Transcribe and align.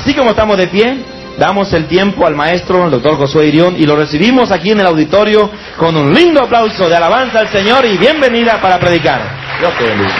Así 0.00 0.14
como 0.14 0.30
estamos 0.30 0.56
de 0.56 0.66
pie, 0.66 0.96
damos 1.38 1.70
el 1.74 1.86
tiempo 1.86 2.26
al 2.26 2.34
maestro, 2.34 2.86
el 2.86 2.90
doctor 2.90 3.18
Josué 3.18 3.48
Irión, 3.48 3.76
y 3.78 3.84
lo 3.84 3.96
recibimos 3.96 4.50
aquí 4.50 4.70
en 4.70 4.80
el 4.80 4.86
auditorio 4.86 5.50
con 5.76 5.94
un 5.94 6.14
lindo 6.14 6.42
aplauso 6.42 6.88
de 6.88 6.96
alabanza 6.96 7.40
al 7.40 7.48
Señor 7.48 7.84
y 7.84 7.98
bienvenida 7.98 8.58
para 8.62 8.80
predicar. 8.80 9.20
Dios 9.58 9.72
te 9.76 9.84
bendiga. 9.84 10.14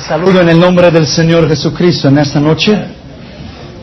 Saludo 0.00 0.40
en 0.40 0.48
el 0.48 0.58
nombre 0.58 0.90
del 0.90 1.06
Señor 1.06 1.48
Jesucristo 1.48 2.08
en 2.08 2.18
esta 2.18 2.40
noche. 2.40 2.76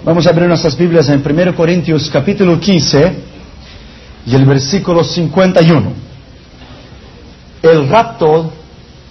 Vamos 0.03 0.27
a 0.27 0.31
abrir 0.31 0.49
nuestras 0.49 0.77
Biblias 0.77 1.07
en 1.07 1.23
1 1.25 1.55
Corintios 1.55 2.09
capítulo 2.11 2.59
15 2.59 3.13
y 4.25 4.35
el 4.35 4.43
versículo 4.43 5.05
51. 5.05 5.88
Rapto 7.89 8.51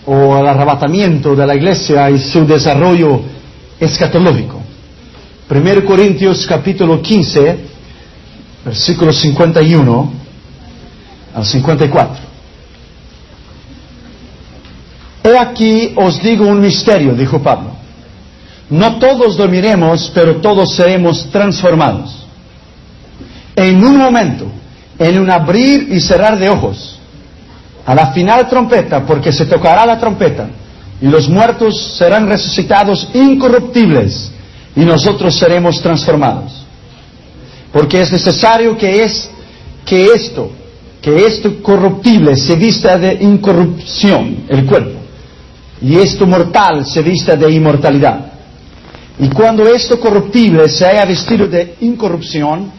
o 0.07 0.39
el 0.39 0.47
arrebatamiento 0.47 1.35
de 1.35 1.47
la 1.47 1.55
iglesia 1.55 2.09
y 2.11 2.19
su 2.19 2.47
desarrollo 2.47 3.21
escatológico. 3.79 4.63
1 5.51 5.85
Corintios 5.85 6.47
capítulo 6.47 7.03
15, 7.03 7.59
versículo 8.65 9.13
51 9.13 10.13
al 11.35 11.45
54. 11.45 12.29
He 15.25 15.39
aquí 15.39 15.93
os 15.97 16.23
digo 16.23 16.47
un 16.47 16.61
misterio, 16.61 17.15
dijo 17.15 17.43
Pablo. 17.43 17.73
No 18.71 18.99
todos 18.99 19.37
dormiremos, 19.37 20.11
pero 20.15 20.37
todos 20.37 20.75
seremos 20.75 21.31
transformados. 21.31 22.27
En 23.57 23.83
un 23.83 23.97
momento, 23.97 24.47
en 24.99 25.19
un 25.19 25.31
abrir 25.31 25.89
y 25.91 26.01
cerrar 26.01 26.39
de 26.39 26.49
ojos, 26.49 26.98
a 27.89 27.95
la 27.95 28.13
final 28.13 28.47
trompeta, 28.49 29.05
porque 29.07 29.33
se 29.33 29.47
tocará 29.47 29.87
la 29.87 29.99
trompeta, 29.99 30.47
y 31.01 31.07
los 31.07 31.27
muertos 31.29 31.97
serán 31.97 32.29
resucitados 32.29 33.09
incorruptibles, 33.15 34.31
y 34.77 34.81
nosotros 34.81 35.35
seremos 35.39 35.81
transformados. 35.81 36.67
Porque 37.73 38.03
es 38.03 38.13
necesario 38.13 38.77
que 38.77 39.03
es 39.03 39.31
que 39.87 40.13
esto, 40.13 40.51
que 41.01 41.27
esto 41.27 41.63
corruptible 41.63 42.37
se 42.37 42.57
vista 42.57 42.99
de 42.99 43.15
incorrupción, 43.21 44.45
el 44.49 44.67
cuerpo 44.67 44.99
y 45.81 45.97
esto 45.97 46.27
mortal 46.27 46.85
se 46.87 47.03
vista 47.03 47.37
de 47.37 47.51
inmortalidad. 47.51 48.33
Y 49.19 49.29
cuando 49.31 49.67
esto 49.67 49.99
corruptible 49.99 50.69
se 50.69 50.87
haya 50.87 51.05
vestido 51.05 51.47
de 51.47 51.77
incorrupción, 51.81 52.71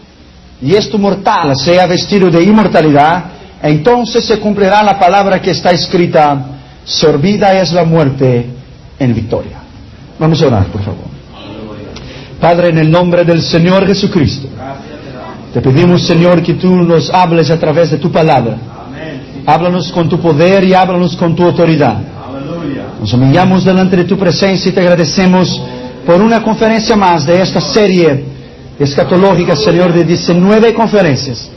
y 0.61 0.75
esto 0.75 0.97
mortal 0.97 1.55
se 1.57 1.71
haya 1.71 1.87
vestido 1.87 2.29
de 2.29 2.43
inmortalidad, 2.43 3.38
entonces 3.61 4.25
se 4.25 4.39
cumplirá 4.39 4.83
la 4.83 4.97
palabra 4.97 5.41
que 5.41 5.51
está 5.51 5.71
escrita, 5.71 6.45
sorbida 6.85 7.59
es 7.59 7.73
la 7.73 7.83
muerte 7.83 8.45
en 8.97 9.13
victoria. 9.13 9.57
Vamos 10.17 10.41
a 10.41 10.47
orar, 10.47 10.65
por 10.67 10.81
favor. 10.81 11.09
Padre, 12.39 12.69
en 12.69 12.77
el 12.77 12.89
nombre 12.89 13.25
del 13.25 13.41
Señor 13.41 13.85
Jesucristo, 13.85 14.47
te 15.53 15.61
pedimos, 15.61 16.03
Señor, 16.03 16.41
que 16.41 16.53
tú 16.53 16.73
nos 16.75 17.09
hables 17.09 17.49
a 17.49 17.59
través 17.59 17.91
de 17.91 17.97
tu 17.97 18.11
palabra. 18.11 18.57
Háblanos 19.45 19.91
con 19.91 20.07
tu 20.07 20.19
poder 20.19 20.63
y 20.63 20.73
háblanos 20.73 21.15
con 21.15 21.35
tu 21.35 21.43
autoridad. 21.43 21.97
Nos 22.99 23.13
humillamos 23.13 23.65
delante 23.65 23.97
de 23.97 24.03
tu 24.05 24.17
presencia 24.17 24.69
y 24.69 24.73
te 24.73 24.79
agradecemos 24.79 25.61
por 26.05 26.21
una 26.21 26.41
conferencia 26.41 26.95
más 26.95 27.25
de 27.25 27.41
esta 27.41 27.59
serie 27.59 28.23
escatológica, 28.77 29.55
Señor, 29.55 29.93
de 29.93 30.03
19 30.03 30.73
conferencias. 30.73 31.49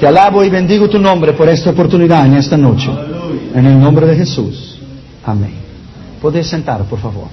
Te 0.00 0.06
alabo 0.06 0.42
y 0.42 0.48
bendigo 0.48 0.88
tu 0.88 0.98
nombre 0.98 1.34
por 1.34 1.46
esta 1.50 1.68
oportunidad 1.68 2.24
en 2.24 2.34
esta 2.34 2.56
noche. 2.56 2.88
En 3.54 3.66
el 3.66 3.78
nombre 3.78 4.06
de 4.06 4.16
Jesús. 4.16 4.78
Amén. 5.22 5.52
Podéis 6.22 6.46
sentar, 6.46 6.84
por 6.84 6.98
favor. 6.98 7.28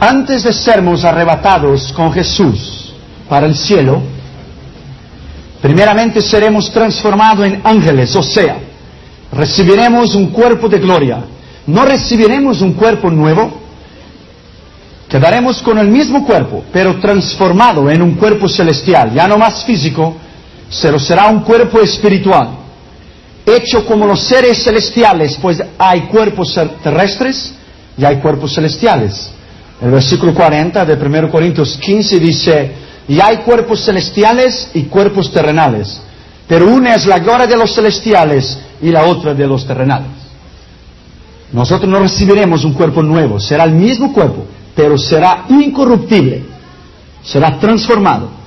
Antes 0.00 0.42
de 0.42 0.52
sermos 0.52 1.04
arrebatados 1.04 1.92
con 1.92 2.12
Jesús 2.12 2.92
para 3.28 3.46
el 3.46 3.54
cielo, 3.54 4.02
primeramente 5.62 6.20
seremos 6.20 6.68
transformados 6.72 7.46
en 7.46 7.60
ángeles, 7.62 8.16
o 8.16 8.22
sea, 8.22 8.58
recibiremos 9.30 10.16
un 10.16 10.30
cuerpo 10.30 10.68
de 10.68 10.80
gloria. 10.80 11.22
No 11.68 11.84
recibiremos 11.84 12.60
un 12.60 12.72
cuerpo 12.72 13.08
nuevo, 13.08 13.52
quedaremos 15.08 15.62
con 15.62 15.78
el 15.78 15.86
mismo 15.86 16.26
cuerpo, 16.26 16.64
pero 16.72 16.98
transformado 16.98 17.88
en 17.88 18.02
un 18.02 18.14
cuerpo 18.14 18.48
celestial, 18.48 19.12
ya 19.14 19.28
no 19.28 19.38
más 19.38 19.64
físico, 19.64 20.16
pero 20.82 20.98
será 20.98 21.28
un 21.28 21.40
cuerpo 21.40 21.80
espiritual, 21.80 22.50
hecho 23.44 23.84
como 23.84 24.06
los 24.06 24.20
seres 24.26 24.62
celestiales, 24.62 25.36
pues 25.40 25.60
hay 25.78 26.02
cuerpos 26.02 26.58
terrestres 26.82 27.54
y 27.96 28.04
hay 28.04 28.16
cuerpos 28.16 28.54
celestiales. 28.54 29.32
El 29.80 29.90
versículo 29.90 30.34
40 30.34 30.84
de 30.84 30.94
1 30.94 31.30
Corintios 31.30 31.76
15 31.78 32.20
dice, 32.20 32.72
y 33.08 33.20
hay 33.20 33.38
cuerpos 33.38 33.84
celestiales 33.84 34.70
y 34.74 34.84
cuerpos 34.84 35.32
terrenales, 35.32 36.00
pero 36.46 36.68
una 36.68 36.94
es 36.94 37.06
la 37.06 37.18
gloria 37.18 37.46
de 37.46 37.56
los 37.56 37.74
celestiales 37.74 38.58
y 38.80 38.90
la 38.90 39.04
otra 39.04 39.34
de 39.34 39.46
los 39.46 39.66
terrenales. 39.66 40.08
Nosotros 41.52 41.90
no 41.90 41.98
recibiremos 41.98 42.64
un 42.64 42.74
cuerpo 42.74 43.02
nuevo, 43.02 43.40
será 43.40 43.64
el 43.64 43.72
mismo 43.72 44.12
cuerpo, 44.12 44.44
pero 44.76 44.96
será 44.96 45.46
incorruptible, 45.48 46.44
será 47.24 47.58
transformado. 47.58 48.39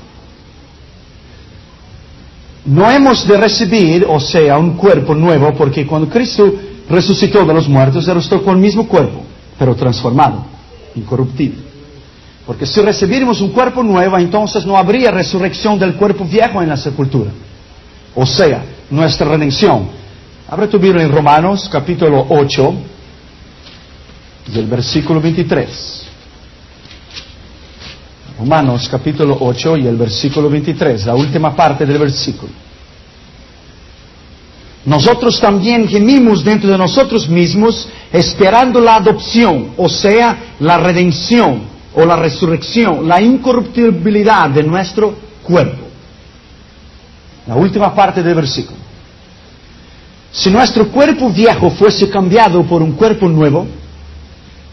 No 2.66 2.90
hemos 2.90 3.28
de 3.28 3.38
recibir, 3.38 4.06
o 4.08 4.20
sea, 4.20 4.58
un 4.58 4.74
cuerpo 4.78 5.14
nuevo, 5.14 5.54
porque 5.54 5.86
cuando 5.86 6.10
Cristo 6.10 6.54
resucitó 6.90 7.46
de 7.46 7.54
los 7.54 7.68
muertos, 7.68 8.08
Él 8.08 8.16
resucitó 8.16 8.44
con 8.44 8.56
el 8.56 8.62
mismo 8.62 8.88
cuerpo, 8.88 9.22
pero 9.60 9.76
transformado, 9.76 10.46
incorruptible. 10.96 11.74
Porque 12.46 12.66
si 12.66 12.82
recibiremos 12.82 13.42
un 13.42 13.50
cuerpo 13.50 13.84
nuevo, 13.84 14.18
entonces 14.18 14.66
no 14.66 14.78
habría 14.78 15.12
resurrección 15.12 15.80
del 15.80 15.96
cuerpo 15.96 16.26
viejo 16.26 16.62
en 16.62 16.70
la 16.70 16.78
sepultura. 16.78 17.32
O 18.16 18.26
sea, 18.26 18.64
nuestra 18.90 19.28
redención 19.28 20.04
Abre 20.54 20.68
tu 20.68 20.78
Biblia 20.78 21.04
en 21.04 21.12
Romanos 21.12 21.68
capítulo 21.72 22.28
8 22.30 22.74
y 24.54 24.60
el 24.60 24.68
versículo 24.68 25.22
23. 25.22 26.03
Romanos 28.40 28.88
capítulo 28.90 29.38
8 29.40 29.78
y 29.78 29.88
el 29.88 29.96
versículo 29.96 30.50
23, 30.50 31.06
la 31.06 31.16
última 31.16 31.56
parte 31.56 31.86
del 31.86 32.00
versículo. 32.00 32.52
Nosotros 34.86 35.40
también 35.40 35.88
gemimos 35.88 36.44
dentro 36.44 36.70
de 36.70 36.78
nosotros 36.78 37.30
mismos 37.30 37.88
esperando 38.12 38.82
la 38.82 38.96
adopción, 38.96 39.74
o 39.78 39.88
sea, 39.88 40.56
la 40.60 40.78
redención 40.78 41.62
o 41.96 42.06
la 42.06 42.16
resurrección, 42.16 43.08
la 43.08 43.22
incorruptibilidad 43.22 44.50
de 44.50 44.64
nuestro 44.64 45.16
cuerpo. 45.44 45.88
La 47.48 47.56
última 47.56 47.94
parte 47.94 48.24
del 48.24 48.36
versículo. 48.36 48.80
Si 50.32 50.50
nuestro 50.50 50.90
cuerpo 50.90 51.30
viejo 51.30 51.70
fuese 51.70 52.10
cambiado 52.10 52.64
por 52.64 52.82
un 52.82 52.94
cuerpo 52.94 53.30
nuevo, 53.30 53.68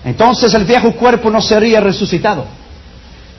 entonces 0.03 0.53
el 0.55 0.65
viejo 0.65 0.93
cuerpo 0.93 1.31
no 1.31 1.43
sería 1.43 1.81
resucitado. 1.81 2.60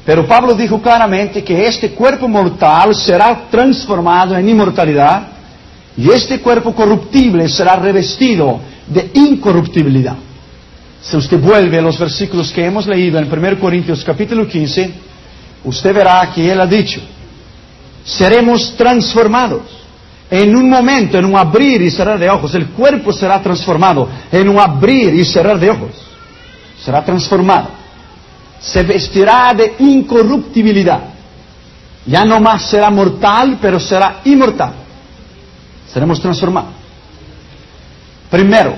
Pero 0.05 0.25
Pablo 0.25 0.55
dijo 0.55 0.81
claramente 0.81 1.43
que 1.43 1.67
este 1.67 1.91
cuerpo 1.91 2.27
mortal 2.27 2.95
será 2.95 3.47
transformado 3.51 4.35
en 4.35 4.49
inmortalidad 4.49 5.27
y 5.95 6.09
este 6.09 6.39
cuerpo 6.39 6.73
corruptible 6.73 7.47
será 7.47 7.75
revestido 7.75 8.59
de 8.87 9.11
incorruptibilidad. 9.13 10.15
Si 11.01 11.17
usted 11.17 11.39
vuelve 11.39 11.77
a 11.77 11.81
los 11.81 11.99
versículos 11.99 12.51
que 12.51 12.65
hemos 12.65 12.87
leído 12.87 13.19
en 13.19 13.31
1 13.31 13.59
Corintios 13.59 14.03
capítulo 14.03 14.47
15, 14.47 14.91
usted 15.65 15.93
verá 15.93 16.31
que 16.33 16.51
él 16.51 16.59
ha 16.59 16.67
dicho, 16.67 17.01
seremos 18.03 18.75
transformados 18.75 19.81
en 20.31 20.55
un 20.55 20.69
momento, 20.69 21.17
en 21.17 21.25
un 21.25 21.35
abrir 21.35 21.81
y 21.81 21.91
cerrar 21.91 22.17
de 22.17 22.29
ojos, 22.29 22.55
el 22.55 22.67
cuerpo 22.67 23.11
será 23.11 23.41
transformado. 23.41 24.07
En 24.31 24.47
un 24.47 24.57
abrir 24.57 25.13
y 25.13 25.25
cerrar 25.25 25.59
de 25.59 25.69
ojos, 25.69 25.91
será 26.81 27.03
transformado. 27.03 27.80
Se 28.61 28.83
vestirá 28.83 29.53
de 29.53 29.75
incorruptibilidad. 29.79 31.01
Ya 32.05 32.25
no 32.25 32.39
más 32.39 32.69
será 32.69 32.89
mortal, 32.89 33.57
pero 33.61 33.79
será 33.79 34.21
inmortal. 34.25 34.73
Seremos 35.91 36.21
transformados. 36.21 36.71
Primero, 38.29 38.73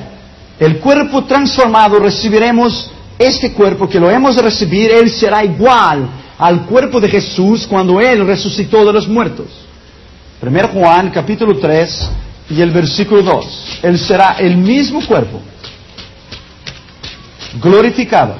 el 0.59 0.79
cuerpo 0.79 1.23
transformado 1.25 1.99
recibiremos 1.99 2.89
este 3.19 3.53
cuerpo 3.53 3.87
que 3.87 3.99
lo 3.99 4.09
hemos 4.09 4.35
de 4.35 4.41
recibir, 4.41 4.91
él 4.91 5.09
será 5.11 5.43
igual 5.43 6.09
al 6.37 6.65
cuerpo 6.65 6.99
de 6.99 7.09
Jesús 7.09 7.67
cuando 7.67 7.99
él 8.01 8.25
resucitó 8.25 8.83
de 8.85 8.93
los 8.93 9.07
muertos. 9.07 9.47
1 10.41 10.67
Juan 10.69 11.09
capítulo 11.11 11.57
3 11.57 12.09
y 12.49 12.61
el 12.61 12.71
versículo 12.71 13.21
2. 13.21 13.79
Él 13.83 13.99
será 13.99 14.35
el 14.39 14.57
mismo 14.57 15.05
cuerpo, 15.05 15.39
glorificado. 17.61 18.35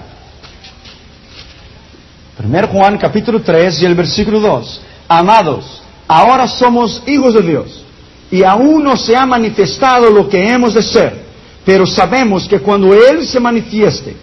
1 2.44 2.68
Juan 2.68 2.98
capítulo 2.98 3.42
3 3.42 3.82
y 3.82 3.86
el 3.86 3.96
versículo 3.96 4.40
2. 4.40 4.82
Amados, 5.08 5.82
ahora 6.08 6.48
somos 6.48 7.02
hijos 7.08 7.34
de 7.34 7.42
Dios. 7.42 7.80
y 8.32 8.44
aún 8.44 8.84
no 8.84 8.98
se 8.98 9.16
ha 9.16 9.28
manifestado 9.28 10.10
lo 10.10 10.28
que 10.28 10.50
hemos 10.50 10.74
de 10.74 10.82
ser, 10.82 11.24
pero 11.64 11.86
sabemos 11.86 12.48
que 12.48 12.60
cuando 12.60 12.92
Él 12.92 13.28
se 13.28 13.40
manifieste, 13.40 14.16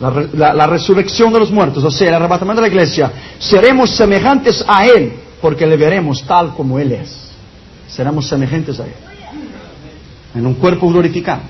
la, 0.00 0.52
la 0.52 0.66
resurrección 0.66 1.32
de 1.32 1.38
los 1.38 1.52
muertos, 1.52 1.84
o 1.84 1.90
sea, 1.90 2.08
el 2.08 2.14
arrebatamiento 2.14 2.60
de 2.60 2.68
la 2.68 2.74
iglesia, 2.74 3.12
seremos 3.38 3.90
semejantes 3.90 4.64
a 4.66 4.84
Él, 4.84 5.12
porque 5.40 5.64
le 5.64 5.76
veremos 5.76 6.24
tal 6.24 6.54
como 6.56 6.76
Él 6.80 6.90
es. 6.90 7.30
Seremos 7.86 8.26
semejantes 8.26 8.80
a 8.80 8.84
Él, 8.84 8.94
en 10.34 10.44
un 10.44 10.54
cuerpo 10.54 10.88
glorificado. 10.88 11.42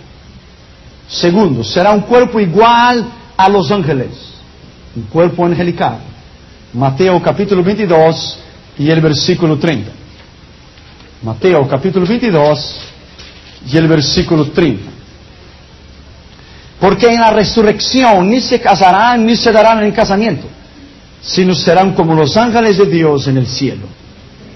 Segundo, 1.08 1.64
será 1.64 1.92
un 1.92 2.02
cuerpo 2.02 2.38
igual 2.38 3.06
a 3.38 3.48
los 3.48 3.70
ángeles, 3.70 4.34
un 4.94 5.04
cuerpo 5.04 5.46
angelical. 5.46 6.11
Mateo 6.74 7.20
capítulo 7.20 7.62
22 7.62 8.38
y 8.78 8.90
el 8.90 9.00
versículo 9.00 9.58
30. 9.58 9.90
Mateo 11.22 11.68
capítulo 11.68 12.06
22 12.06 12.80
y 13.70 13.76
el 13.76 13.88
versículo 13.88 14.46
30. 14.46 14.90
Porque 16.80 17.06
en 17.12 17.20
la 17.20 17.30
resurrección 17.30 18.30
ni 18.30 18.40
se 18.40 18.60
casarán 18.60 19.24
ni 19.26 19.36
se 19.36 19.52
darán 19.52 19.84
en 19.84 19.92
casamiento, 19.92 20.46
sino 21.20 21.54
serán 21.54 21.94
como 21.94 22.14
los 22.14 22.36
ángeles 22.36 22.78
de 22.78 22.86
Dios 22.86 23.28
en 23.28 23.36
el 23.36 23.46
cielo. 23.46 23.86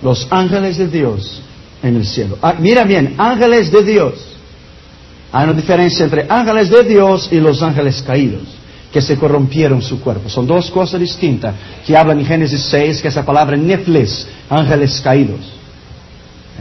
Los 0.03 0.27
ángeles 0.31 0.79
de 0.79 0.89
Dios 0.89 1.43
en 1.83 1.97
el 1.97 2.07
cielo. 2.07 2.39
Ah, 2.41 2.55
mira 2.59 2.85
bien, 2.85 3.15
ángeles 3.19 3.71
de 3.71 3.83
Dios. 3.83 4.15
Hay 5.33 5.45
una 5.45 5.53
diferencia 5.53 6.05
entre 6.05 6.27
ángeles 6.29 6.71
de 6.71 6.83
Dios 6.83 7.29
y 7.31 7.41
los 7.41 7.63
ángeles 7.63 8.03
caídos, 8.03 8.43
que 8.93 9.03
se 9.03 9.17
corrompieron 9.17 9.83
su 9.83 10.01
cuerpo. 10.01 10.29
Son 10.29 10.47
dos 10.47 10.71
cosas 10.71 11.01
distintas 11.01 11.55
que 11.87 11.97
hablan 11.97 12.21
en 12.21 12.27
Génesis 12.27 12.63
6, 12.71 13.03
que 13.03 13.09
es 13.09 13.17
la 13.17 13.25
palabra 13.25 13.57
nefles, 13.57 14.27
ángeles 14.49 15.01
caídos. 15.01 15.41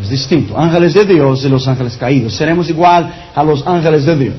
Es 0.02 0.10
distinto, 0.10 0.58
ángeles 0.58 0.94
de 0.94 1.06
Dios 1.06 1.46
y 1.46 1.50
los 1.50 1.68
ángeles 1.68 1.96
caídos. 1.96 2.34
Seremos 2.36 2.70
igual 2.70 3.30
a 3.34 3.44
los 3.44 3.66
ángeles 3.66 4.06
de 4.06 4.16
Dios. 4.18 4.36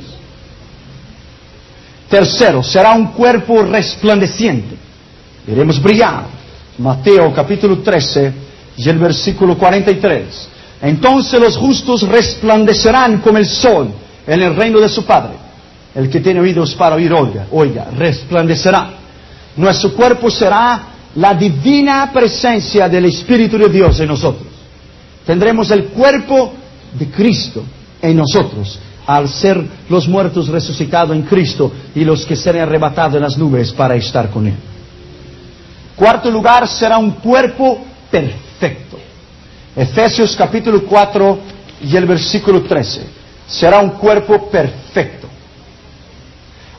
Tercero, 2.10 2.62
será 2.62 2.92
un 2.92 3.08
cuerpo 3.08 3.62
resplandeciente. 3.62 4.76
Iremos 5.48 5.80
brillar. 5.82 6.36
Mateo 6.78 7.32
capítulo 7.32 7.78
13 7.78 8.32
y 8.76 8.88
el 8.88 8.98
versículo 8.98 9.56
43. 9.56 10.48
Entonces 10.82 11.40
los 11.40 11.56
justos 11.56 12.02
resplandecerán 12.02 13.20
como 13.20 13.38
el 13.38 13.46
sol 13.46 13.88
en 14.26 14.42
el 14.42 14.54
reino 14.54 14.78
de 14.78 14.88
su 14.88 15.04
Padre. 15.04 15.45
El 15.96 16.10
que 16.10 16.20
tiene 16.20 16.40
oídos 16.40 16.74
para 16.74 16.96
oír, 16.96 17.10
oiga, 17.14 17.46
oiga, 17.50 17.86
resplandecerá. 17.96 18.90
Nuestro 19.56 19.94
cuerpo 19.94 20.30
será 20.30 20.88
la 21.14 21.32
divina 21.32 22.10
presencia 22.12 22.86
del 22.86 23.06
Espíritu 23.06 23.56
de 23.56 23.70
Dios 23.70 23.98
en 24.00 24.08
nosotros. 24.08 24.48
Tendremos 25.24 25.70
el 25.70 25.86
cuerpo 25.86 26.52
de 26.92 27.10
Cristo 27.10 27.64
en 28.02 28.18
nosotros 28.18 28.78
al 29.06 29.26
ser 29.30 29.64
los 29.88 30.06
muertos 30.06 30.48
resucitados 30.48 31.16
en 31.16 31.22
Cristo 31.22 31.72
y 31.94 32.04
los 32.04 32.26
que 32.26 32.36
serán 32.36 32.62
arrebatados 32.62 33.14
en 33.14 33.22
las 33.22 33.38
nubes 33.38 33.72
para 33.72 33.94
estar 33.94 34.28
con 34.28 34.46
Él. 34.48 34.56
Cuarto 35.96 36.30
lugar, 36.30 36.68
será 36.68 36.98
un 36.98 37.12
cuerpo 37.12 37.78
perfecto. 38.10 38.98
Efesios 39.74 40.36
capítulo 40.36 40.82
4 40.82 41.38
y 41.84 41.96
el 41.96 42.04
versículo 42.04 42.62
13. 42.62 43.06
Será 43.46 43.78
un 43.78 43.90
cuerpo 43.90 44.50
perfecto. 44.50 45.26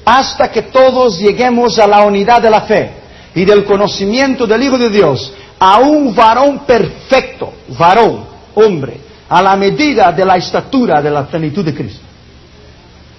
Hasta 0.10 0.50
que 0.50 0.62
todos 0.62 1.20
lleguemos 1.20 1.78
a 1.80 1.86
la 1.86 2.06
unidad 2.06 2.42
de 2.42 2.50
la 2.50 2.62
fe 2.62 2.92
y 3.36 3.44
del 3.44 3.66
conocimiento 3.66 4.48
del 4.48 4.64
Hijo 4.64 4.78
de 4.78 4.90
Dios, 4.90 5.34
a 5.60 5.80
un 5.80 6.16
varón 6.16 6.60
perfecto, 6.60 7.52
varón, 7.78 8.24
hombre, 8.56 9.02
a 9.28 9.42
la 9.42 9.58
medida 9.58 10.14
de 10.14 10.24
la 10.24 10.38
estatura 10.38 11.02
de 11.02 11.12
la 11.12 11.26
plenitud 11.28 11.66
de 11.66 11.74
Cristo. 11.74 12.00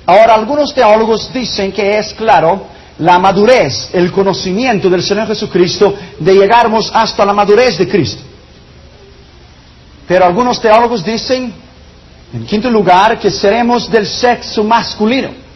Ahora, 0.07 0.33
algunos 0.33 0.75
teólogos 0.75 1.31
dicen 1.31 1.73
que 1.73 1.99
es 1.99 2.15
claro 2.15 2.63
la 3.01 3.19
madurez, 3.19 3.91
el 3.93 4.11
conocimiento 4.11 4.89
del 4.89 5.03
Señor 5.03 5.27
Jesucristo, 5.27 5.95
de 6.19 6.33
llegarmos 6.33 6.91
hasta 6.95 7.27
la 7.27 7.35
madurez 7.35 7.77
de 7.77 7.87
Cristo. 7.87 8.23
Pero 10.07 10.25
algunos 10.25 10.59
teólogos 10.59 11.05
dicen, 11.05 11.53
en 12.33 12.47
quinto 12.47 12.71
lugar, 12.71 13.19
que 13.19 13.31
seremos 13.31 13.91
del 13.91 14.07
sexo 14.07 14.65
masculino. 14.65 15.48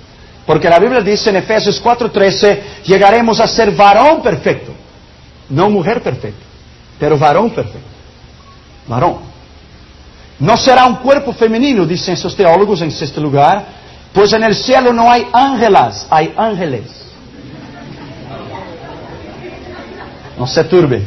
Porque 0.46 0.68
la 0.68 0.78
Biblia 0.78 1.00
dice 1.00 1.30
en 1.30 1.36
Efesios 1.36 1.80
4:13, 1.82 2.60
llegaremos 2.84 3.38
a 3.40 3.46
ser 3.46 3.70
varón 3.72 4.22
perfecto. 4.22 4.72
No 5.48 5.70
mujer 5.70 6.02
perfecta, 6.02 6.44
pero 6.98 7.18
varón 7.18 7.50
perfecto. 7.50 7.88
Varón. 8.86 9.18
No 10.38 10.56
será 10.56 10.86
un 10.86 10.96
cuerpo 10.96 11.32
femenino, 11.32 11.86
dicen 11.86 12.14
esos 12.14 12.34
teólogos 12.34 12.82
en 12.82 12.90
sexto 12.90 13.20
lugar, 13.20 13.64
pues 14.12 14.32
en 14.32 14.42
el 14.42 14.56
cielo 14.56 14.92
no 14.92 15.10
hay 15.10 15.26
ángelas, 15.32 16.06
hay 16.10 16.34
ángeles. 16.36 16.82
No 20.36 20.46
se 20.46 20.64
turbe. 20.64 21.02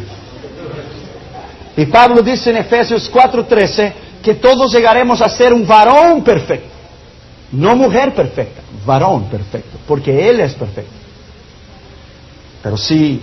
Y 1.75 1.85
Pablo 1.87 2.21
dice 2.21 2.51
en 2.51 2.57
Efesios 2.57 3.11
4:13 3.11 3.93
que 4.23 4.35
todos 4.35 4.71
llegaremos 4.71 5.21
a 5.21 5.27
ser 5.27 5.53
un 5.53 5.67
varón 5.67 6.23
perfecto. 6.23 6.74
No 7.51 7.75
mujer 7.75 8.13
perfecta, 8.13 8.61
varón 8.85 9.25
perfecto, 9.25 9.77
porque 9.87 10.29
Él 10.29 10.39
es 10.39 10.53
perfecto. 10.53 10.91
Pero 12.63 12.77
si 12.77 13.21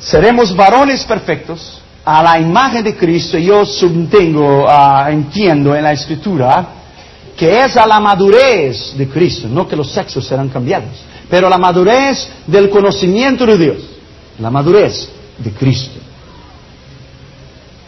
seremos 0.00 0.54
varones 0.54 1.04
perfectos 1.04 1.80
a 2.04 2.22
la 2.22 2.38
imagen 2.38 2.82
de 2.82 2.96
Cristo, 2.96 3.38
yo 3.38 3.64
subtengo, 3.64 4.66
ah, 4.68 5.08
entiendo 5.10 5.74
en 5.76 5.84
la 5.84 5.92
Escritura, 5.92 6.68
que 7.36 7.64
es 7.64 7.76
a 7.76 7.86
la 7.86 8.00
madurez 8.00 8.96
de 8.96 9.08
Cristo, 9.08 9.48
no 9.48 9.68
que 9.68 9.76
los 9.76 9.92
sexos 9.92 10.26
serán 10.26 10.48
cambiados, 10.48 10.90
pero 11.28 11.48
la 11.48 11.58
madurez 11.58 12.28
del 12.46 12.68
conocimiento 12.68 13.46
de 13.46 13.56
Dios, 13.56 13.78
la 14.38 14.50
madurez 14.50 15.08
de 15.38 15.50
Cristo. 15.52 15.99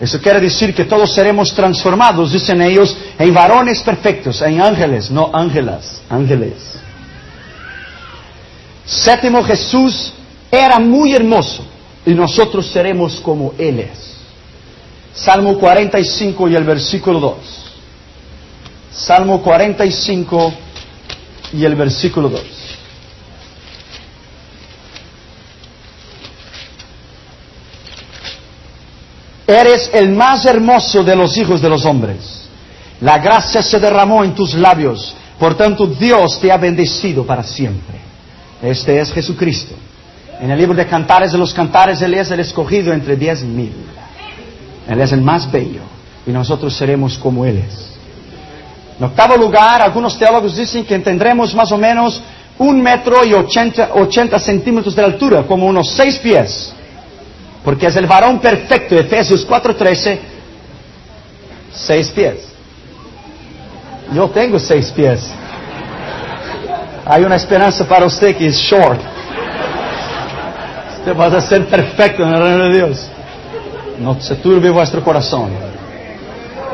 Eso 0.02 0.20
quiere 0.20 0.40
decir 0.40 0.74
que 0.74 0.84
todos 0.84 1.14
seremos 1.14 1.54
transformados, 1.54 2.32
dicen 2.32 2.60
ellos, 2.60 2.96
en 3.16 3.32
varones 3.32 3.84
perfectos, 3.84 4.42
en 4.42 4.60
ángeles, 4.60 5.12
no 5.12 5.30
ángelas, 5.32 6.02
ángeles. 6.08 6.54
Séptimo, 8.84 9.44
Jesús 9.44 10.12
era 10.50 10.80
muy 10.80 11.12
hermoso 11.12 11.64
y 12.04 12.14
nosotros 12.14 12.66
seremos 12.66 13.20
como 13.20 13.54
Él 13.56 13.78
es. 13.78 14.16
Salmo 15.14 15.56
45 15.56 16.48
y 16.48 16.56
el 16.56 16.64
versículo 16.64 17.20
2. 17.20 17.36
Salmo 18.92 19.40
45 19.40 20.52
y 21.52 21.64
el 21.64 21.76
versículo 21.76 22.28
2. 22.28 22.42
Eres 29.46 29.90
el 29.92 30.10
más 30.10 30.46
hermoso 30.46 31.02
de 31.02 31.16
los 31.16 31.36
hijos 31.36 31.60
de 31.60 31.68
los 31.68 31.84
hombres. 31.84 32.48
La 33.00 33.18
gracia 33.18 33.62
se 33.62 33.80
derramó 33.80 34.22
en 34.22 34.34
tus 34.34 34.54
labios. 34.54 35.14
Por 35.38 35.56
tanto, 35.56 35.86
Dios 35.86 36.38
te 36.40 36.52
ha 36.52 36.56
bendecido 36.56 37.26
para 37.26 37.42
siempre. 37.42 37.98
Este 38.62 39.00
es 39.00 39.12
Jesucristo. 39.12 39.74
En 40.40 40.50
el 40.50 40.58
libro 40.58 40.76
de 40.76 40.86
Cantares 40.86 41.32
de 41.32 41.38
los 41.38 41.52
Cantares, 41.52 42.00
Él 42.02 42.14
es 42.14 42.30
el 42.30 42.40
escogido 42.40 42.92
entre 42.92 43.16
diez 43.16 43.42
mil. 43.42 43.72
Él 44.88 45.00
es 45.00 45.12
el 45.12 45.20
más 45.20 45.50
bello. 45.50 45.82
Y 46.26 46.30
nosotros 46.30 46.76
seremos 46.76 47.18
como 47.18 47.44
Él 47.44 47.58
es. 47.58 47.90
En 48.98 49.04
octavo 49.04 49.36
lugar, 49.36 49.82
algunos 49.82 50.16
teólogos 50.16 50.56
dicen 50.56 50.84
que 50.84 50.98
tendremos 51.00 51.52
más 51.54 51.72
o 51.72 51.78
menos 51.78 52.22
un 52.58 52.80
metro 52.80 53.24
y 53.24 53.32
ochenta, 53.32 53.90
ochenta 53.94 54.38
centímetros 54.38 54.94
de 54.94 55.02
altura, 55.02 55.42
como 55.42 55.66
unos 55.66 55.90
seis 55.90 56.18
pies. 56.18 56.72
Porque 57.64 57.86
es 57.86 57.96
el 57.96 58.06
varón 58.06 58.40
perfecto, 58.40 58.96
Efesios 58.96 59.46
4:13, 59.46 60.18
seis 61.72 62.08
pies. 62.10 62.48
Yo 64.12 64.28
tengo 64.30 64.58
seis 64.58 64.90
pies. 64.90 65.20
Hay 67.06 67.22
una 67.24 67.36
esperanza 67.36 67.84
para 67.86 68.06
usted 68.06 68.36
que 68.36 68.46
es 68.48 68.56
short. 68.56 69.00
Usted 70.98 71.16
va 71.16 71.26
a 71.26 71.40
ser 71.40 71.66
perfecto 71.66 72.22
en 72.22 72.28
el 72.34 72.42
reino 72.42 72.64
de 72.64 72.74
Dios. 72.74 73.08
No 73.98 74.20
se 74.20 74.36
turbe 74.36 74.70
vuestro 74.70 75.02
corazón. 75.02 75.50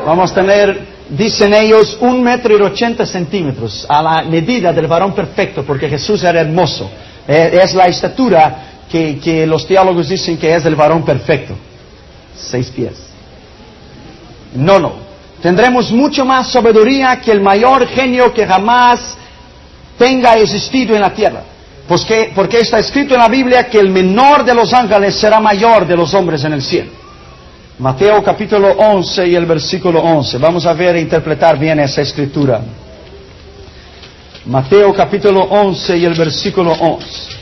Vamos 0.05 0.31
a 0.31 0.35
tener, 0.35 0.81
dicen 1.09 1.53
ellos, 1.53 1.97
un 2.01 2.21
metro 2.23 2.57
y 2.57 2.61
ochenta 2.61 3.05
centímetros 3.05 3.85
a 3.89 4.01
la 4.01 4.21
medida 4.23 4.71
del 4.73 4.87
varón 4.87 5.13
perfecto, 5.13 5.63
porque 5.63 5.89
Jesús 5.89 6.23
era 6.23 6.41
hermoso. 6.41 6.89
Eh, 7.27 7.59
Es 7.63 7.73
la 7.73 7.85
estatura 7.87 8.55
que, 8.89 9.19
que 9.19 9.45
los 9.45 9.67
teólogos 9.67 10.09
dicen 10.09 10.37
que 10.37 10.53
es 10.55 10.65
el 10.65 10.75
varón 10.75 11.03
perfecto. 11.03 11.53
Seis 12.35 12.69
pies. 12.69 12.93
No, 14.55 14.79
no. 14.79 14.93
Tendremos 15.41 15.91
mucho 15.91 16.25
más 16.25 16.51
sabiduría 16.51 17.19
que 17.21 17.31
el 17.31 17.41
mayor 17.41 17.87
genio 17.87 18.33
que 18.33 18.45
jamás 18.45 19.15
tenga 19.97 20.33
existido 20.37 20.95
en 20.95 21.01
la 21.01 21.13
tierra. 21.13 21.43
Pues 21.87 22.03
que- 22.05 22.31
porque 22.35 22.59
está 22.59 22.79
escrito 22.79 23.13
en 23.13 23.19
la 23.21 23.27
Biblia 23.29 23.67
que 23.69 23.79
el 23.79 23.89
menor 23.89 24.43
de 24.43 24.53
los 24.53 24.73
ángeles 24.73 25.15
será 25.15 25.39
mayor 25.39 25.85
de 25.87 25.95
los 25.95 26.13
hombres 26.13 26.43
en 26.43 26.53
el 26.53 26.61
cielo. 26.61 26.91
Mateo 27.79 28.21
capítulo 28.23 28.71
11 28.77 29.27
y 29.27 29.35
el 29.35 29.45
versículo 29.45 30.01
11. 30.01 30.37
Vamos 30.37 30.65
a 30.65 30.73
ver 30.73 30.95
e 30.97 31.01
interpretar 31.01 31.57
bien 31.57 31.79
esa 31.79 32.01
escritura. 32.01 32.61
Mateo 34.45 34.93
capítulo 34.93 35.41
11 35.43 35.97
y 35.97 36.05
el 36.05 36.13
versículo 36.13 36.71
11. 36.73 37.38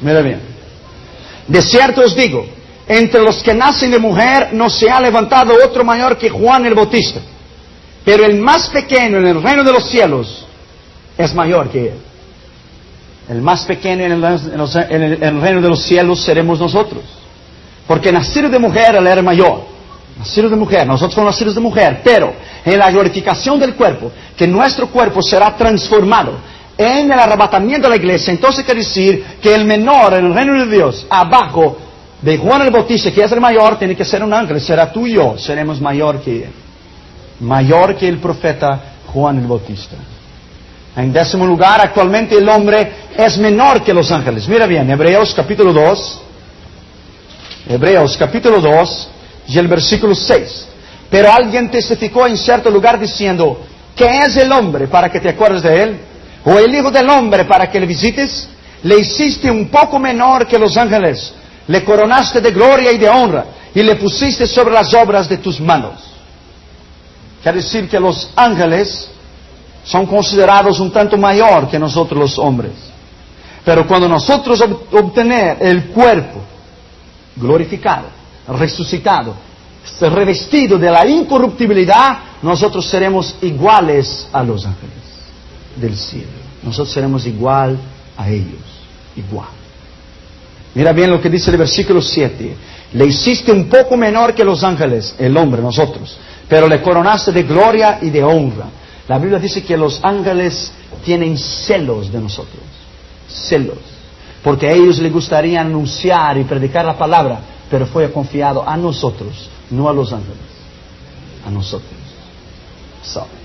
Mira 0.00 0.22
bien. 0.22 0.40
De 1.46 1.62
cierto 1.62 2.02
os 2.02 2.14
digo, 2.14 2.46
entre 2.86 3.22
los 3.22 3.42
que 3.42 3.54
nacen 3.54 3.90
de 3.90 3.98
mujer 3.98 4.52
no 4.52 4.70
se 4.70 4.90
ha 4.90 5.00
levantado 5.00 5.52
otro 5.64 5.84
mayor 5.84 6.16
que 6.16 6.30
Juan 6.30 6.66
el 6.66 6.74
Bautista, 6.74 7.20
pero 8.04 8.24
el 8.24 8.36
más 8.40 8.68
pequeño 8.68 9.18
en 9.18 9.26
el 9.26 9.42
reino 9.42 9.62
de 9.62 9.72
los 9.72 9.88
cielos 9.88 10.46
es 11.16 11.34
mayor 11.34 11.70
que 11.70 11.88
él. 11.88 11.98
El 13.28 13.42
más 13.42 13.64
pequeño 13.64 14.04
en 14.04 14.12
el, 14.12 15.40
reino 15.40 15.60
de 15.60 15.68
los 15.68 15.82
cielos 15.84 16.20
seremos 16.20 16.58
nosotros. 16.58 17.02
Porque 17.86 18.10
nacido 18.10 18.48
de 18.48 18.58
mujer, 18.58 18.96
él 18.96 19.06
era 19.06 19.22
mayor. 19.22 19.66
Nacido 20.18 20.48
de 20.48 20.56
mujer, 20.56 20.84
nosotros 20.84 21.14
somos 21.14 21.34
nacidos 21.34 21.54
de 21.54 21.60
mujer. 21.60 22.00
Pero 22.02 22.32
en 22.64 22.76
la 22.76 22.90
glorificación 22.90 23.60
del 23.60 23.76
cuerpo, 23.76 24.10
que 24.36 24.48
nuestro 24.48 24.88
cuerpo 24.88 25.22
será 25.22 25.56
transformado 25.56 26.38
en 26.80 27.12
el 27.12 27.18
arrebatamiento 27.18 27.88
de 27.88 27.90
la 27.90 27.96
iglesia, 27.96 28.32
entonces 28.32 28.64
quiere 28.64 28.80
decir 28.80 29.22
que 29.42 29.54
el 29.54 29.66
menor 29.66 30.14
en 30.14 30.24
el 30.24 30.34
reino 30.34 30.64
de 30.64 30.74
Dios, 30.74 31.06
abajo 31.10 31.76
de 32.22 32.38
Juan 32.38 32.62
el 32.62 32.70
Bautista, 32.70 33.10
que 33.10 33.22
es 33.22 33.30
el 33.30 33.40
mayor, 33.40 33.78
tiene 33.78 33.94
que 33.94 34.04
ser 34.04 34.24
un 34.24 34.32
ángel. 34.32 34.58
Será 34.62 34.90
tú 34.90 35.06
y 35.06 35.12
yo, 35.12 35.36
seremos 35.36 35.78
mayor 35.78 36.22
que 36.22 36.44
él. 36.44 36.52
Mayor 37.40 37.96
que 37.96 38.08
el 38.08 38.16
profeta 38.16 38.80
Juan 39.12 39.38
el 39.40 39.46
Bautista. 39.46 39.96
En 40.96 41.12
décimo 41.12 41.46
lugar, 41.46 41.82
actualmente 41.82 42.38
el 42.38 42.48
hombre 42.48 42.92
es 43.14 43.36
menor 43.36 43.82
que 43.82 43.92
los 43.92 44.10
ángeles. 44.10 44.48
Mira 44.48 44.66
bien, 44.66 44.90
Hebreos 44.90 45.34
capítulo 45.34 45.74
2, 45.74 46.20
Hebreos 47.68 48.16
capítulo 48.16 48.58
2 48.58 49.10
y 49.48 49.58
el 49.58 49.68
versículo 49.68 50.14
6. 50.14 50.68
Pero 51.10 51.30
alguien 51.30 51.70
testificó 51.70 52.26
en 52.26 52.38
cierto 52.38 52.70
lugar 52.70 52.98
diciendo, 52.98 53.60
¿qué 53.94 54.20
es 54.20 54.36
el 54.38 54.50
hombre 54.50 54.88
para 54.88 55.10
que 55.10 55.20
te 55.20 55.28
acuerdes 55.28 55.62
de 55.62 55.82
él? 55.82 56.09
¿O 56.44 56.58
el 56.58 56.74
hijo 56.74 56.90
del 56.90 57.08
hombre 57.08 57.44
para 57.44 57.70
que 57.70 57.80
le 57.80 57.86
visites? 57.86 58.48
Le 58.82 58.98
hiciste 58.98 59.50
un 59.50 59.68
poco 59.68 59.98
menor 59.98 60.46
que 60.46 60.58
los 60.58 60.76
ángeles, 60.76 61.34
le 61.66 61.84
coronaste 61.84 62.40
de 62.40 62.50
gloria 62.50 62.92
y 62.92 62.98
de 62.98 63.08
honra 63.10 63.44
y 63.74 63.82
le 63.82 63.96
pusiste 63.96 64.46
sobre 64.46 64.72
las 64.72 64.92
obras 64.94 65.28
de 65.28 65.36
tus 65.36 65.60
manos. 65.60 66.00
Quiere 67.42 67.58
decir 67.58 67.88
que 67.88 68.00
los 68.00 68.30
ángeles 68.34 69.10
son 69.84 70.06
considerados 70.06 70.80
un 70.80 70.90
tanto 70.90 71.16
mayor 71.18 71.68
que 71.68 71.78
nosotros 71.78 72.18
los 72.18 72.38
hombres. 72.38 72.72
Pero 73.64 73.86
cuando 73.86 74.08
nosotros 74.08 74.62
obtener 74.92 75.58
el 75.60 75.86
cuerpo 75.86 76.40
glorificado, 77.36 78.06
resucitado, 78.48 79.34
revestido 80.00 80.78
de 80.78 80.90
la 80.90 81.06
incorruptibilidad, 81.06 82.18
nosotros 82.42 82.86
seremos 82.88 83.36
iguales 83.42 84.28
a 84.32 84.42
los 84.42 84.64
ángeles 84.64 84.99
del 85.76 85.96
cielo. 85.96 86.28
Nosotros 86.62 86.92
seremos 86.92 87.26
igual 87.26 87.78
a 88.16 88.28
ellos, 88.28 88.60
igual. 89.16 89.48
Mira 90.74 90.92
bien 90.92 91.10
lo 91.10 91.20
que 91.20 91.30
dice 91.30 91.50
el 91.50 91.56
versículo 91.56 92.00
7. 92.00 92.56
Le 92.92 93.06
hiciste 93.06 93.52
un 93.52 93.68
poco 93.68 93.96
menor 93.96 94.34
que 94.34 94.44
los 94.44 94.62
ángeles, 94.62 95.14
el 95.18 95.36
hombre, 95.36 95.62
nosotros, 95.62 96.16
pero 96.48 96.68
le 96.68 96.80
coronaste 96.82 97.32
de 97.32 97.42
gloria 97.42 97.98
y 98.02 98.10
de 98.10 98.22
honra 98.22 98.66
la 99.10 99.18
Biblia 99.18 99.40
dice 99.40 99.64
que 99.64 99.76
los 99.76 99.98
ángeles 100.04 100.70
tienen 101.04 101.36
celos 101.36 102.12
de 102.12 102.20
nosotros, 102.20 102.62
celos, 103.28 103.78
porque 104.40 104.68
a 104.68 104.72
ellos 104.72 105.00
les 105.00 105.12
gustaría 105.12 105.60
anunciar 105.62 106.38
y 106.38 106.44
predicar 106.44 106.84
la 106.84 106.96
palabra, 106.96 107.40
pero 107.68 107.86
fue 107.86 108.12
confiado 108.12 108.62
a 108.64 108.76
nosotros, 108.76 109.50
no 109.70 109.88
a 109.88 109.92
los 109.92 110.12
ángeles, 110.12 110.38
a 111.44 111.50
nosotros. 111.50 111.90
So. 113.02 113.39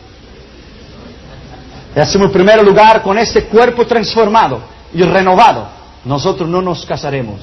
Décimo 1.95 2.29
primer 2.29 2.61
lugar, 2.63 3.01
con 3.01 3.17
este 3.17 3.45
cuerpo 3.45 3.85
transformado 3.87 4.61
y 4.93 5.01
renovado, 5.03 5.67
nosotros 6.03 6.47
no 6.49 6.61
nos 6.61 6.85
casaremos. 6.85 7.39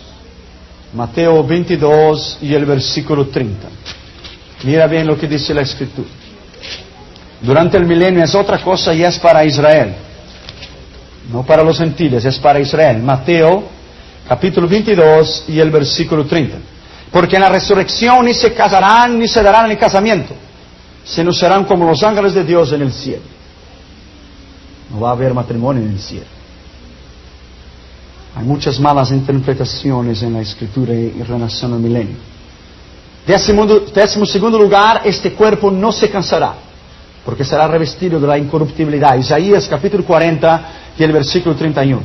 Mateo 0.95 1.43
22 1.43 2.39
y 2.43 2.55
el 2.55 2.67
versículo 2.67 3.29
30. 3.29 3.67
Mira 4.65 4.87
bien 4.87 5.07
lo 5.07 5.19
que 5.19 5.27
dice 5.27 5.55
la 5.55 5.63
escritura 5.63 6.09
durante 7.43 7.77
el 7.77 7.85
milenio 7.85 8.23
es 8.23 8.35
otra 8.35 8.59
cosa 8.59 8.95
y 8.95 9.03
es 9.03 9.19
para 9.19 9.45
Israel. 9.45 9.95
No 11.33 11.45
para 11.45 11.63
los 11.63 11.79
gentiles, 11.79 12.25
es 12.25 12.39
para 12.39 12.61
Israel. 12.61 13.03
Mateo 13.03 13.65
capítulo 14.29 14.69
22 14.69 15.47
y 15.49 15.59
el 15.59 15.71
versículo 15.71 16.25
30. 16.25 16.57
Porque 17.11 17.37
en 17.37 17.43
la 17.43 17.49
resurrección 17.49 18.25
ni 18.25 18.33
se 18.33 18.55
casarán 18.55 19.19
ni 19.19 19.29
se 19.29 19.43
darán 19.43 19.71
el 19.71 19.77
casamiento, 19.77 20.35
sino 21.05 21.33
serán 21.33 21.65
como 21.65 21.85
los 21.85 22.03
ángeles 22.03 22.33
de 22.33 22.45
Dios 22.45 22.73
en 22.73 22.83
el 22.83 22.93
cielo. 22.93 23.23
No 24.93 25.01
va 25.01 25.11
a 25.11 25.13
haber 25.13 25.33
matrimonio 25.33 25.83
en 25.83 25.91
el 25.91 26.01
cielo. 26.01 26.27
Hay 28.35 28.45
muchas 28.45 28.79
malas 28.81 29.11
interpretaciones 29.11 30.23
en 30.23 30.35
la 30.35 30.41
escritura 30.41 30.95
y 30.95 31.23
relación 31.23 31.75
al 31.75 31.81
milenio. 31.81 32.17
Décimo, 33.27 33.67
décimo 33.67 34.27
segundo 34.27 34.59
lugar, 34.59 35.03
este 35.05 35.33
cuerpo 35.33 35.71
no 35.71 35.93
se 35.93 36.11
cansará 36.11 36.55
porque 37.25 37.45
será 37.45 37.69
revestido 37.69 38.19
de 38.19 38.27
la 38.27 38.37
incorruptibilidad. 38.37 39.17
Isaías 39.17 39.69
capítulo 39.69 40.05
40 40.05 40.69
y 40.99 41.05
el 41.05 41.13
versículo 41.13 41.55
31. 41.55 42.03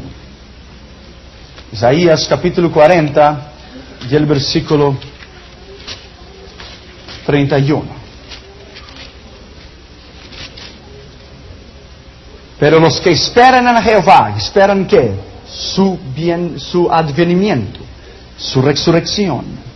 Isaías 1.72 2.28
capítulo 2.30 2.72
40 2.72 3.52
y 4.10 4.16
el 4.16 4.26
versículo 4.26 4.96
31. 7.26 7.97
Pero 12.60 12.80
los 12.80 13.00
que 13.00 13.12
esperan 13.12 13.68
en 13.68 13.84
Jehová, 13.84 14.34
¿esperan 14.36 14.88
qué? 14.88 15.12
Su 15.48 15.98
bien, 16.16 16.60
su 16.60 16.92
advenimiento, 16.92 17.80
su 18.38 18.62
resurrección 18.62 19.68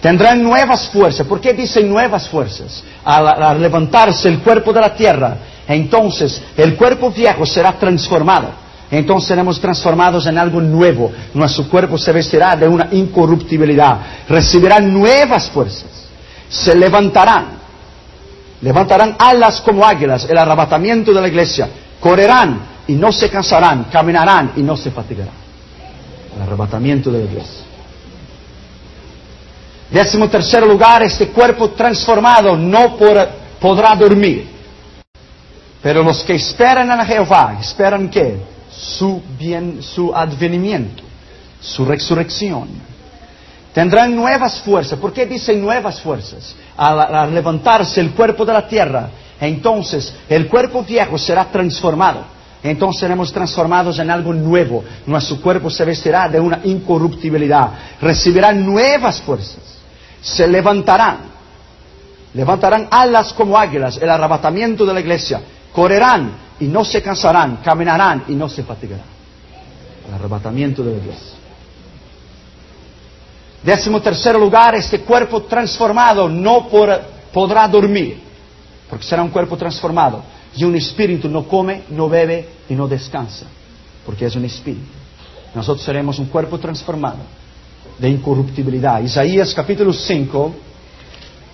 Tendrán 0.00 0.42
nuevas 0.42 0.88
fuerzas. 0.88 1.26
¿Por 1.26 1.40
qué 1.40 1.52
dice 1.52 1.82
nuevas 1.82 2.28
fuerzas? 2.28 2.84
Al, 3.04 3.60
levantarse 3.60 4.28
el 4.28 4.40
cuerpo 4.40 4.72
de 4.72 4.80
la 4.80 4.94
tierra, 4.94 5.36
entonces 5.66 6.40
el 6.56 6.76
cuerpo 6.76 7.10
viejo 7.10 7.44
será 7.44 7.72
transformado. 7.72 8.68
Entonces 8.90 9.28
seremos 9.28 9.60
transformados 9.60 10.26
en 10.26 10.38
algo 10.38 10.60
nuevo. 10.60 11.12
Nuestro 11.34 11.68
cuerpo 11.68 11.98
se 11.98 12.12
vestirá 12.12 12.56
de 12.56 12.68
una 12.68 12.88
incorruptibilidad. 12.92 13.98
Recibirán 14.28 14.92
nuevas 14.92 15.50
fuerzas. 15.50 15.90
Se 16.48 16.74
levantarán. 16.74 17.58
Levantarán 18.62 19.16
alas 19.18 19.60
como 19.60 19.84
águilas. 19.84 20.26
El 20.30 20.38
arrebatamiento 20.38 21.12
de 21.12 21.20
la 21.20 21.28
iglesia. 21.28 21.68
Correrán 22.00 22.60
y 22.86 22.94
no 22.94 23.12
se 23.12 23.28
cansarán. 23.30 23.84
Caminarán 23.84 24.52
y 24.56 24.62
no 24.62 24.76
se 24.76 24.90
fatigarán. 24.90 25.34
El 26.36 26.42
arrebatamiento 26.42 27.10
de 27.10 27.24
iglesia. 27.24 27.64
Décimo 29.90 30.28
tercer 30.28 30.66
lugar, 30.66 31.02
este 31.02 31.28
cuerpo 31.28 31.70
transformado 31.70 32.56
no 32.56 32.96
podrá 32.96 33.96
dormir. 33.96 34.48
Pero 35.82 36.02
los 36.02 36.22
que 36.22 36.34
esperan 36.34 36.90
a 36.90 37.04
Jehová, 37.04 37.56
esperan 37.60 38.10
que 38.10 38.38
su 38.70 39.22
bien, 39.38 39.82
su 39.82 40.14
advenimiento, 40.14 41.02
su 41.60 41.84
resurrección. 41.84 42.68
Tendrán 43.72 44.14
nuevas 44.14 44.60
fuerzas. 44.60 44.98
¿Por 44.98 45.12
qué 45.12 45.24
dicen 45.24 45.60
nuevas 45.60 46.00
fuerzas? 46.00 46.54
Al, 46.76 47.32
levantarse 47.32 48.00
el 48.00 48.10
cuerpo 48.10 48.44
de 48.44 48.52
la 48.52 48.66
tierra, 48.66 49.08
entonces 49.40 50.14
el 50.28 50.48
cuerpo 50.48 50.82
viejo 50.82 51.18
será 51.18 51.46
transformado. 51.46 52.38
Entonces 52.62 53.00
seremos 53.00 53.32
transformados 53.32 53.98
en 54.00 54.10
algo 54.10 54.32
nuevo. 54.32 54.82
Nuestro 55.06 55.40
cuerpo 55.40 55.70
se 55.70 55.84
vestirá 55.84 56.28
de 56.28 56.40
una 56.40 56.60
incorruptibilidad. 56.64 57.70
Recibirá 58.00 58.52
nuevas 58.52 59.20
fuerzas 59.20 59.78
se 60.20 60.46
levantarán, 60.46 61.18
levantarán 62.34 62.88
alas 62.90 63.32
como 63.32 63.56
águilas, 63.58 63.98
el 63.98 64.10
arrebatamiento 64.10 64.84
de 64.84 64.94
la 64.94 65.00
iglesia, 65.00 65.40
correrán 65.72 66.32
y 66.60 66.66
no 66.66 66.84
se 66.84 67.02
cansarán, 67.02 67.58
caminarán 67.58 68.24
y 68.28 68.32
no 68.32 68.48
se 68.48 68.62
fatigarán. 68.62 69.06
El 70.06 70.14
arrebatamiento 70.14 70.82
de 70.82 70.92
la 70.92 70.96
iglesia. 70.98 71.38
Décimo 73.62 74.00
tercer 74.00 74.36
lugar, 74.36 74.74
este 74.74 75.00
cuerpo 75.00 75.42
transformado 75.42 76.28
no 76.28 76.68
podrá 76.68 77.68
dormir, 77.68 78.22
porque 78.88 79.04
será 79.04 79.22
un 79.22 79.30
cuerpo 79.30 79.56
transformado. 79.56 80.22
Y 80.54 80.64
un 80.64 80.74
espíritu 80.74 81.28
no 81.28 81.46
come, 81.46 81.82
no 81.90 82.08
bebe 82.08 82.48
y 82.68 82.74
no 82.74 82.88
descansa, 82.88 83.46
porque 84.04 84.26
es 84.26 84.34
un 84.34 84.44
espíritu. 84.44 84.86
Nosotros 85.54 85.84
seremos 85.84 86.18
un 86.18 86.26
cuerpo 86.26 86.58
transformado 86.58 87.18
de 87.98 88.08
incorruptibilidad. 88.08 89.00
Isaías 89.02 89.52
capítulo 89.54 89.92
5 89.92 90.54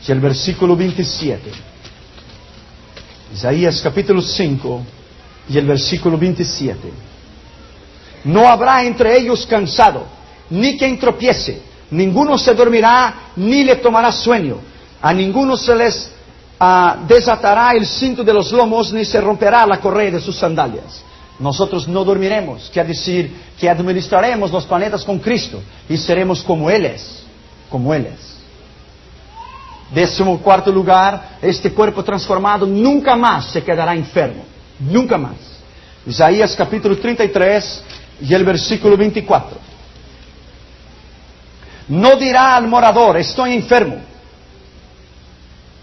y 0.06 0.12
el 0.12 0.20
versículo 0.20 0.76
27. 0.76 1.50
Isaías 3.34 3.80
capítulo 3.82 4.22
5 4.22 4.82
y 5.48 5.58
el 5.58 5.66
versículo 5.66 6.16
27. 6.16 6.92
No 8.24 8.48
habrá 8.48 8.84
entre 8.84 9.18
ellos 9.18 9.46
cansado, 9.46 10.06
ni 10.50 10.78
quien 10.78 10.98
tropiece. 10.98 11.62
Ninguno 11.90 12.38
se 12.38 12.54
dormirá, 12.54 13.32
ni 13.36 13.64
le 13.64 13.76
tomará 13.76 14.10
sueño. 14.12 14.58
A 15.02 15.12
ninguno 15.12 15.56
se 15.56 15.74
les 15.74 16.13
ah, 16.64 16.96
desatará 17.06 17.72
el 17.72 17.86
cinto 17.86 18.24
de 18.24 18.32
los 18.32 18.50
lomos, 18.52 18.92
ni 18.92 19.04
se 19.04 19.20
romperá 19.20 19.66
la 19.66 19.80
correa 19.80 20.10
de 20.10 20.20
sus 20.20 20.36
sandalias. 20.36 21.02
Nosotros 21.38 21.88
no 21.88 22.04
dormiremos, 22.04 22.70
quiere 22.72 22.88
decir 22.90 23.34
que 23.58 23.68
administraremos 23.68 24.50
los 24.52 24.64
planetas 24.64 25.04
con 25.04 25.18
Cristo 25.18 25.60
y 25.88 25.96
seremos 25.96 26.42
como 26.42 26.70
Él 26.70 26.86
es, 26.86 27.24
como 27.68 27.92
Él 27.92 28.06
es. 28.06 28.34
Décimo 29.92 30.38
cuarto 30.38 30.70
lugar, 30.70 31.38
este 31.42 31.72
cuerpo 31.72 32.02
transformado 32.02 32.66
nunca 32.66 33.16
más 33.16 33.46
se 33.46 33.62
quedará 33.62 33.94
enfermo, 33.94 34.44
nunca 34.78 35.18
más. 35.18 35.36
Isaías 36.06 36.54
capítulo 36.56 36.96
33 36.96 37.84
y 38.22 38.32
el 38.32 38.44
versículo 38.44 38.96
24. 38.96 39.58
No 41.88 42.16
dirá 42.16 42.56
al 42.56 42.66
morador, 42.66 43.18
estoy 43.18 43.54
enfermo. 43.54 44.13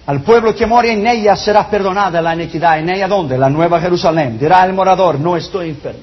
Al 0.05 0.22
pueblo 0.24 0.55
que 0.55 0.65
mora 0.65 0.88
en 0.88 1.05
ella 1.05 1.36
será 1.36 1.70
perdonada 1.70 2.22
la 2.22 2.34
iniquidad. 2.34 2.79
¿En 2.79 2.89
ella 2.89 3.08
dónde? 3.08 3.38
La 3.38 3.50
nueva 3.50 3.79
Jerusalén. 3.79 4.38
Dirá 4.39 4.65
el 4.65 4.74
morador, 4.74 5.20
no 5.20 5.38
estoy 5.38 5.70
enfermo. 5.70 6.01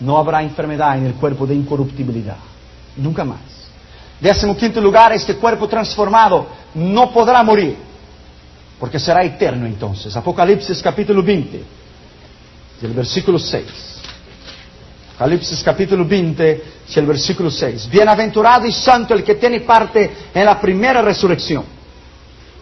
No 0.00 0.18
habrá 0.18 0.42
enfermedad 0.42 0.98
en 0.98 1.06
el 1.06 1.14
cuerpo 1.14 1.46
de 1.46 1.54
incorruptibilidad. 1.54 2.36
Nunca 2.96 3.24
más. 3.24 3.40
Décimo 4.20 4.56
quinto 4.56 4.80
lugar, 4.80 5.12
este 5.12 5.36
cuerpo 5.36 5.68
transformado 5.68 6.46
no 6.74 7.10
podrá 7.12 7.42
morir, 7.42 7.76
porque 8.78 8.98
será 8.98 9.22
eterno 9.22 9.66
entonces. 9.66 10.14
Apocalipsis 10.16 10.82
capítulo 10.82 11.22
20, 11.22 11.62
el 12.82 12.92
versículo 12.92 13.38
6. 13.38 13.66
Apocalipsis 15.14 15.62
capítulo 15.62 16.04
20, 16.06 16.64
el 16.94 17.06
versículo 17.06 17.50
6. 17.50 17.88
Bienaventurado 17.90 18.66
y 18.66 18.72
santo 18.72 19.12
el 19.12 19.22
que 19.22 19.34
tiene 19.34 19.60
parte 19.60 20.10
en 20.34 20.44
la 20.44 20.58
primera 20.60 21.02
resurrección. 21.02 21.75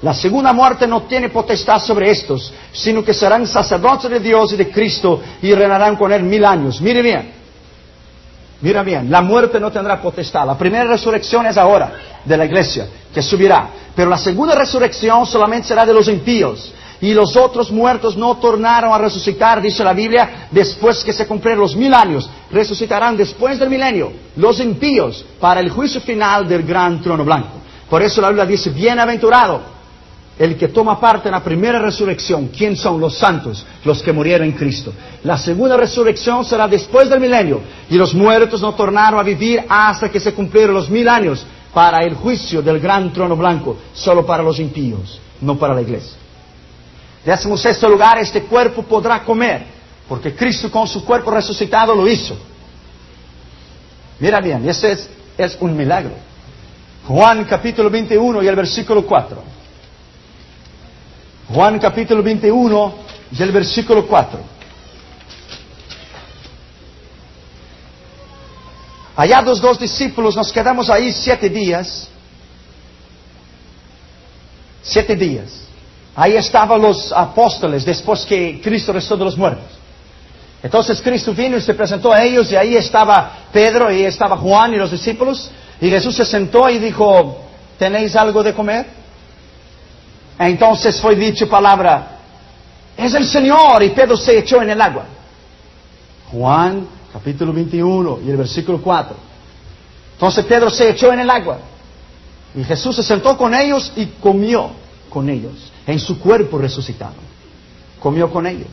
La 0.05 0.13
segunda 0.13 0.53
muerte 0.53 0.87
no 0.87 1.05
tiene 1.05 1.31
potestad 1.31 1.79
sobre 1.81 2.11
estos, 2.11 2.53
sino 2.73 3.03
que 3.03 3.15
serán 3.15 3.47
sacerdotes 3.47 4.11
de 4.11 4.21
Dios 4.21 4.53
y 4.53 4.57
de 4.57 4.71
Cristo 4.71 5.23
y 5.41 5.55
reinarán 5.55 5.97
con 5.97 6.13
él 6.13 6.23
mil 6.23 6.45
años. 6.45 6.79
Mire 6.79 7.01
bien, 7.01 7.33
mira 8.61 8.83
bien, 8.83 9.11
la 9.11 9.23
muerte 9.23 9.59
no 9.59 9.73
tendrá 9.73 10.03
potestad. 10.03 10.47
La 10.47 10.59
primera 10.59 10.85
resurrección 10.85 11.47
es 11.47 11.57
ahora 11.57 11.91
de 12.23 12.37
la 12.37 12.45
iglesia, 12.45 12.87
que 13.15 13.23
subirá. 13.23 13.71
Pero 13.97 14.11
la 14.11 14.19
segunda 14.19 14.55
resurrección 14.55 15.25
solamente 15.25 15.69
será 15.69 15.87
de 15.87 15.95
los 15.95 16.07
impíos. 16.07 16.75
Y 17.01 17.15
los 17.15 17.35
otros 17.35 17.73
muertos 17.73 18.15
no 18.15 18.37
tornaron 18.37 18.93
a 18.93 18.99
resucitar, 18.99 19.63
dice 19.63 19.83
la 19.83 19.95
Biblia, 19.95 20.49
después 20.51 21.03
que 21.03 21.15
se 21.15 21.27
cumplieron 21.27 21.63
los 21.63 21.77
mil 21.77 21.95
años. 21.95 22.29
Resucitarán 22.51 23.17
después 23.17 23.59
del 23.59 23.71
milenio 23.71 24.13
los 24.37 24.61
impíos 24.61 25.25
para 25.41 25.61
el 25.61 25.71
juicio 25.71 26.03
final 26.03 26.47
del 26.47 26.63
gran 26.63 27.01
trono 27.01 27.25
blanco. 27.25 27.63
Por 27.89 28.03
eso 28.03 28.21
la 28.21 28.29
Biblia 28.29 28.45
dice, 28.45 28.69
bienaventurado 28.69 29.74
el 30.39 30.57
que 30.57 30.69
toma 30.69 30.99
parte 30.99 31.29
en 31.29 31.33
la 31.33 31.45
primera 31.45 31.79
resurrección, 31.79 32.49
¿quién 32.49 32.77
son 32.77 33.01
los 33.01 33.17
santos? 33.17 33.65
Los 33.85 34.03
que 34.03 34.13
murieron 34.13 34.47
en 34.47 34.53
Cristo. 34.53 34.93
La 35.23 35.39
segunda 35.39 35.77
resurrección 35.77 36.45
será 36.45 36.67
después 36.67 37.09
del 37.09 37.21
milenio 37.21 37.61
y 37.89 37.97
los 37.97 38.15
muertos 38.15 38.61
no 38.61 38.75
tornaron 38.75 39.21
a 39.21 39.23
vivir 39.23 39.65
hasta 39.69 40.11
que 40.11 40.19
se 40.19 40.35
cumplieron 40.35 40.75
los 40.75 40.91
mil 40.91 41.09
años 41.09 41.47
para 41.73 42.05
el 42.05 42.15
juicio 42.15 42.63
del 42.63 42.81
gran 42.81 43.13
trono 43.13 43.37
blanco, 43.37 43.77
solo 43.93 44.27
para 44.27 44.43
los 44.43 44.59
impíos, 44.59 45.21
no 45.41 45.57
para 45.57 45.75
la 45.75 45.83
iglesia. 45.83 46.17
Décimo 47.25 47.57
sexto 47.57 47.89
lugar, 47.89 48.19
este 48.19 48.43
cuerpo 48.43 48.83
podrá 48.83 49.23
comer, 49.23 49.65
porque 50.09 50.35
Cristo 50.35 50.71
con 50.71 50.87
su 50.87 51.05
cuerpo 51.05 51.31
resucitado 51.31 51.95
lo 51.95 52.09
hizo. 52.09 52.37
Mira 54.19 54.41
bien, 54.41 54.69
ese 54.69 54.93
es, 54.93 55.09
es 55.39 55.57
un 55.61 55.77
milagro. 55.77 56.13
Juan 57.07 57.45
capítulo 57.45 57.89
21 57.91 58.43
y 58.43 58.49
el 58.49 58.57
versículo 58.57 59.05
4. 59.05 59.55
Juan 61.55 61.79
capítulo 61.79 62.21
21 62.21 62.95
y 63.31 63.41
el 63.41 63.53
versículo 63.53 64.09
4. 64.09 64.41
Hallados 69.15 69.61
dos 69.61 69.79
discípulos, 69.79 70.35
nos 70.35 70.51
quedamos 70.53 70.91
ahí 70.91 71.13
siete 71.13 71.49
días. 71.49 72.09
Siete 74.83 75.15
días. 75.15 75.69
Ahí 76.17 76.37
estaban 76.37 76.83
los 76.83 77.13
apóstoles 77.13 77.85
después 77.85 78.25
que 78.25 78.61
Cristo 78.61 78.93
restó 78.93 79.17
de 79.17 79.25
los 79.25 79.39
muertos. 79.39 79.71
Entonces 80.61 81.01
Cristo 81.01 81.33
vino 81.35 81.57
y 81.57 81.61
se 81.61 81.75
presentó 81.75 82.13
a 82.13 82.25
ellos 82.25 82.51
y 82.51 82.57
ahí 82.57 82.75
estaba 82.75 83.31
Pedro 83.53 83.93
y 83.93 84.03
estaba 84.03 84.37
Juan 84.39 84.75
y 84.75 84.77
los 84.77 84.91
discípulos. 84.91 85.53
Y 85.81 85.89
Jesús 85.89 86.17
se 86.17 86.25
sentó 86.25 86.69
y 86.69 86.81
dijo, 86.81 87.45
¿tenéis 87.79 88.17
algo 88.17 88.43
de 88.43 88.53
comer? 88.53 89.04
Entonces 90.39 91.01
fue 91.01 91.15
dicho 91.15 91.49
palabra, 91.49 92.19
es 92.97 93.15
el 93.15 93.27
Señor, 93.27 93.83
y 93.83 93.91
Pedro 93.91 94.17
se 94.17 94.39
echó 94.39 94.63
en 94.63 94.71
el 94.71 94.81
agua. 94.81 95.05
Juan 96.31 96.87
capítulo 97.13 97.53
21 97.53 98.21
y 98.27 98.31
el 98.31 98.37
versículo 98.37 98.81
4. 98.83 99.17
Entonces 100.15 100.45
Pedro 100.45 100.71
se 100.71 100.91
echó 100.91 101.13
en 101.13 101.21
el 101.21 101.31
agua. 101.31 101.59
Y 102.55 102.65
Jesús 102.65 102.97
se 102.97 103.03
sentó 103.03 103.37
con 103.37 103.55
ellos 103.55 103.93
y 103.97 104.07
comió 104.07 104.71
con 105.11 105.29
ellos, 105.29 105.73
en 105.87 105.99
su 105.99 106.19
cuerpo 106.19 106.59
resucitado. 106.59 107.15
Comió 108.01 108.31
con 108.31 108.47
ellos. 108.47 108.69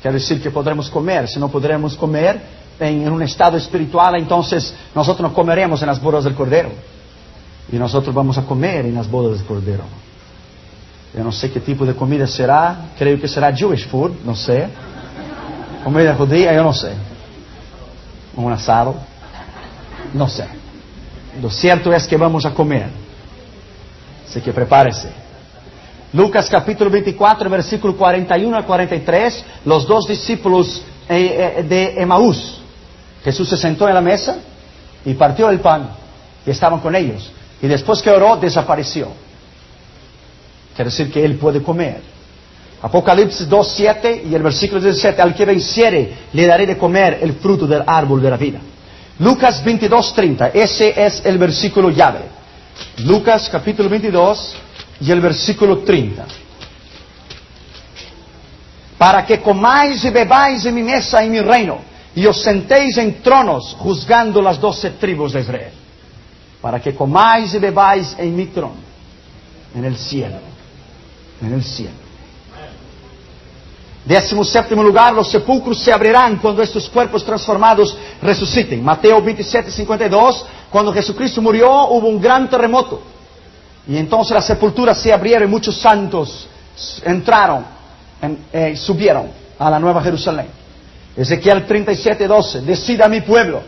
Quiere 0.00 0.18
decir 0.18 0.42
que 0.42 0.50
podremos 0.50 0.90
comer, 0.90 1.28
si 1.28 1.38
no 1.38 1.48
podremos 1.48 1.96
comer 1.96 2.42
en, 2.80 3.10
un 3.10 3.22
estado 3.22 3.56
espiritual, 3.56 4.16
entonces 4.16 4.74
nosotros 4.94 5.30
no 5.30 5.34
comeremos 5.34 5.80
en 5.82 5.86
las 5.86 6.02
bodas 6.02 6.24
del 6.24 6.34
Cordero. 6.34 6.70
Y 7.70 7.76
nosotros 7.76 8.14
vamos 8.14 8.38
a 8.38 8.42
comer 8.42 8.86
en 8.86 8.94
las 8.94 9.10
bodas 9.10 9.38
del 9.38 9.46
Cordero. 9.46 9.84
Yo 11.14 11.22
no 11.22 11.30
sé 11.30 11.50
qué 11.50 11.60
tipo 11.60 11.84
de 11.84 11.94
comida 11.94 12.26
será, 12.26 12.92
creo 12.98 13.20
que 13.20 13.28
será 13.28 13.54
Jewish 13.54 13.86
food, 13.86 14.12
no 14.24 14.34
sé. 14.34 14.68
Comida 15.84 16.14
judía, 16.14 16.54
yo 16.54 16.62
no 16.62 16.72
sé. 16.72 16.92
Un 18.34 18.52
asado, 18.52 18.94
no 20.14 20.28
sé. 20.28 20.46
Lo 21.40 21.50
cierto 21.50 21.92
es 21.92 22.06
que 22.06 22.16
vamos 22.16 22.46
a 22.46 22.54
comer. 22.54 22.88
Así 24.26 24.40
que 24.40 24.52
prepárese. 24.52 25.10
Lucas 26.12 26.48
capítulo 26.50 26.90
24, 26.90 27.48
versículo 27.48 27.96
41 27.96 28.56
a 28.56 28.64
43, 28.64 29.44
los 29.64 29.86
dos 29.86 30.06
discípulos 30.06 30.82
eh, 31.08 31.56
eh, 31.58 31.62
de 31.62 32.00
Emaús. 32.00 32.60
Jesús 33.24 33.48
se 33.48 33.56
sentó 33.56 33.88
en 33.88 33.94
la 33.94 34.00
mesa 34.00 34.36
y 35.04 35.14
partió 35.14 35.48
el 35.50 35.60
pan 35.60 35.90
y 36.46 36.50
estaban 36.50 36.80
con 36.80 36.94
ellos. 36.94 37.30
Y 37.62 37.68
después 37.68 38.02
que 38.02 38.10
oró, 38.10 38.36
desapareció. 38.36 39.08
Quiere 40.74 40.90
decir 40.90 41.12
que 41.12 41.24
él 41.24 41.36
puede 41.36 41.62
comer. 41.62 42.02
Apocalipsis 42.82 43.48
2.7 43.48 44.22
y 44.28 44.34
el 44.34 44.42
versículo 44.42 44.80
17, 44.80 45.22
al 45.22 45.32
que 45.32 45.44
venciere 45.44 46.12
le 46.32 46.46
daré 46.46 46.66
de 46.66 46.76
comer 46.76 47.20
el 47.22 47.34
fruto 47.34 47.68
del 47.68 47.84
árbol 47.86 48.20
de 48.20 48.30
la 48.30 48.36
vida. 48.36 48.58
Lucas 49.20 49.64
22.30, 49.64 50.50
ese 50.52 51.06
es 51.06 51.24
el 51.24 51.38
versículo 51.38 51.90
llave. 51.90 52.22
Lucas 53.04 53.48
capítulo 53.48 53.88
22 53.88 54.56
y 55.00 55.12
el 55.12 55.20
versículo 55.20 55.78
30. 55.78 56.24
Para 58.98 59.24
que 59.24 59.40
comáis 59.40 60.04
y 60.04 60.10
bebáis 60.10 60.64
en 60.64 60.74
mi 60.74 60.82
mesa 60.82 61.24
y 61.24 61.30
mi 61.30 61.40
reino, 61.40 61.78
y 62.16 62.26
os 62.26 62.42
sentéis 62.42 62.98
en 62.98 63.22
tronos 63.22 63.76
juzgando 63.78 64.42
las 64.42 64.60
doce 64.60 64.90
tribus 64.90 65.34
de 65.34 65.40
Israel 65.40 65.81
para 66.62 66.80
que 66.80 66.94
comáis 66.94 67.52
y 67.54 67.58
bebáis 67.58 68.14
en 68.16 68.36
mi 68.36 68.46
trono, 68.46 68.76
en 69.74 69.84
el 69.84 69.96
cielo, 69.96 70.38
en 71.42 71.52
el 71.52 71.64
cielo. 71.64 72.02
Décimo 74.04 74.44
séptimo 74.44 74.82
lugar, 74.82 75.12
los 75.12 75.30
sepulcros 75.30 75.82
se 75.82 75.92
abrirán 75.92 76.36
cuando 76.36 76.62
estos 76.62 76.88
cuerpos 76.88 77.24
transformados 77.24 77.96
resuciten. 78.20 78.82
Mateo 78.82 79.20
27, 79.20 79.70
52, 79.70 80.46
cuando 80.70 80.92
Jesucristo 80.92 81.42
murió 81.42 81.88
hubo 81.88 82.08
un 82.08 82.20
gran 82.20 82.48
terremoto. 82.48 83.02
Y 83.86 83.96
entonces 83.96 84.32
las 84.32 84.46
sepulturas 84.46 84.98
se 84.98 85.12
abrieron 85.12 85.48
y 85.48 85.50
muchos 85.50 85.76
santos 85.76 86.48
entraron, 87.04 87.64
eh, 88.52 88.76
subieron 88.76 89.30
a 89.58 89.68
la 89.68 89.78
Nueva 89.80 90.00
Jerusalén. 90.02 90.46
Ezequiel 91.16 91.66
37, 91.66 92.26
12, 92.26 92.60
decida 92.62 93.08
mi 93.08 93.20
pueblo 93.20 93.62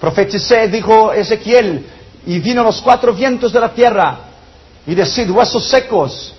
Profeticé, 0.00 0.68
dijo 0.68 1.12
Ezequiel, 1.12 1.84
y 2.26 2.38
vino 2.40 2.62
los 2.62 2.82
cuatro 2.82 3.14
vientos 3.14 3.52
de 3.52 3.60
la 3.60 3.72
tierra 3.72 4.18
y 4.86 4.94
decid, 4.94 5.30
huesos 5.30 5.64
secos. 5.64 6.34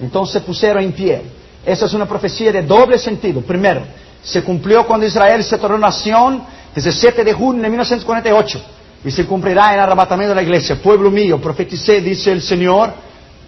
Entonces 0.00 0.42
pusieron 0.42 0.82
en 0.82 0.92
pie. 0.92 1.22
Esa 1.64 1.86
es 1.86 1.92
una 1.92 2.06
profecía 2.06 2.52
de 2.52 2.62
doble 2.62 2.98
sentido. 2.98 3.40
Primero, 3.42 3.82
se 4.22 4.42
cumplió 4.42 4.86
cuando 4.86 5.06
Israel 5.06 5.42
se 5.44 5.58
tornó 5.58 5.78
nación, 5.78 6.42
17 6.74 7.24
de 7.24 7.32
junio 7.32 7.62
de 7.62 7.68
1948, 7.68 8.60
y 9.04 9.10
se 9.10 9.26
cumplirá 9.26 9.68
en 9.68 9.74
el 9.74 9.80
arrebatamiento 9.80 10.30
de 10.30 10.36
la 10.36 10.42
iglesia. 10.42 10.80
Pueblo 10.82 11.10
mío, 11.10 11.40
profeticé, 11.40 12.00
dice 12.00 12.32
el 12.32 12.42
Señor, 12.42 12.92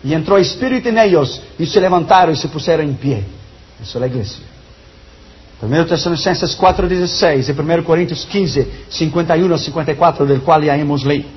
y 0.05 0.13
entró 0.13 0.39
espíritu 0.39 0.89
en 0.89 0.99
ellos, 0.99 1.43
y 1.59 1.67
se 1.67 1.81
levantaron 1.81 2.35
y 2.35 2.37
se 2.37 2.49
pusieron 2.49 2.87
en 2.87 2.97
pie. 2.97 3.25
Eso 3.81 3.99
es 3.99 4.01
la 4.01 4.07
iglesia. 4.07 4.45
1 5.63 5.87
Tesalonicenses 5.87 6.59
4:16 6.59 7.49
y 7.49 7.53
1 7.53 7.85
Corintios 7.85 8.27
15, 8.27 8.87
51 8.89 9.59
54, 9.59 10.27
del 10.27 10.43
cual 10.43 10.65
ya 10.65 10.77
hemos 10.77 11.05
leído. 11.05 11.29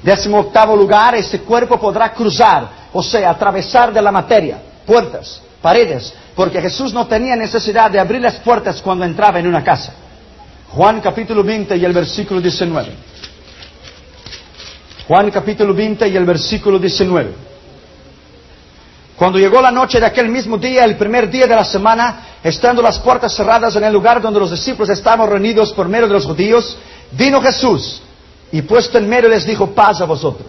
Décimo 0.00 0.38
octavo 0.38 0.76
lugar, 0.76 1.16
este 1.16 1.40
cuerpo 1.40 1.80
podrá 1.80 2.12
cruzar, 2.12 2.68
o 2.92 3.02
sea, 3.02 3.30
atravesar 3.30 3.92
de 3.92 4.00
la 4.00 4.12
materia, 4.12 4.58
puertas, 4.86 5.42
paredes, 5.60 6.14
porque 6.36 6.60
Jesús 6.60 6.94
no 6.94 7.06
tenía 7.06 7.34
necesidad 7.34 7.90
de 7.90 7.98
abrir 7.98 8.20
las 8.20 8.36
puertas 8.36 8.80
cuando 8.80 9.04
entraba 9.04 9.40
en 9.40 9.48
una 9.48 9.64
casa. 9.64 9.92
Juan 10.68 11.00
capítulo 11.00 11.42
20 11.42 11.76
y 11.76 11.84
el 11.84 11.92
versículo 11.92 12.40
19. 12.40 12.92
Juan 15.08 15.30
capítulo 15.32 15.74
20 15.74 16.06
y 16.08 16.16
el 16.16 16.24
versículo 16.24 16.78
19. 16.78 17.32
Cuando 19.16 19.38
llegó 19.38 19.60
la 19.60 19.70
noche 19.70 20.00
de 20.00 20.06
aquel 20.06 20.28
mismo 20.28 20.58
día, 20.58 20.84
el 20.84 20.96
primer 20.96 21.30
día 21.30 21.46
de 21.46 21.54
la 21.54 21.64
semana, 21.64 22.33
estando 22.44 22.82
las 22.82 22.98
puertas 22.98 23.34
cerradas 23.34 23.74
en 23.74 23.84
el 23.84 23.92
lugar 23.92 24.20
donde 24.20 24.38
los 24.38 24.50
discípulos 24.50 24.90
estaban 24.90 25.28
reunidos 25.28 25.72
por 25.72 25.88
medio 25.88 26.06
de 26.06 26.12
los 26.12 26.26
judíos, 26.26 26.76
vino 27.12 27.40
Jesús 27.40 28.02
y 28.52 28.60
puesto 28.62 28.98
en 28.98 29.08
medio 29.08 29.30
les 29.30 29.46
dijo, 29.46 29.70
paz 29.70 30.02
a 30.02 30.04
vosotros. 30.04 30.48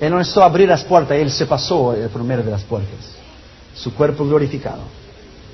Él 0.00 0.10
no 0.10 0.18
necesitó 0.18 0.42
abrir 0.42 0.68
las 0.68 0.82
puertas, 0.82 1.16
Él 1.16 1.30
se 1.30 1.46
pasó 1.46 1.92
el 1.94 2.08
primero 2.08 2.42
de 2.42 2.50
las 2.50 2.62
puertas. 2.62 2.98
Su 3.74 3.94
cuerpo 3.94 4.26
glorificado. 4.26 4.82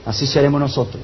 Así 0.06 0.26
seremos 0.26 0.58
nosotros. 0.58 1.02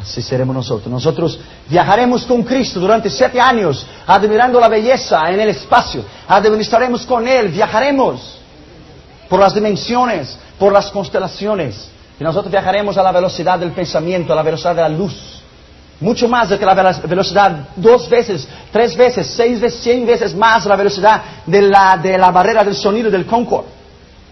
Así 0.00 0.22
seremos 0.22 0.54
nosotros. 0.54 0.88
Nosotros 0.88 1.38
viajaremos 1.68 2.24
con 2.24 2.42
Cristo 2.44 2.78
durante 2.78 3.10
siete 3.10 3.40
años, 3.40 3.84
admirando 4.06 4.60
la 4.60 4.68
belleza 4.68 5.20
en 5.28 5.40
el 5.40 5.48
espacio. 5.48 6.04
Administraremos 6.28 7.04
con 7.04 7.26
Él, 7.26 7.48
viajaremos 7.48 8.38
por 9.28 9.40
las 9.40 9.54
dimensiones, 9.54 10.38
por 10.58 10.72
las 10.72 10.90
constelaciones. 10.90 11.93
Nosotros 12.24 12.50
viajaremos 12.50 12.96
a 12.96 13.02
la 13.02 13.12
velocidad 13.12 13.58
del 13.58 13.72
pensamiento, 13.72 14.32
a 14.32 14.36
la 14.36 14.42
velocidad 14.42 14.74
de 14.74 14.80
la 14.80 14.88
luz. 14.88 15.42
Mucho 16.00 16.26
más 16.26 16.48
de 16.48 16.58
que 16.58 16.64
la 16.64 16.72
velocidad, 17.06 17.68
dos 17.76 18.08
veces, 18.08 18.48
tres 18.72 18.96
veces, 18.96 19.26
seis 19.26 19.60
veces, 19.60 19.80
cien 19.80 20.06
veces 20.06 20.34
más 20.34 20.64
la 20.64 20.74
velocidad 20.74 21.22
de 21.44 21.60
la, 21.60 21.98
de 21.98 22.16
la 22.16 22.30
barrera 22.30 22.64
del 22.64 22.74
sonido 22.74 23.10
del 23.10 23.26
Concorde. 23.26 23.68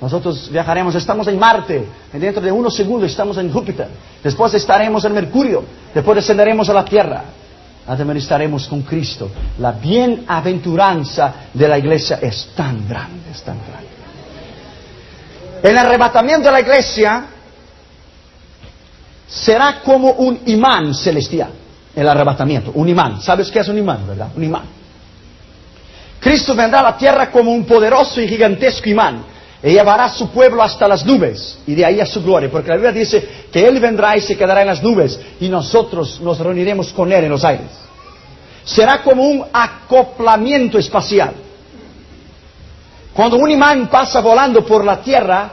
Nosotros 0.01 0.49
viajaremos, 0.51 0.95
estamos 0.95 1.29
en 1.29 1.39
Marte, 1.39 1.87
dentro 2.15 2.41
de 2.41 2.51
unos 2.51 2.75
segundos 2.75 3.11
estamos 3.11 3.37
en 3.37 3.53
Júpiter, 3.53 3.89
después 4.25 4.55
estaremos 4.55 5.05
en 5.05 5.13
Mercurio, 5.13 5.63
después 5.95 6.17
descenderemos 6.17 6.71
a 6.71 6.73
la 6.73 6.87
Tierra, 6.87 7.23
administraremos 7.87 8.69
con 8.69 8.81
Cristo. 8.83 9.29
La 9.59 9.73
bienaventuranza 9.73 11.35
de 11.53 11.69
la 11.69 11.77
iglesia 11.77 12.19
es 12.23 12.53
tan 12.57 12.89
grande, 12.89 13.31
es 13.31 13.43
tan 13.43 13.59
grande. 13.59 13.89
El 15.63 15.77
arrebatamiento 15.77 16.47
de 16.47 16.53
la 16.53 16.61
iglesia 16.61 17.27
será 19.33 19.81
como 19.83 20.13
un 20.13 20.41
imán 20.47 20.95
celestial. 20.95 21.51
El 21.95 22.09
arrebatamiento, 22.09 22.73
un 22.75 22.89
imán. 22.89 23.21
¿Sabes 23.21 23.51
qué 23.51 23.61
es 23.61 23.69
un 23.69 23.79
imán, 23.79 24.07
verdad? 24.07 24.29
Un 24.35 24.45
imán. 24.45 24.63
Cristo 26.21 26.55
vendrá 26.55 26.81
a 26.81 26.85
la 26.85 26.97
tierra 26.97 27.31
como 27.31 27.51
un 27.51 27.65
poderoso 27.65 28.21
y 28.21 28.29
gigantesco 28.29 28.89
imán 28.89 29.25
y 29.63 29.71
llevará 29.71 30.05
a 30.05 30.09
su 30.09 30.29
pueblo 30.31 30.63
hasta 30.63 30.89
las 30.89 31.05
nubes 31.05 31.59
y 31.67 31.75
de 31.75 31.85
ahí 31.85 32.01
a 32.01 32.07
su 32.07 32.23
gloria, 32.23 32.51
porque 32.51 32.69
la 32.69 32.77
Biblia 32.77 32.93
dice 32.93 33.47
que 33.51 33.67
Él 33.67 33.79
vendrá 33.81 34.17
y 34.17 34.21
se 34.21 34.37
quedará 34.37 34.63
en 34.63 34.69
las 34.69 34.83
nubes 34.83 35.19
y 35.41 35.49
nosotros 35.49 36.21
nos 36.21 36.39
reuniremos 36.39 36.93
con 36.93 37.13
Él 37.13 37.25
en 37.25 37.31
los 37.31 37.45
aires. 37.45 37.69
Será 38.65 39.03
como 39.03 39.25
un 39.25 39.45
acoplamiento 39.53 40.79
espacial. 40.79 41.33
Cuando 43.13 43.37
un 43.37 43.51
imán 43.51 43.89
pasa 43.89 44.21
volando 44.21 44.65
por 44.65 44.85
la 44.85 45.01
tierra 45.01 45.53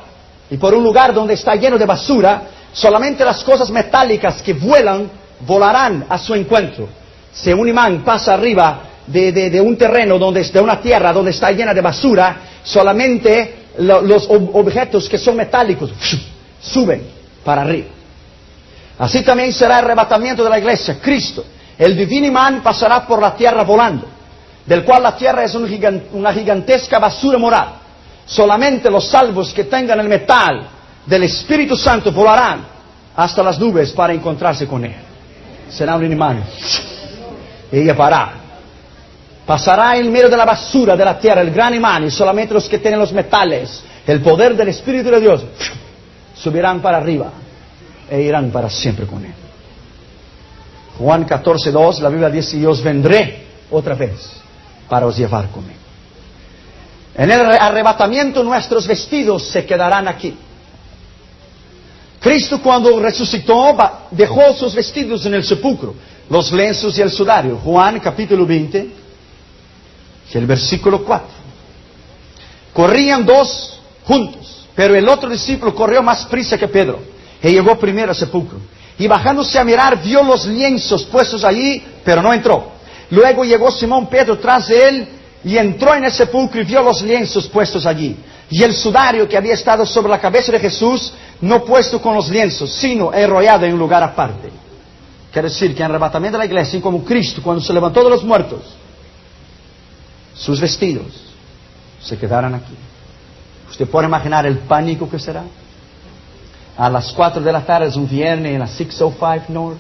y 0.50 0.58
por 0.58 0.74
un 0.74 0.84
lugar 0.84 1.14
donde 1.14 1.34
está 1.34 1.56
lleno 1.56 1.78
de 1.78 1.86
basura, 1.86 2.44
solamente 2.74 3.26
las 3.26 3.44
cosas 3.44 3.70
metálicas 3.70 4.42
que 4.42 4.54
vuelan 4.54 5.10
volarán 5.42 6.06
a 6.10 6.18
su 6.18 6.34
encuentro. 6.36 6.88
Si 7.34 7.52
un 7.52 7.68
imán 7.68 8.04
pasa 8.04 8.34
arriba 8.34 8.82
de, 9.08 9.62
un 9.62 9.78
terreno, 9.78 10.18
donde, 10.18 10.44
de 10.44 10.60
una 10.60 10.82
tierra 10.82 11.14
donde 11.14 11.32
está 11.32 11.52
llena 11.52 11.74
de 11.74 11.82
basura, 11.82 12.38
solamente 12.64 13.56
los 13.80 14.28
objetos 14.30 15.08
que 15.08 15.18
son 15.18 15.36
metálicos 15.36 15.92
suben 16.62 17.04
para 17.44 17.62
arriba. 17.62 17.88
Así 18.98 19.24
también 19.24 19.54
será 19.54 19.80
el 19.80 19.86
arrebatamiento 19.86 20.44
de 20.44 20.50
la 20.50 20.60
iglesia. 20.60 21.00
Cristo, 21.02 21.46
el 21.78 21.96
divino 21.96 22.28
imán, 22.28 22.62
pasará 22.62 23.08
por 23.08 23.22
la 23.22 23.36
tierra 23.36 23.64
volando 23.64 24.20
del 24.70 24.84
cual 24.84 25.02
la 25.02 25.18
tierra 25.18 25.44
es 25.44 25.56
una 25.56 26.32
gigantesca 26.32 27.00
basura 27.00 27.40
moral. 27.40 27.70
Solamente 28.28 28.92
los 28.92 29.08
salvos 29.10 29.52
que 29.52 29.64
tengan 29.64 30.00
el 30.00 30.08
metal 30.08 30.68
del 31.10 31.24
Espíritu 31.24 31.76
Santo 31.76 32.12
volarán 32.12 32.64
hasta 33.16 33.42
las 33.42 33.60
nubes 33.60 33.92
para 33.94 34.14
encontrarse 34.14 34.68
con 34.68 34.86
Él. 34.86 34.94
Será 35.70 35.96
un 35.96 36.12
imán. 36.12 36.44
Y 37.72 37.84
llevará. 37.84 38.34
Pasará 39.46 39.98
en 39.98 40.12
medio 40.12 40.30
de 40.30 40.38
la 40.38 40.46
basura 40.46 40.96
de 40.96 41.04
la 41.04 41.18
tierra 41.18 41.42
el 41.42 41.50
gran 41.50 41.74
imán 41.74 42.06
y 42.06 42.12
solamente 42.12 42.54
los 42.54 42.70
que 42.70 42.78
tienen 42.78 43.00
los 43.00 43.12
metales, 43.12 43.84
el 44.06 44.22
poder 44.22 44.56
del 44.56 44.68
Espíritu 44.68 45.10
de 45.10 45.20
Dios, 45.20 45.44
subirán 46.36 46.80
para 46.80 46.98
arriba 46.98 47.32
e 48.08 48.22
irán 48.22 48.52
para 48.52 48.70
siempre 48.70 49.08
con 49.08 49.26
Él. 49.26 49.34
Juan 51.00 51.24
14, 51.24 51.72
2, 51.72 52.02
la 52.02 52.10
Biblia 52.10 52.30
dice, 52.30 52.60
yo 52.60 52.76
vendré 52.84 53.46
otra 53.72 53.96
vez 53.96 54.32
para 54.88 55.08
os 55.08 55.18
llevar 55.18 55.48
conmigo. 55.50 55.80
En 57.16 57.32
el 57.32 57.42
arrebatamiento 57.42 58.44
nuestros 58.44 58.86
vestidos 58.86 59.50
se 59.50 59.66
quedarán 59.66 60.08
aquí. 60.08 60.38
Cristo 62.20 62.62
cuando 62.62 63.00
resucitó 63.00 63.76
dejó 64.12 64.54
sus 64.54 64.76
vestidos 64.76 65.26
en 65.26 65.36
el 65.36 65.44
sepulcro, 65.44 65.96
los 66.30 66.52
lenzos 66.52 66.98
y 66.98 67.02
el 67.02 67.10
sudario. 67.10 67.58
Juan 67.64 68.00
capítulo 68.00 68.46
20, 68.46 68.90
el 70.34 70.46
versículo 70.46 71.04
4. 71.04 71.28
Corrían 72.74 73.26
dos 73.26 73.80
juntos, 74.04 74.68
pero 74.76 74.96
el 74.96 75.08
otro 75.08 75.30
discípulo 75.30 75.74
corrió 75.74 76.04
más 76.04 76.26
prisa 76.26 76.58
que 76.58 76.68
Pedro 76.68 77.00
y 77.42 77.50
llegó 77.50 77.80
primero 77.80 78.10
al 78.10 78.16
sepulcro. 78.16 78.60
Y 78.98 79.08
bajándose 79.08 79.58
a 79.58 79.64
mirar 79.64 80.02
vio 80.04 80.22
los 80.24 80.46
lienzos 80.46 81.06
puestos 81.06 81.46
allí, 81.46 81.82
pero 82.04 82.22
no 82.22 82.34
entró. 82.34 82.74
Luego 83.12 83.46
llegó 83.46 83.72
Simón 83.72 84.08
Pedro 84.08 84.38
tras 84.38 84.68
de 84.68 84.90
él 84.90 85.08
y 85.46 85.58
entró 85.58 85.96
en 85.96 86.04
el 86.04 86.12
sepulcro 86.12 86.62
y 86.62 86.66
vio 86.66 86.84
los 86.84 87.02
lienzos 87.02 87.48
puestos 87.48 87.86
allí. 87.86 88.18
Y 88.50 88.64
el 88.64 88.74
sudario 88.74 89.28
que 89.28 89.38
había 89.38 89.54
estado 89.54 89.86
sobre 89.86 90.10
la 90.10 90.20
cabeza 90.20 90.52
de 90.52 90.60
Jesús, 90.60 91.14
no 91.42 91.64
puesto 91.64 92.02
con 92.02 92.16
los 92.16 92.30
lienzos, 92.30 92.72
sino 92.72 93.14
enrollado 93.14 93.66
en 93.66 93.74
un 93.74 93.80
lugar 93.80 94.02
aparte. 94.02 94.50
Quiere 95.32 95.50
decir 95.50 95.76
que 95.76 95.82
en 95.82 95.86
el 95.86 95.92
arrebatamiento 95.92 96.38
de 96.38 96.46
la 96.46 96.52
iglesia, 96.52 96.82
como 96.82 97.04
Cristo, 97.04 97.42
cuando 97.44 97.62
se 97.62 97.72
levantó 97.72 98.04
de 98.04 98.10
los 98.10 98.24
muertos, 98.24 98.62
sus 100.34 100.60
vestidos 100.60 101.14
se 102.02 102.18
quedaron 102.18 102.56
aquí. 102.56 102.76
¿Usted 103.70 103.88
puede 103.88 104.08
imaginar 104.08 104.46
el 104.46 104.58
pánico 104.60 105.08
que 105.08 105.20
será? 105.20 105.44
A 106.78 106.90
las 106.90 107.12
4 107.14 107.42
de 107.42 107.52
la 107.52 107.66
tarde 107.66 107.88
es 107.88 107.96
un 107.96 108.08
viernes 108.08 108.54
en 108.54 108.60
la 108.60 108.68
605 108.68 109.46
North 109.50 109.78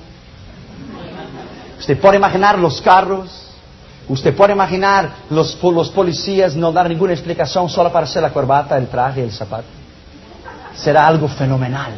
Usted 1.79 1.97
puede 1.99 2.17
imaginar 2.17 2.59
los 2.59 2.81
carros, 2.81 3.31
usted 4.09 4.35
puede 4.35 4.53
imaginar 4.53 5.09
los, 5.29 5.57
los 5.61 5.89
policías 5.89 6.55
no 6.55 6.71
dar 6.71 6.89
ninguna 6.89 7.13
explicación 7.13 7.69
solo 7.69 7.91
para 7.91 8.05
hacer 8.05 8.21
la 8.21 8.31
corbata, 8.31 8.77
el 8.77 8.87
traje, 8.87 9.23
el 9.23 9.31
zapato. 9.31 9.67
Será 10.75 11.07
algo 11.07 11.27
fenomenal. 11.27 11.93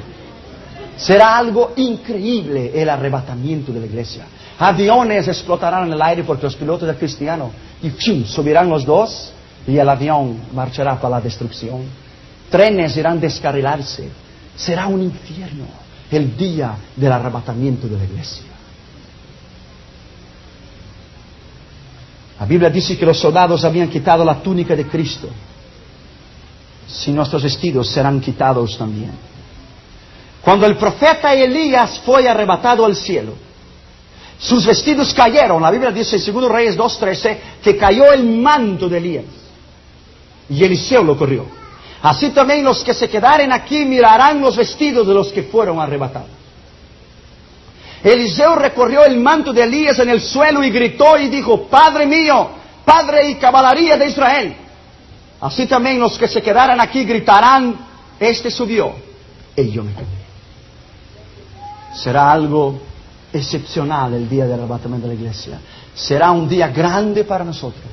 Será 0.97 1.38
algo 1.38 1.74
increíble 1.78 2.71
el 2.76 2.89
arrebatamiento 2.89 3.71
de 3.71 3.80
la 3.80 3.86
iglesia. 3.86 4.26
Aviones 4.60 5.28
explotarán 5.28 5.88
en 5.88 5.93
el 5.93 6.02
aire 6.02 6.24
porque 6.24 6.43
los 6.43 6.56
pilotos 6.56 6.88
de 6.88 6.95
cristiano 6.95 7.52
y 7.82 7.89
subirán 8.26 8.69
los 8.69 8.86
dos 8.86 9.32
y 9.65 9.78
el 9.78 9.89
avión 9.89 10.38
marchará 10.54 10.95
para 11.00 11.15
la 11.15 11.21
destrucción. 11.21 11.84
Trenes 12.50 12.95
irán 12.97 13.17
a 13.17 13.21
descarrilarse. 13.21 14.10
Será 14.56 14.88
un 14.88 15.02
infierno 15.02 15.65
el 16.12 16.36
día 16.38 16.76
del 16.95 17.12
arrebatamiento 17.12 17.88
de 17.88 17.97
la 17.97 18.04
iglesia. 18.04 18.50
La 22.41 22.47
Biblia 22.47 22.71
dice 22.71 22.97
que 22.97 23.06
los 23.06 23.19
soldados 23.19 23.63
habían 23.63 23.88
quitado 23.88 24.25
la 24.25 24.41
túnica 24.41 24.75
de 24.75 24.88
Cristo. 24.88 25.30
Si 26.88 27.12
nuestros 27.12 27.43
vestidos 27.43 27.88
serán 27.88 28.19
quitados 28.19 28.80
también. 28.80 29.12
Cuando 30.41 30.65
el 30.65 30.75
profeta 30.75 31.36
Elías 31.36 32.01
fue 32.04 32.27
arrebatado 32.27 32.84
al 32.84 32.95
cielo, 32.95 33.34
sus 34.39 34.65
vestidos 34.65 35.13
cayeron. 35.13 35.62
La 35.62 35.69
Biblia 35.69 35.91
dice 35.91 36.15
en 36.15 36.34
2 36.34 36.51
Reyes 36.51 36.75
2.13 36.75 37.38
que 37.63 37.77
cayó 37.77 38.12
el 38.12 38.23
manto 38.25 38.89
de 38.89 38.97
Elías. 38.97 39.25
Y 40.49 40.63
Eliseo 40.63 41.04
lo 41.04 41.15
corrió. 41.15 41.45
Así 42.01 42.32
también 42.32 42.63
los 42.63 42.84
que 42.84 42.95
se 42.95 43.08
quedaren 43.08 43.51
aquí 43.51 43.86
mirarán 43.86 44.41
los 44.41 44.58
vestidos 44.58 45.06
de 45.06 45.13
los 45.13 45.32
que 45.32 45.43
fueron 45.43 45.80
arrebatados. 45.80 46.40
Eliseo 48.03 48.55
recorrió 48.55 49.05
el 49.05 49.19
manto 49.19 49.53
de 49.53 49.63
Elías 49.63 49.99
en 49.99 50.09
el 50.09 50.21
suelo 50.21 50.63
y 50.63 50.71
gritó 50.71 51.17
y 51.17 51.27
dijo, 51.27 51.67
Padre 51.67 52.07
mío, 52.07 52.49
Padre 52.83 53.29
y 53.29 53.35
caballería 53.35 53.97
de 53.97 54.07
Israel. 54.07 54.55
Así 55.39 55.65
también 55.67 55.99
los 55.99 56.17
que 56.17 56.27
se 56.27 56.41
quedaran 56.41 56.79
aquí 56.79 57.03
gritarán, 57.03 57.75
este 58.19 58.49
subió 58.49 58.93
y 59.55 59.71
yo 59.71 59.83
me 59.83 59.93
quedé. 59.93 60.21
Será 61.95 62.31
algo 62.31 62.79
excepcional 63.33 64.13
el 64.13 64.29
día 64.29 64.45
del 64.45 64.59
arrebatamiento 64.59 65.07
de 65.07 65.15
la 65.15 65.19
iglesia. 65.19 65.59
Será 65.93 66.31
un 66.31 66.47
día 66.47 66.69
grande 66.69 67.23
para 67.23 67.43
nosotros, 67.43 67.91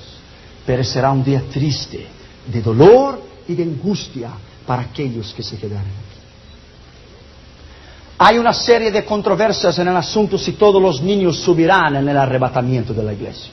pero 0.65 0.85
será 0.85 1.11
un 1.11 1.25
día 1.25 1.43
triste, 1.53 2.07
de 2.47 2.63
dolor 2.63 3.23
y 3.47 3.55
de 3.55 3.63
angustia 3.63 4.31
para 4.67 4.83
aquellos 4.83 5.35
que 5.35 5.43
se 5.43 5.57
quedaron. 5.57 6.08
Hay 8.21 8.37
una 8.37 8.53
serie 8.53 8.91
de 8.91 9.05
controversias 9.05 9.79
en 9.79 9.87
el 9.87 9.97
asunto 9.97 10.37
si 10.37 10.53
todos 10.53 10.83
los 10.83 11.01
niños 11.01 11.39
subirán 11.39 11.95
en 11.95 12.09
el 12.09 12.17
arrebatamiento 12.17 12.93
de 12.93 13.05
la 13.05 13.13
iglesia. 13.13 13.53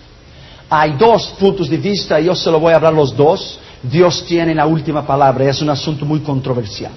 Hay 0.67 0.93
dos 0.93 1.35
puntos 1.39 1.69
de 1.69 1.77
vista, 1.77 2.19
yo 2.19 2.33
se 2.33 2.49
lo 2.49 2.59
voy 2.59 2.73
a 2.73 2.77
hablar 2.77 2.93
los 2.93 3.15
dos. 3.15 3.59
Dios 3.83 4.25
tiene 4.25 4.55
la 4.55 4.65
última 4.65 5.05
palabra, 5.05 5.47
es 5.47 5.61
un 5.61 5.69
asunto 5.69 6.03
muy 6.03 6.21
controversial. 6.21 6.91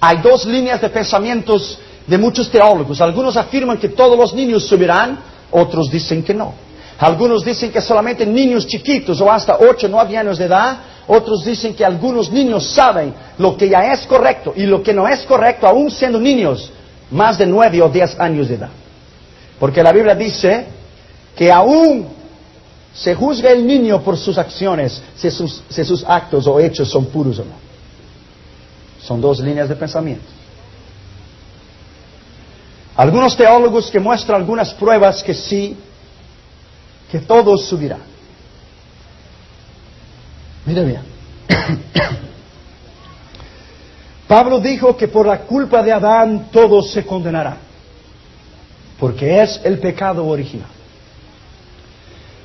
Hay 0.00 0.18
dos 0.18 0.46
líneas 0.46 0.80
de 0.80 0.88
pensamientos 0.88 1.80
de 2.06 2.16
muchos 2.16 2.48
teólogos. 2.48 3.00
Algunos 3.00 3.36
afirman 3.36 3.78
que 3.78 3.88
todos 3.88 4.16
los 4.16 4.32
niños 4.32 4.64
subirán, 4.64 5.18
otros 5.50 5.90
dicen 5.90 6.22
que 6.22 6.32
no. 6.32 6.54
Algunos 7.00 7.44
dicen 7.44 7.72
que 7.72 7.80
solamente 7.80 8.24
niños 8.24 8.68
chiquitos 8.68 9.20
o 9.20 9.32
hasta 9.32 9.58
8 9.58 9.88
o 9.88 9.90
9 9.90 10.16
años 10.16 10.38
de 10.38 10.44
edad. 10.44 10.78
Otros 11.08 11.44
dicen 11.44 11.74
que 11.74 11.84
algunos 11.84 12.30
niños 12.30 12.68
saben 12.68 13.12
lo 13.38 13.56
que 13.56 13.68
ya 13.68 13.92
es 13.92 14.06
correcto 14.06 14.52
y 14.54 14.64
lo 14.64 14.80
que 14.80 14.94
no 14.94 15.08
es 15.08 15.24
correcto, 15.24 15.66
aún 15.66 15.90
siendo 15.90 16.20
niños 16.20 16.70
más 17.10 17.38
de 17.38 17.46
9 17.46 17.82
o 17.82 17.88
10 17.88 18.20
años 18.20 18.48
de 18.48 18.54
edad. 18.56 18.70
Porque 19.58 19.82
la 19.82 19.92
Biblia 19.92 20.14
dice 20.14 20.66
que 21.36 21.50
aún 21.50 22.08
se 22.94 23.14
juzga 23.14 23.50
el 23.50 23.66
niño 23.66 24.02
por 24.02 24.16
sus 24.16 24.38
acciones, 24.38 25.02
si 25.16 25.30
sus, 25.30 25.62
si 25.68 25.84
sus 25.84 26.04
actos 26.04 26.46
o 26.46 26.60
hechos 26.60 26.88
son 26.88 27.06
puros 27.06 27.38
o 27.38 27.44
no. 27.44 27.54
Son 29.00 29.20
dos 29.20 29.40
líneas 29.40 29.68
de 29.68 29.76
pensamiento. 29.76 30.24
Algunos 32.96 33.36
teólogos 33.36 33.90
que 33.90 33.98
muestran 33.98 34.40
algunas 34.40 34.72
pruebas 34.74 35.22
que 35.22 35.34
sí, 35.34 35.76
que 37.10 37.18
todos 37.18 37.66
subirán. 37.66 38.02
Mira 40.64 40.82
bien. 40.82 41.02
Pablo 44.26 44.58
dijo 44.58 44.96
que 44.96 45.08
por 45.08 45.26
la 45.26 45.40
culpa 45.40 45.82
de 45.82 45.92
Adán 45.92 46.48
todos 46.50 46.90
se 46.90 47.04
condenarán, 47.04 47.58
porque 48.98 49.42
es 49.42 49.60
el 49.64 49.78
pecado 49.78 50.26
original. 50.26 50.68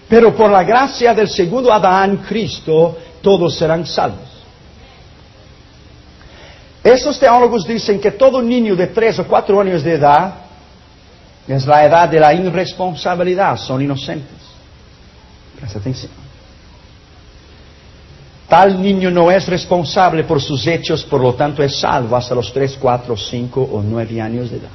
Pero 0.10 0.36
por 0.36 0.50
la 0.50 0.64
gracia 0.64 1.14
del 1.14 1.30
segundo 1.30 1.72
Adán, 1.72 2.18
Cristo, 2.28 2.98
todos 3.22 3.56
serán 3.56 3.86
salvos. 3.86 4.28
Estos 6.84 7.20
teólogos 7.20 7.66
dicen 7.66 8.00
que 8.00 8.12
todo 8.12 8.42
niño 8.42 8.76
de 8.76 8.88
tres 8.88 9.20
o 9.20 9.28
cuatro 9.28 9.60
años 9.60 9.84
de 9.84 9.94
edad 9.94 10.34
es 11.48 11.66
la 11.66 11.86
edad 11.86 12.10
de 12.10 12.20
la 12.20 12.34
irresponsabilidad, 12.34 13.58
son 13.58 13.82
inocentes. 13.82 14.38
Presta 15.60 15.80
atención. 15.80 16.29
Tal 18.50 18.82
niño 18.82 19.12
no 19.12 19.30
es 19.30 19.48
responsable 19.48 20.24
por 20.24 20.42
sus 20.42 20.66
hechos, 20.66 21.04
por 21.04 21.22
lo 21.22 21.36
tanto 21.36 21.62
es 21.62 21.80
salvo 21.80 22.16
hasta 22.16 22.34
los 22.34 22.52
tres, 22.52 22.76
cuatro, 22.82 23.16
cinco 23.16 23.62
o 23.62 23.84
nueve 23.84 24.20
años 24.20 24.50
de 24.50 24.58
edad. 24.58 24.70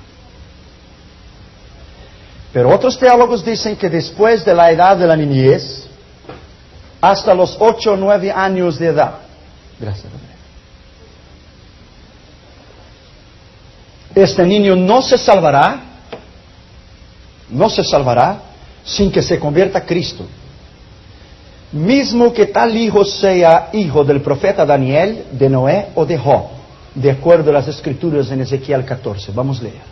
Pero 2.52 2.72
otros 2.72 2.96
teólogos 2.96 3.44
dicen 3.44 3.74
que 3.74 3.90
después 3.90 4.44
de 4.44 4.54
la 4.54 4.70
edad 4.70 4.96
de 4.96 5.08
la 5.08 5.16
niñez, 5.16 5.88
hasta 7.00 7.34
los 7.34 7.56
ocho 7.58 7.94
o 7.94 7.96
nueve 7.96 8.30
años 8.30 8.78
de 8.78 8.86
edad, 8.86 9.14
gracias, 9.80 10.06
este 14.14 14.46
niño 14.46 14.76
no 14.76 15.02
se 15.02 15.18
salvará, 15.18 15.80
no 17.50 17.68
se 17.68 17.82
salvará 17.82 18.40
sin 18.84 19.10
que 19.10 19.20
se 19.20 19.40
convierta 19.40 19.78
a 19.78 19.84
Cristo. 19.84 20.24
Mismo 21.74 22.32
que 22.32 22.46
tal 22.46 22.76
hijo 22.76 23.04
sea 23.04 23.70
hijo 23.72 24.04
del 24.04 24.22
profeta 24.22 24.64
Daniel, 24.64 25.26
de 25.32 25.50
Noé 25.50 25.88
o 25.96 26.06
de 26.06 26.16
Job, 26.16 26.44
de 26.94 27.10
acuerdo 27.10 27.50
a 27.50 27.54
las 27.54 27.66
escrituras 27.66 28.30
en 28.30 28.42
Ezequiel 28.42 28.84
14. 28.84 29.32
Vamos 29.32 29.58
a 29.58 29.64
leer. 29.64 29.82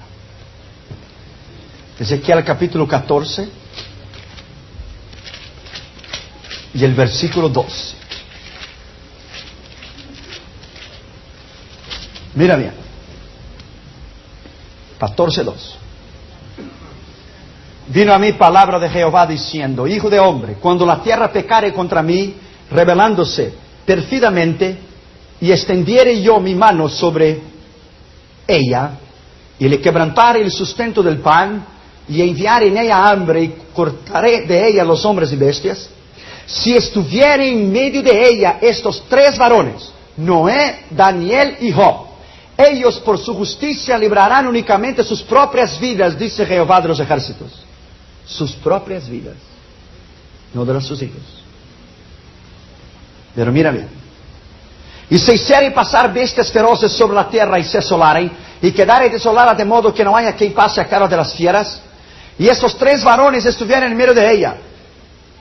Ezequiel 1.99 2.45
capítulo 2.45 2.87
14 2.87 3.49
y 6.75 6.85
el 6.85 6.95
versículo 6.95 7.49
12. 7.49 7.97
Mira 12.37 12.55
bien. 12.55 12.75
14.2. 15.01 15.82
Vino 17.89 18.13
a 18.13 18.19
mí 18.19 18.33
palabra 18.33 18.79
de 18.79 18.89
Jehová 18.89 19.27
diciendo, 19.27 19.87
Hijo 19.87 20.09
de 20.09 20.21
hombre, 20.21 20.55
cuando 20.61 20.87
la 20.87 21.03
tierra 21.03 21.33
pecare 21.33 21.73
contra 21.73 22.03
mí, 22.03 22.35
rebelándose 22.71 23.53
perfidamente, 23.85 24.79
y 25.41 25.51
extendiere 25.51 26.23
yo 26.23 26.39
mi 26.39 26.55
mano 26.55 26.89
sobre 26.89 27.41
ella, 28.47 28.93
y 29.59 29.69
le 29.69 29.81
quebrantare 29.81 30.41
el 30.41 30.53
sustento 30.53 31.03
del 31.03 31.19
pan, 31.19 31.67
y 32.09 32.23
enviare 32.23 32.69
en 32.69 32.79
ella 32.79 33.09
hambre, 33.09 33.43
y 33.43 33.55
cortaré 33.75 34.43
de 34.43 34.69
ella 34.69 34.85
los 34.85 35.05
hombres 35.05 35.33
y 35.33 35.37
bestias, 35.37 35.89
si 36.47 36.77
estuviere 36.77 37.49
en 37.49 37.73
medio 37.73 38.03
de 38.03 38.29
ella 38.29 38.59
estos 38.61 39.05
tres 39.09 39.37
varones, 39.37 39.91
Noé, 40.17 40.85
Daniel 40.91 41.57
y 41.61 41.73
Job, 41.73 42.07
ellos 42.57 42.99
por 43.01 43.19
su 43.19 43.35
justicia 43.35 43.99
librarán 43.99 44.47
únicamente 44.47 45.03
sus 45.03 45.23
propias 45.23 45.81
vidas, 45.81 46.17
dice 46.17 46.47
Jehová 46.47 46.81
de 46.81 46.89
los 46.89 47.01
ejércitos. 47.01 47.72
Sus 48.33 48.53
propias 48.53 49.09
vidas, 49.09 49.37
no 50.55 50.65
de 50.65 50.73
los 50.73 50.87
sus 50.87 51.03
hijos. 51.03 51.21
Pero 53.35 53.53
mira 53.53 53.71
bien. 53.71 53.89
Y 55.11 55.19
se 55.19 55.35
hiciere 55.35 55.71
pasar 55.71 56.13
bestias 56.13 56.51
feroces 56.51 56.93
sobre 56.93 57.15
la 57.15 57.29
tierra 57.29 57.59
y 57.59 57.65
se 57.65 57.79
asolaren, 57.79 58.33
y 58.63 58.73
quedare 58.73 59.11
desolada 59.11 59.53
de 59.55 59.65
modo 59.65 59.93
que 59.93 60.05
no 60.05 60.17
haya 60.17 60.35
quien 60.35 60.55
pase 60.55 60.81
a 60.81 60.89
cara 60.89 61.07
de 61.07 61.17
las 61.17 61.35
fieras, 61.35 61.83
y 62.39 62.49
esos 62.49 62.77
tres 62.79 63.05
varones 63.05 63.45
estuvieran 63.45 63.93
en 63.93 63.97
medio 63.99 64.15
de 64.15 64.33
ella. 64.33 64.57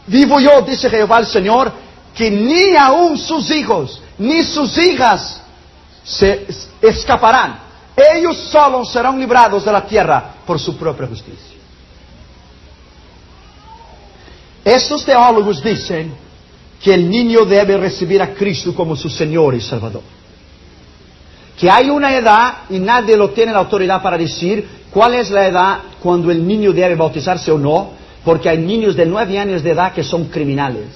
Vivo 0.07 0.39
yo, 0.39 0.61
dice 0.61 0.89
Jehová 0.89 1.19
el 1.19 1.27
Señor, 1.27 1.71
que 2.13 2.29
ni 2.29 2.75
aun 2.75 3.17
sus 3.17 3.49
hijos, 3.51 4.01
ni 4.17 4.43
sus 4.43 4.77
hijas 4.77 5.41
se 6.03 6.45
escaparán. 6.81 7.59
Ellos 7.95 8.37
solos 8.51 8.91
serán 8.91 9.17
librados 9.17 9.63
de 9.63 9.71
la 9.71 9.85
tierra 9.85 10.35
por 10.45 10.59
su 10.59 10.75
propia 10.75 11.07
justicia. 11.07 11.50
Estos 14.63 15.05
teólogos 15.05 15.63
dicen 15.63 16.13
que 16.81 16.93
el 16.93 17.09
niño 17.09 17.45
debe 17.45 17.77
recibir 17.77 18.21
a 18.21 18.33
Cristo 18.33 18.73
como 18.73 18.95
su 18.95 19.09
Señor 19.09 19.55
y 19.55 19.61
Salvador. 19.61 20.01
Que 21.57 21.69
hay 21.69 21.89
una 21.89 22.15
edad 22.15 22.53
y 22.69 22.79
nadie 22.79 23.15
lo 23.17 23.29
tiene 23.29 23.51
la 23.51 23.59
autoridad 23.59 24.01
para 24.01 24.17
decir 24.17 24.67
cuál 24.91 25.15
es 25.15 25.29
la 25.29 25.47
edad 25.47 25.79
cuando 26.01 26.31
el 26.31 26.45
niño 26.45 26.73
debe 26.73 26.95
bautizarse 26.95 27.51
o 27.51 27.57
no, 27.57 27.91
porque 28.23 28.49
hay 28.49 28.57
niños 28.57 28.95
de 28.95 29.05
nueve 29.05 29.37
años 29.37 29.63
de 29.63 29.71
edad 29.71 29.93
que 29.93 30.03
son 30.03 30.25
criminales. 30.25 30.87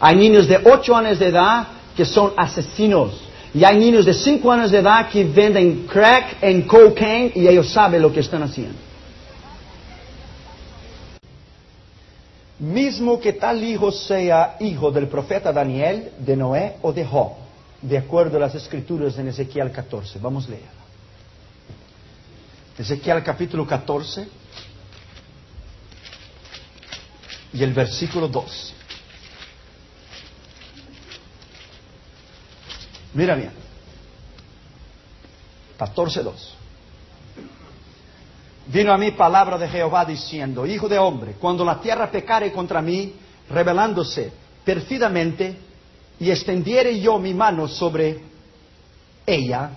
Hay 0.00 0.16
niños 0.16 0.46
de 0.46 0.60
ocho 0.64 0.96
años 0.96 1.18
de 1.18 1.26
edad 1.26 1.66
que 1.96 2.04
son 2.04 2.32
asesinos. 2.36 3.28
Y 3.54 3.64
hay 3.64 3.78
niños 3.78 4.04
de 4.04 4.12
5 4.12 4.52
años 4.52 4.70
de 4.70 4.78
edad 4.78 5.08
que 5.08 5.24
venden 5.24 5.86
crack 5.86 6.36
en 6.42 6.62
cocaine 6.62 7.32
y 7.34 7.48
ellos 7.48 7.70
saben 7.70 8.02
lo 8.02 8.12
que 8.12 8.20
están 8.20 8.42
haciendo. 8.42 8.87
Mismo 12.58 13.20
que 13.20 13.34
tal 13.34 13.62
hijo 13.62 13.92
sea 13.92 14.56
hijo 14.58 14.90
del 14.90 15.06
profeta 15.06 15.52
Daniel, 15.52 16.12
de 16.18 16.36
Noé 16.36 16.76
o 16.82 16.92
de 16.92 17.04
Job, 17.04 17.32
de 17.80 17.96
acuerdo 17.96 18.36
a 18.36 18.40
las 18.40 18.54
escrituras 18.56 19.16
en 19.16 19.28
Ezequiel 19.28 19.70
14. 19.70 20.18
Vamos 20.18 20.46
a 20.46 20.50
leer. 20.50 20.78
Ezequiel 22.76 23.22
capítulo 23.22 23.66
14 23.66 24.28
y 27.52 27.62
el 27.62 27.72
versículo 27.72 28.26
2. 28.26 28.74
Mira 33.14 33.36
bien. 33.36 33.52
14.2. 35.78 36.57
Vino 38.68 38.92
a 38.92 38.98
mí 38.98 39.12
palabra 39.12 39.56
de 39.56 39.66
Jehová 39.66 40.04
diciendo, 40.04 40.66
Hijo 40.66 40.88
de 40.88 40.98
hombre, 40.98 41.36
cuando 41.40 41.64
la 41.64 41.80
tierra 41.80 42.10
pecare 42.10 42.52
contra 42.52 42.82
mí, 42.82 43.14
rebelándose 43.48 44.30
perfidamente, 44.62 45.56
y 46.20 46.30
extendiere 46.30 47.00
yo 47.00 47.18
mi 47.18 47.32
mano 47.32 47.66
sobre 47.66 48.20
ella, 49.24 49.70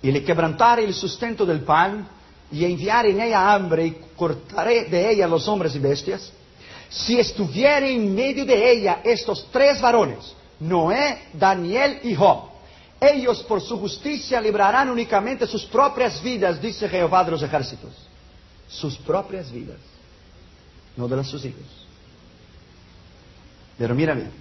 y 0.00 0.10
le 0.10 0.24
quebrantare 0.24 0.82
el 0.82 0.94
sustento 0.94 1.44
del 1.44 1.60
pan, 1.60 2.08
y 2.50 2.64
enviare 2.64 3.10
en 3.10 3.20
ella 3.20 3.52
hambre, 3.52 3.86
y 3.86 3.96
cortaré 4.16 4.84
de 4.84 5.10
ella 5.10 5.26
los 5.26 5.46
hombres 5.46 5.74
y 5.74 5.78
bestias, 5.78 6.32
si 6.88 7.18
estuviere 7.18 7.92
en 7.92 8.14
medio 8.14 8.46
de 8.46 8.72
ella 8.72 9.00
estos 9.04 9.46
tres 9.52 9.78
varones, 9.78 10.34
Noé, 10.58 11.24
Daniel 11.34 12.00
y 12.02 12.14
Job, 12.14 12.44
ellos 12.98 13.42
por 13.42 13.60
su 13.60 13.78
justicia 13.78 14.40
librarán 14.40 14.88
únicamente 14.88 15.46
sus 15.46 15.66
propias 15.66 16.22
vidas, 16.22 16.62
dice 16.62 16.88
Jehová 16.88 17.24
de 17.24 17.32
los 17.32 17.42
ejércitos. 17.42 18.11
Sus 18.72 18.96
propias 18.98 19.52
vidas, 19.52 19.78
no 20.96 21.06
de 21.06 21.16
las 21.16 21.28
sus 21.28 21.44
hijos. 21.44 21.62
Pero 23.76 23.94
mira 23.94 24.14
bien. 24.14 24.32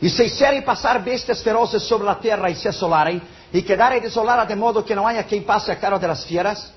Y 0.00 0.08
se 0.08 0.24
hiciere 0.24 0.62
pasar 0.62 1.04
bestias 1.04 1.42
feroces 1.42 1.82
sobre 1.82 2.06
la 2.06 2.18
tierra 2.18 2.48
y 2.48 2.54
se 2.54 2.70
asolaren, 2.70 3.22
y 3.52 3.62
quedare 3.62 4.00
desolada 4.00 4.46
de 4.46 4.56
modo 4.56 4.84
que 4.84 4.94
no 4.94 5.06
haya 5.06 5.24
quien 5.24 5.44
pase 5.44 5.70
a 5.72 5.78
cargo 5.78 5.98
de 5.98 6.08
las 6.08 6.24
fieras. 6.24 6.72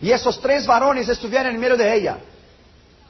Y 0.00 0.10
esos 0.10 0.40
tres 0.40 0.66
varones 0.66 1.08
estuvieran 1.08 1.54
en 1.54 1.60
medio 1.60 1.76
de 1.76 1.94
ella. 1.94 2.18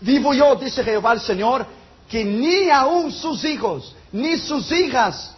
Vivo 0.01 0.35
yo, 0.35 0.57
dice 0.57 0.83
Jehová 0.83 1.13
el 1.13 1.21
Señor, 1.21 1.65
que 2.09 2.25
ni 2.25 2.69
aun 2.69 3.13
sus 3.13 3.45
hijos, 3.45 3.95
ni 4.11 4.37
sus 4.37 4.71
hijas 4.73 5.37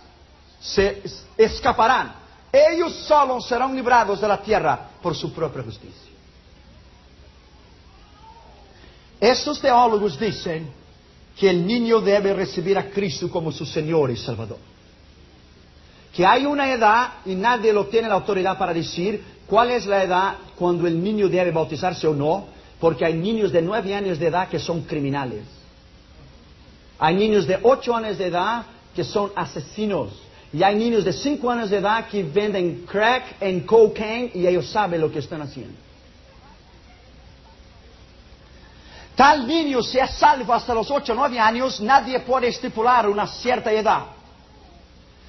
se 0.61 1.02
escaparán. 1.37 2.14
Ellos 2.50 2.94
solos 3.07 3.46
serán 3.46 3.74
librados 3.74 4.20
de 4.20 4.28
la 4.28 4.40
tierra 4.40 4.88
por 5.02 5.14
su 5.14 5.33
propia 5.33 5.62
justicia. 5.62 6.04
Estos 9.20 9.61
teólogos 9.61 10.18
dicen 10.18 10.68
que 11.37 11.50
el 11.50 11.66
niño 11.66 12.00
debe 12.00 12.33
recibir 12.33 12.79
a 12.79 12.90
Cristo 12.90 13.31
como 13.31 13.50
su 13.50 13.66
Señor 13.66 14.11
y 14.11 14.16
Salvador. 14.16 14.59
Que 16.14 16.24
hay 16.24 16.46
una 16.46 16.72
edad 16.72 17.14
y 17.24 17.35
nadie 17.35 17.72
lo 17.72 17.87
tiene 17.87 18.09
la 18.09 18.14
autoridad 18.14 18.57
para 18.57 18.72
decir 18.72 19.22
cuál 19.46 19.70
es 19.70 19.85
la 19.87 20.05
edad 20.05 20.35
cuando 20.57 20.87
el 20.87 21.03
niño 21.03 21.29
debe 21.29 21.50
bautizarse 21.50 22.07
o 22.07 22.14
no, 22.14 22.46
porque 22.79 23.05
hay 23.05 23.14
niños 23.14 23.50
de 23.50 23.62
nueve 23.62 23.94
años 23.94 24.18
de 24.18 24.29
edad 24.29 24.48
que 24.48 24.59
son 24.59 24.83
criminales. 24.83 25.44
Hay 26.98 27.16
niños 27.16 27.46
de 27.46 27.59
ocho 27.62 27.94
años 27.94 28.18
de 28.18 28.27
edad 28.27 28.66
que 28.94 29.03
son 29.03 29.33
asesinos. 29.35 30.11
Y 30.53 30.62
hay 30.62 30.77
niños 30.77 31.05
de 31.05 31.12
cinco 31.12 31.50
años 31.50 31.70
de 31.70 31.79
edad 31.79 32.07
que 32.07 32.22
venden 32.22 32.85
crack 32.87 33.37
en 33.40 33.61
cocaine 33.61 34.31
y 34.35 34.46
ellos 34.46 34.70
saben 34.70 35.00
lo 35.00 35.11
que 35.11 35.18
están 35.18 35.42
haciendo. 35.42 35.74
Tal 39.16 39.46
niño 39.46 39.83
si 39.83 39.98
es 39.98 40.11
salvo 40.12 40.53
hasta 40.53 40.74
los 40.74 40.90
8 40.90 41.12
o 41.12 41.16
9 41.16 41.38
años, 41.38 41.81
nadie 41.81 42.20
puede 42.20 42.48
estipular 42.48 43.09
una 43.09 43.27
cierta 43.27 43.70
edad. 43.70 44.07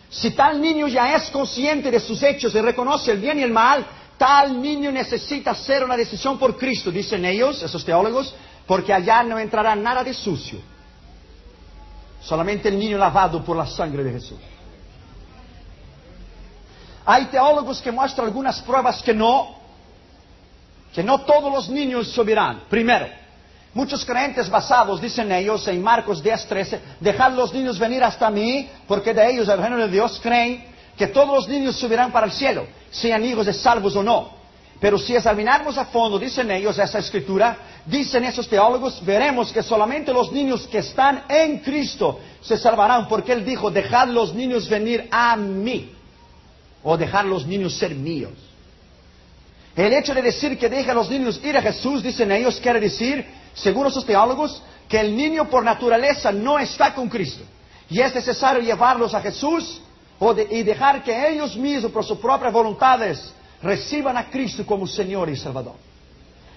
Si 0.10 0.32
tal 0.32 0.60
niño 0.60 0.88
ya 0.88 1.15
es 1.15 1.30
consciente 1.30 1.91
de 1.91 2.00
sus 2.00 2.21
hechos 2.24 2.56
y 2.56 2.62
reconoce 2.62 3.12
el 3.12 3.19
bien 3.19 3.39
y 3.39 3.43
el 3.43 3.52
mal, 3.52 3.86
tal 4.17 4.60
niño 4.60 4.91
necesita 4.91 5.52
hacer 5.52 5.84
una 5.84 5.98
decisión 5.98 6.39
por 6.39 6.58
Cristo, 6.58 6.89
dicen 6.89 7.26
ellos, 7.26 7.62
esos 7.62 7.84
teólogos, 7.84 8.34
porque 8.65 8.93
allá 8.93 9.24
no 9.24 9.38
entrará 9.38 9.76
nada 9.76 10.04
de 10.04 10.13
sucio. 10.13 10.60
Solamente 12.21 12.69
el 12.69 12.80
niño 12.80 12.98
lavado 12.98 13.43
por 13.43 13.56
la 13.56 13.67
sangre 13.67 14.04
de 14.04 14.13
Jesús. 14.13 14.39
Hay 17.06 17.26
teólogos 17.26 17.82
que 17.82 17.91
muestran 17.91 18.26
algunas 18.28 18.62
pruebas 18.62 19.04
que 19.04 19.13
no, 19.13 19.60
que 20.91 21.04
no 21.04 21.21
todos 21.21 21.54
los 21.54 21.69
niños 21.69 22.08
subirán. 22.08 22.63
Primero, 22.67 23.25
Muchos 23.76 24.06
creyentes 24.06 24.50
basados, 24.50 25.02
dicen 25.02 25.30
ellos 25.34 25.68
en 25.68 25.84
Marcos 25.84 26.24
10, 26.24 26.46
13, 26.48 26.80
dejad 27.02 27.34
los 27.34 27.54
niños 27.54 27.78
venir 27.78 28.02
hasta 28.06 28.30
mí, 28.30 28.70
porque 28.88 29.14
de 29.14 29.30
ellos 29.30 29.50
el 29.50 29.60
reino 29.60 29.76
de 29.76 29.90
Dios 29.90 30.18
creen 30.24 30.64
que 30.98 31.08
todos 31.08 31.28
los 31.28 31.48
niños 31.50 31.76
subirán 31.76 32.10
para 32.10 32.28
el 32.28 32.32
cielo, 32.32 32.68
sean 32.90 33.26
hijos 33.26 33.46
de 33.46 33.52
salvos 33.52 33.94
o 33.98 34.02
no. 34.02 34.30
Pero 34.80 34.98
si 34.98 35.14
examinamos 35.14 35.78
a 35.78 35.88
fondo, 35.88 36.18
dicen 36.18 36.50
ellos, 36.52 36.80
esa 36.80 37.00
escritura, 37.00 37.58
dicen 37.86 38.24
esos 38.24 38.48
teólogos, 38.48 39.04
veremos 39.04 39.52
que 39.52 39.62
solamente 39.62 40.14
los 40.14 40.32
niños 40.32 40.66
que 40.68 40.78
están 40.78 41.26
en 41.28 41.60
Cristo 41.60 42.22
se 42.40 42.58
salvarán, 42.58 43.10
porque 43.10 43.34
Él 43.34 43.44
dijo, 43.44 43.70
dejad 43.70 44.08
los 44.08 44.34
niños 44.34 44.70
venir 44.70 45.10
a 45.12 45.36
mí, 45.36 45.92
o 46.82 46.96
dejad 46.96 47.26
los 47.26 47.46
niños 47.46 47.78
ser 47.78 47.94
míos. 47.94 48.32
El 49.76 49.92
hecho 49.92 50.14
de 50.14 50.22
decir 50.22 50.58
que 50.58 50.70
deja 50.70 50.94
a 50.94 50.96
los 50.96 51.10
niños 51.10 51.42
ir 51.44 51.58
a 51.58 51.62
Jesús, 51.62 52.02
dicen 52.02 52.32
ellos, 52.32 52.58
quiere 52.62 52.80
decir 52.80 53.44
según 53.56 53.88
esos 53.88 54.06
teólogos, 54.06 54.62
que 54.88 55.00
el 55.00 55.15
niño 55.15 55.50
por 55.50 55.63
naturaleza 55.63 56.32
no 56.32 56.60
está 56.60 56.94
con 56.94 57.10
Cristo. 57.10 57.44
Y 57.89 58.00
es 58.00 58.13
necesario 58.13 58.62
llevarlos 58.62 59.13
a 59.13 59.22
Jesús 59.22 59.82
y 60.50 60.63
dejar 60.63 61.04
que 61.04 61.30
ellos 61.30 61.56
mismos, 61.56 61.91
por 61.91 62.06
sus 62.06 62.20
propias 62.20 62.54
voluntades, 62.54 63.34
reciban 63.62 64.18
a 64.18 64.30
Cristo 64.30 64.65
como 64.65 64.86
Señor 64.86 65.30
y 65.30 65.36
Salvador. 65.36 65.76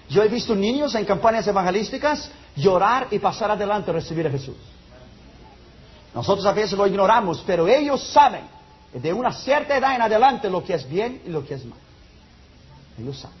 Yo 0.09 0.23
he 0.23 0.27
visto 0.27 0.55
niños 0.55 0.95
en 0.95 1.05
campañas 1.05 1.47
evangelísticas 1.47 2.29
llorar 2.55 3.07
y 3.11 3.19
pasar 3.19 3.51
adelante 3.51 3.91
a 3.91 3.93
recibir 3.93 4.27
a 4.27 4.31
Jesús. 4.31 4.55
Nosotros 6.13 6.45
a 6.45 6.51
veces 6.51 6.77
lo 6.77 6.87
ignoramos, 6.87 7.43
pero 7.45 7.67
ellos 7.67 8.03
saben 8.11 8.41
de 8.93 9.13
una 9.13 9.31
cierta 9.31 9.77
edad 9.77 9.95
en 9.95 10.01
adelante 10.01 10.49
lo 10.49 10.63
que 10.63 10.73
es 10.73 10.89
bien 10.89 11.21
y 11.25 11.29
lo 11.29 11.45
que 11.45 11.53
es 11.53 11.65
mal. 11.65 11.77
Ellos 12.99 13.19
saben. 13.19 13.38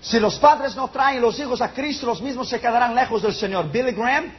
Si 0.00 0.18
los 0.18 0.38
padres 0.38 0.74
no 0.76 0.88
traen 0.88 1.20
los 1.20 1.38
hijos 1.38 1.60
a 1.60 1.72
Cristo, 1.72 2.06
los 2.06 2.22
mismos 2.22 2.48
se 2.48 2.58
quedarán 2.58 2.94
lejos 2.94 3.22
del 3.22 3.34
Señor. 3.34 3.70
Billy 3.70 3.92
Graham, 3.92 4.32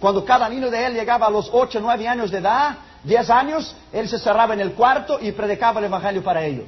cuando 0.00 0.24
cada 0.24 0.48
niño 0.48 0.70
de 0.70 0.86
él 0.86 0.94
llegaba 0.94 1.26
a 1.26 1.30
los 1.30 1.50
8, 1.52 1.80
9 1.80 2.08
años 2.08 2.30
de 2.30 2.38
edad, 2.38 2.78
10 3.04 3.30
años, 3.30 3.76
él 3.92 4.08
se 4.08 4.18
cerraba 4.18 4.54
en 4.54 4.60
el 4.60 4.72
cuarto 4.72 5.18
y 5.20 5.32
predicaba 5.32 5.80
el 5.80 5.86
Evangelio 5.86 6.22
para 6.22 6.44
ellos. 6.44 6.66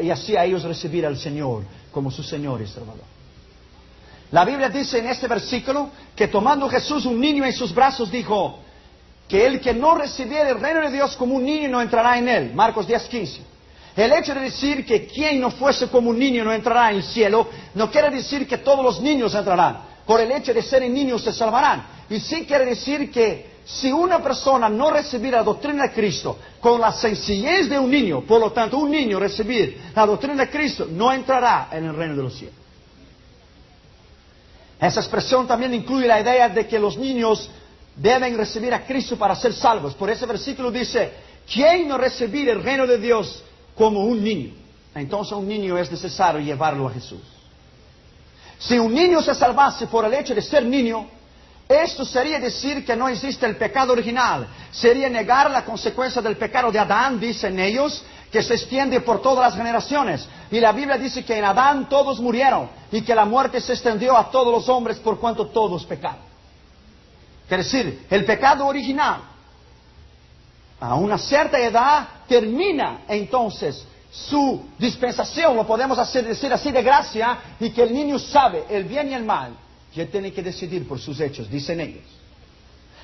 Y 0.00 0.10
así 0.10 0.36
a 0.36 0.44
ellos 0.44 0.62
recibir 0.64 1.06
al 1.06 1.16
Señor 1.16 1.62
como 1.90 2.10
su 2.10 2.22
Señor 2.22 2.60
y 2.60 2.66
Salvador. 2.66 3.04
La 4.30 4.44
Biblia 4.44 4.68
dice 4.68 4.98
en 4.98 5.06
este 5.06 5.28
versículo 5.28 5.90
que 6.14 6.28
tomando 6.28 6.68
Jesús 6.68 7.06
un 7.06 7.18
niño 7.18 7.44
en 7.44 7.52
sus 7.52 7.74
brazos 7.74 8.10
dijo 8.10 8.58
que 9.28 9.46
el 9.46 9.60
que 9.60 9.72
no 9.72 9.94
recibiera 9.94 10.50
el 10.50 10.60
reino 10.60 10.80
de 10.82 10.90
Dios 10.90 11.16
como 11.16 11.36
un 11.36 11.44
niño 11.44 11.68
no 11.68 11.80
entrará 11.80 12.18
en 12.18 12.28
él. 12.28 12.54
Marcos 12.54 12.86
10, 12.86 13.02
15. 13.04 13.40
El 13.96 14.12
hecho 14.12 14.34
de 14.34 14.42
decir 14.42 14.84
que 14.84 15.06
quien 15.06 15.40
no 15.40 15.50
fuese 15.50 15.88
como 15.88 16.10
un 16.10 16.18
niño 16.18 16.44
no 16.44 16.52
entrará 16.52 16.90
en 16.90 16.96
el 16.96 17.02
cielo, 17.02 17.48
no 17.74 17.90
quiere 17.90 18.10
decir 18.10 18.46
que 18.46 18.58
todos 18.58 18.84
los 18.84 19.00
niños 19.00 19.34
entrarán. 19.34 19.78
Por 20.04 20.20
el 20.20 20.30
hecho 20.32 20.52
de 20.52 20.62
ser 20.62 20.82
niños 20.82 21.22
se 21.22 21.32
salvarán. 21.32 21.86
Y 22.10 22.20
sí 22.20 22.44
quiere 22.44 22.66
decir 22.66 23.10
que 23.10 23.56
si 23.64 23.90
una 23.90 24.22
persona 24.22 24.68
no 24.68 24.90
recibiera 24.90 25.38
la 25.38 25.44
doctrina 25.44 25.84
de 25.84 25.92
Cristo 25.92 26.38
con 26.60 26.80
la 26.80 26.92
sencillez 26.92 27.70
de 27.70 27.78
un 27.78 27.90
niño, 27.90 28.20
por 28.20 28.38
lo 28.38 28.52
tanto 28.52 28.76
un 28.76 28.90
niño 28.90 29.18
recibir 29.18 29.80
la 29.94 30.04
doctrina 30.04 30.44
de 30.44 30.50
Cristo, 30.50 30.86
no 30.90 31.10
entrará 31.10 31.68
en 31.72 31.86
el 31.86 31.96
reino 31.96 32.16
de 32.16 32.22
los 32.22 32.34
cielos. 32.34 32.54
Esa 34.78 35.00
expresión 35.00 35.46
también 35.46 35.72
incluye 35.72 36.06
la 36.06 36.20
idea 36.20 36.50
de 36.50 36.66
que 36.66 36.78
los 36.78 36.98
niños 36.98 37.50
deben 37.96 38.36
recibir 38.36 38.74
a 38.74 38.84
Cristo 38.84 39.16
para 39.16 39.34
ser 39.34 39.54
salvos. 39.54 39.94
Por 39.94 40.10
ese 40.10 40.26
versículo 40.26 40.70
dice, 40.70 41.12
¿quién 41.50 41.88
no 41.88 41.96
recibir 41.96 42.50
el 42.50 42.62
reino 42.62 42.86
de 42.86 42.98
Dios 42.98 43.42
como 43.76 44.04
un 44.04 44.22
niño. 44.22 44.54
Entonces 44.94 45.32
un 45.32 45.46
niño 45.46 45.76
es 45.78 45.90
necesario 45.90 46.40
llevarlo 46.40 46.88
a 46.88 46.92
Jesús. 46.92 47.20
Si 48.58 48.78
un 48.78 48.94
niño 48.94 49.20
se 49.20 49.34
salvase 49.34 49.86
por 49.86 50.04
el 50.06 50.14
hecho 50.14 50.34
de 50.34 50.40
ser 50.40 50.64
niño, 50.64 51.06
esto 51.68 52.04
sería 52.04 52.38
decir 52.38 52.84
que 52.84 52.96
no 52.96 53.08
existe 53.08 53.44
el 53.44 53.56
pecado 53.56 53.92
original. 53.92 54.46
Sería 54.70 55.10
negar 55.10 55.50
la 55.50 55.64
consecuencia 55.64 56.22
del 56.22 56.36
pecado 56.36 56.72
de 56.72 56.78
Adán, 56.78 57.20
dicen 57.20 57.58
ellos, 57.58 58.02
que 58.32 58.42
se 58.42 58.54
extiende 58.54 59.00
por 59.00 59.20
todas 59.20 59.50
las 59.50 59.56
generaciones. 59.56 60.26
Y 60.50 60.60
la 60.60 60.72
Biblia 60.72 60.96
dice 60.96 61.24
que 61.24 61.36
en 61.36 61.44
Adán 61.44 61.88
todos 61.88 62.18
murieron 62.20 62.68
y 62.90 63.02
que 63.02 63.14
la 63.14 63.24
muerte 63.24 63.60
se 63.60 63.72
extendió 63.72 64.16
a 64.16 64.30
todos 64.30 64.52
los 64.52 64.68
hombres 64.68 64.98
por 64.98 65.18
cuanto 65.18 65.48
todos 65.48 65.84
pecaron. 65.84 66.24
Quiere 67.48 67.62
decir, 67.62 68.06
el 68.08 68.24
pecado 68.24 68.66
original 68.66 69.35
a 70.80 70.94
una 70.94 71.18
cierta 71.18 71.58
edad 71.58 72.08
termina 72.28 73.02
entonces 73.08 73.86
su 74.10 74.62
dispensación, 74.78 75.56
lo 75.56 75.66
podemos 75.66 75.98
hacer, 75.98 76.26
decir 76.26 76.52
así 76.52 76.70
de 76.70 76.82
gracia, 76.82 77.38
y 77.60 77.70
que 77.70 77.82
el 77.82 77.92
niño 77.92 78.18
sabe 78.18 78.64
el 78.68 78.84
bien 78.84 79.10
y 79.10 79.14
el 79.14 79.24
mal, 79.24 79.52
que 79.94 80.06
tiene 80.06 80.32
que 80.32 80.42
decidir 80.42 80.86
por 80.86 80.98
sus 80.98 81.20
hechos, 81.20 81.50
dicen 81.50 81.80
ellos. 81.80 82.04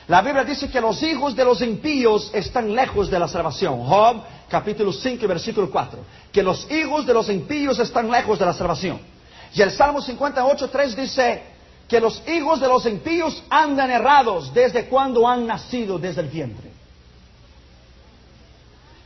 La 0.09 0.21
Biblia 0.21 0.45
dice 0.45 0.69
que 0.69 0.81
los 0.81 1.03
hijos 1.03 1.37
de 1.37 1.45
los 1.45 1.61
impíos 1.63 2.31
están 2.35 2.75
lejos 2.75 3.09
de 3.11 3.19
la 3.19 3.29
salvación. 3.29 3.85
Job, 3.85 4.23
capítulo 4.49 4.93
5, 4.93 5.29
versículo 5.29 5.71
4. 5.71 6.01
Que 6.33 6.43
los 6.43 6.69
hijos 6.71 7.07
de 7.07 7.15
los 7.15 7.29
impíos 7.29 7.79
están 7.79 8.11
lejos 8.11 8.39
de 8.39 8.47
la 8.47 8.53
salvación. 8.53 9.01
Y 9.55 9.63
el 9.63 9.71
Salmo 9.71 10.03
58, 10.03 10.69
3 10.69 10.97
dice 10.97 11.43
que 11.87 12.01
los 12.01 12.21
hijos 12.27 12.61
de 12.61 12.67
los 12.67 12.85
impíos 12.87 13.43
andan 13.49 13.91
errados 13.91 14.53
desde 14.53 14.87
cuando 14.87 15.29
han 15.29 15.47
nacido 15.47 15.99
desde 15.99 16.23
el 16.23 16.29
vientre. 16.29 16.72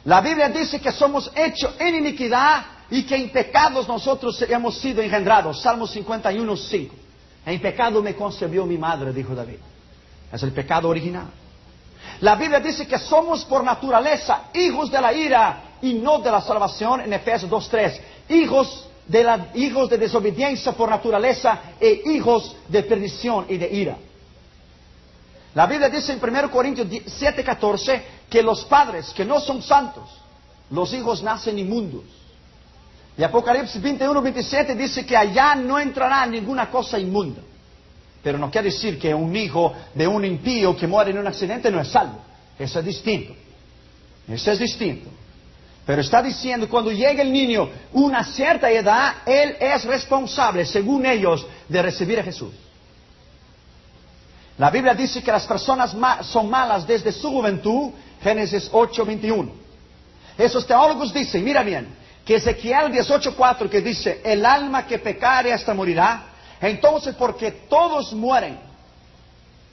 La 0.06 0.20
Biblia 0.20 0.48
dice 0.48 0.80
que 0.80 0.92
somos 0.92 1.30
hechos 1.34 1.74
en 1.80 1.96
iniquidad 1.96 2.64
y 2.88 3.02
que 3.02 3.16
en 3.16 3.28
pecados 3.30 3.88
nosotros 3.88 4.40
hemos 4.48 4.78
sido 4.78 5.02
engendrados. 5.02 5.60
Salmo 5.60 5.84
51, 5.84 6.56
5. 6.56 6.94
En 7.44 7.60
pecado 7.60 8.00
me 8.00 8.14
concebió 8.14 8.64
mi 8.66 8.78
madre, 8.78 9.12
dijo 9.12 9.34
David. 9.34 9.56
Es 10.32 10.42
el 10.44 10.52
pecado 10.52 10.88
original. 10.88 11.26
La 12.20 12.36
Biblia 12.36 12.60
dice 12.60 12.86
que 12.86 13.00
somos 13.00 13.44
por 13.44 13.64
naturaleza 13.64 14.44
hijos 14.54 14.92
de 14.92 15.00
la 15.00 15.12
ira 15.12 15.62
y 15.82 15.94
no 15.94 16.20
de 16.20 16.30
la 16.30 16.40
salvación 16.40 17.00
en 17.00 17.12
Efesios 17.12 17.50
2.3. 17.50 18.00
Hijos 18.28 18.88
de, 19.08 19.26
hijos 19.54 19.90
de 19.90 19.98
desobediencia 19.98 20.70
por 20.70 20.88
naturaleza 20.88 21.58
e 21.80 22.02
hijos 22.06 22.54
de 22.68 22.84
perdición 22.84 23.46
y 23.48 23.56
de 23.56 23.68
ira. 23.74 23.96
La 25.56 25.64
Biblia 25.64 25.88
dice 25.88 26.12
en 26.12 26.20
1 26.22 26.50
Corintios 26.50 26.86
7:14 26.86 28.02
que 28.28 28.42
los 28.42 28.66
padres 28.66 29.14
que 29.14 29.24
no 29.24 29.40
son 29.40 29.62
santos, 29.62 30.04
los 30.68 30.92
hijos 30.92 31.22
nacen 31.22 31.58
inmundos. 31.58 32.04
Y 33.16 33.22
Apocalipsis 33.22 33.80
21, 33.80 34.20
27 34.20 34.74
dice 34.74 35.06
que 35.06 35.16
allá 35.16 35.54
no 35.54 35.78
entrará 35.78 36.26
ninguna 36.26 36.70
cosa 36.70 36.98
inmunda. 36.98 37.40
Pero 38.22 38.36
no 38.36 38.50
quiere 38.50 38.68
decir 38.68 38.98
que 38.98 39.14
un 39.14 39.34
hijo 39.34 39.72
de 39.94 40.06
un 40.06 40.26
impío 40.26 40.76
que 40.76 40.86
muere 40.86 41.12
en 41.12 41.18
un 41.20 41.26
accidente 41.26 41.70
no 41.70 41.80
es 41.80 41.88
salvo. 41.88 42.20
Eso 42.58 42.80
es 42.80 42.84
distinto. 42.84 43.34
Eso 44.28 44.52
es 44.52 44.58
distinto. 44.58 45.08
Pero 45.86 46.02
está 46.02 46.20
diciendo, 46.20 46.68
cuando 46.68 46.92
llegue 46.92 47.22
el 47.22 47.32
niño 47.32 47.70
una 47.94 48.24
cierta 48.24 48.70
edad, 48.70 49.14
él 49.24 49.56
es 49.58 49.84
responsable, 49.86 50.66
según 50.66 51.06
ellos, 51.06 51.46
de 51.66 51.80
recibir 51.80 52.20
a 52.20 52.24
Jesús. 52.24 52.52
La 54.58 54.70
Biblia 54.70 54.94
dice 54.94 55.22
que 55.22 55.30
las 55.30 55.46
personas 55.46 55.94
son 56.26 56.48
malas 56.48 56.86
desde 56.86 57.12
su 57.12 57.30
juventud, 57.30 57.90
Génesis 58.22 58.68
8, 58.72 59.04
21. 59.04 59.52
Esos 60.38 60.66
teólogos 60.66 61.12
dicen, 61.12 61.44
mira 61.44 61.62
bien, 61.62 61.94
que 62.24 62.36
Ezequiel 62.36 62.92
18.4 62.92 63.68
que 63.68 63.80
dice, 63.80 64.20
el 64.24 64.44
alma 64.44 64.86
que 64.86 64.98
pecare 64.98 65.52
hasta 65.52 65.74
morirá, 65.74 66.24
entonces 66.60 67.14
porque 67.14 67.50
todos 67.68 68.12
mueren, 68.12 68.58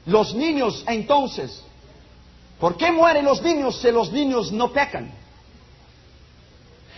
los 0.05 0.35
niños 0.35 0.83
entonces, 0.87 1.63
¿por 2.59 2.75
qué 2.75 2.91
mueren 2.91 3.23
los 3.23 3.41
niños 3.41 3.79
si 3.81 3.89
los 3.91 4.11
niños 4.11 4.51
no 4.51 4.71
pecan? 4.71 5.11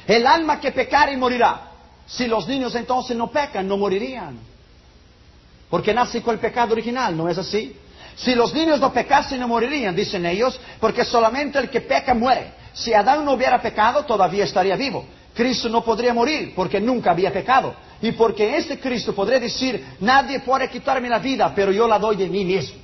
El 0.07 0.25
alma 0.25 0.59
que 0.59 0.71
pecare 0.71 1.15
morirá, 1.17 1.71
si 2.07 2.27
los 2.27 2.47
niños 2.47 2.73
entonces 2.75 3.15
no 3.15 3.31
pecan, 3.31 3.67
no 3.67 3.77
morirían. 3.77 4.54
Porque 5.75 5.93
nace 5.93 6.21
con 6.21 6.35
el 6.35 6.39
pecado 6.39 6.71
original, 6.71 7.17
¿no 7.17 7.27
es 7.27 7.37
así? 7.37 7.75
Si 8.15 8.33
los 8.33 8.53
niños 8.53 8.79
no 8.79 8.93
pecasen, 8.93 9.41
no 9.41 9.49
morirían, 9.49 9.93
dicen 9.93 10.25
ellos, 10.25 10.57
porque 10.79 11.03
solamente 11.03 11.59
el 11.59 11.69
que 11.69 11.81
peca 11.81 12.13
muere. 12.13 12.53
Si 12.71 12.93
Adán 12.93 13.25
no 13.25 13.33
hubiera 13.33 13.61
pecado, 13.61 14.05
todavía 14.05 14.45
estaría 14.45 14.77
vivo. 14.77 15.03
Cristo 15.33 15.67
no 15.67 15.83
podría 15.83 16.13
morir 16.13 16.53
porque 16.55 16.79
nunca 16.79 17.11
había 17.11 17.33
pecado. 17.33 17.75
Y 18.01 18.13
porque 18.13 18.55
este 18.55 18.79
Cristo 18.79 19.13
podría 19.13 19.37
decir, 19.37 19.85
nadie 19.99 20.39
puede 20.39 20.69
quitarme 20.69 21.09
la 21.09 21.19
vida, 21.19 21.51
pero 21.53 21.73
yo 21.73 21.89
la 21.89 21.99
doy 21.99 22.15
de 22.15 22.29
mí 22.29 22.45
mismo. 22.45 22.79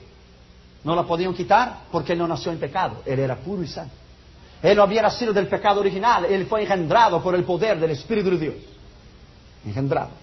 No 0.83 0.93
la 0.93 1.03
podían 1.03 1.33
quitar 1.33 1.83
porque 1.93 2.13
no 2.13 2.27
nació 2.27 2.51
en 2.51 2.59
pecado, 2.59 3.03
él 3.05 3.19
era 3.19 3.37
puro 3.37 3.63
y 3.63 3.67
santo. 3.67 3.95
Él 4.61 4.75
no 4.75 4.83
había 4.83 5.03
nacido 5.03 5.31
del 5.31 5.47
pecado 5.47 5.79
original, 5.79 6.25
él 6.25 6.45
fue 6.45 6.63
engendrado 6.63 7.23
por 7.23 7.35
el 7.35 7.45
poder 7.45 7.79
del 7.79 7.91
Espíritu 7.91 8.31
de 8.31 8.37
Dios. 8.37 8.55
Engendrado. 9.65 10.20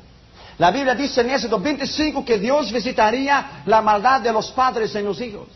La 0.59 0.73
Biblia 0.73 0.95
dice 0.95 1.21
en 1.21 1.31
Éxodo 1.31 1.61
25 1.61 2.25
que 2.25 2.39
Dios 2.39 2.73
visitaría 2.73 3.63
la 3.67 3.81
maldad 3.81 4.21
de 4.21 4.33
los 4.33 4.51
padres 4.51 4.95
en 4.97 5.05
los 5.05 5.21
hijos. 5.21 5.47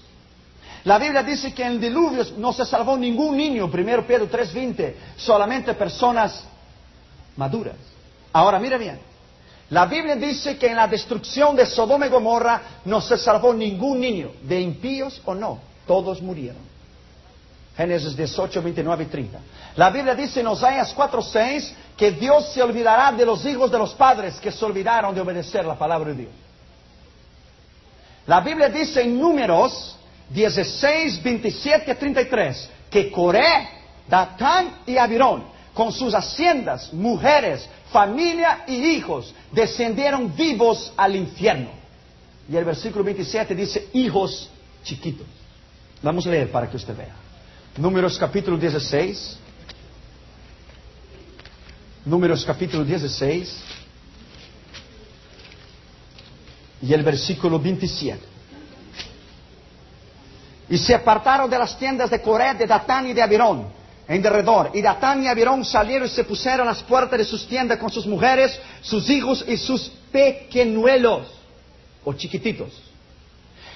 La 0.85 0.99
Biblia 0.99 1.23
dice 1.23 1.53
que 1.53 1.63
en 1.63 1.73
el 1.73 1.81
diluvio 1.81 2.25
no 2.39 2.53
se 2.53 2.65
salvó 2.65 2.97
ningún 2.97 3.37
niño, 3.37 3.67
1 3.67 4.07
Pedro 4.07 4.29
3:20, 4.29 4.95
solamente 5.17 5.75
personas 5.75 6.45
maduras. 7.37 7.77
Ahora, 8.33 8.59
mira 8.59 8.79
bien, 8.79 8.99
la 9.71 9.87
Biblia 9.87 10.17
dice 10.17 10.57
que 10.57 10.69
en 10.69 10.77
la 10.77 10.87
destrucción 10.87 11.57
de 11.57 11.67
Sodoma 11.67 12.07
y 12.07 12.11
Gomorra 12.11 12.63
no 12.85 13.01
se 13.01 13.17
salvó 13.17 13.53
ningún 13.53 14.01
niño, 14.01 14.33
de 14.43 14.61
impíos 14.61 15.21
o 15.25 15.35
no, 15.35 15.61
todos 15.87 16.21
murieron. 16.23 16.72
Génesis 17.77 18.15
18, 18.15 18.63
29 18.63 19.05
y 19.05 19.07
30. 19.07 19.39
La 19.77 19.91
Biblia 19.91 20.15
dice 20.15 20.41
en 20.41 20.47
Oseas 20.47 20.95
4:6 20.95 21.73
que 21.97 22.13
Dios 22.13 22.53
se 22.53 22.63
olvidará 22.63 23.13
de 23.13 23.25
los 23.25 23.45
hijos 23.47 23.71
de 23.71 23.79
los 23.79 23.95
padres 23.95 24.39
que 24.41 24.53
se 24.53 24.65
olvidaron 24.65 25.15
de 25.15 25.21
obedecer 25.21 25.65
la 25.65 25.79
palabra 25.79 26.11
de 26.11 26.17
Dios. 26.17 26.33
La 28.27 28.41
Biblia 28.41 28.69
dice 28.69 29.03
en 29.03 29.19
Números 29.19 29.97
16, 30.29 31.23
27 31.23 31.95
33 31.95 32.71
que 32.91 33.11
Coré, 33.11 33.69
Datán 34.07 34.81
y 34.87 34.99
Abirón, 34.99 35.45
con 35.73 35.93
sus 35.93 36.15
haciendas, 36.15 36.93
mujeres, 36.93 37.67
familia 37.91 38.65
y 38.67 38.75
hijos, 38.75 39.35
descendieron 39.51 40.35
vivos 40.37 40.93
al 40.97 41.17
infierno. 41.17 41.71
Y 42.51 42.57
el 42.57 42.65
versículo 42.67 43.03
27 43.03 43.55
dice 43.55 43.89
hijos 43.95 44.51
chiquitos. 44.85 45.27
Vamos 46.03 46.27
a 46.27 46.31
leer 46.31 46.51
para 46.51 46.69
que 46.69 46.77
usted 46.77 46.95
vea. 46.95 47.22
Números 47.77 48.19
capítulo 48.19 48.59
16. 48.59 49.39
Números 52.05 52.45
capítulo 52.45 52.85
16. 52.85 53.65
Y 56.83 56.93
el 56.93 57.03
versículo 57.03 57.59
27. 57.59 58.21
Y 60.69 60.77
se 60.77 60.95
apartaron 60.95 61.49
de 61.49 61.59
las 61.59 61.79
tiendas 61.79 62.11
de 62.11 62.21
Coré, 62.21 62.53
de 62.55 62.67
Datán 62.67 63.09
y 63.09 63.15
de 63.15 63.23
Abirón, 63.23 63.69
en 64.07 64.21
derredor. 64.21 64.71
Y 64.75 64.83
Datán 64.83 65.23
y 65.23 65.29
Abirón 65.29 65.65
salieron 65.65 66.09
y 66.09 66.11
se 66.11 66.25
pusieron 66.25 66.69
a 66.69 66.73
las 66.73 66.83
puertas 66.83 67.19
de 67.19 67.25
sus 67.25 67.47
tiendas 67.47 67.79
con 67.79 67.91
sus 67.91 68.07
mujeres, 68.07 68.59
sus 68.83 69.09
hijos 69.09 69.45
y 69.49 69.57
sus 69.57 69.91
pequeñuelos, 70.11 71.27
o 72.05 72.13
chiquititos. 72.13 72.71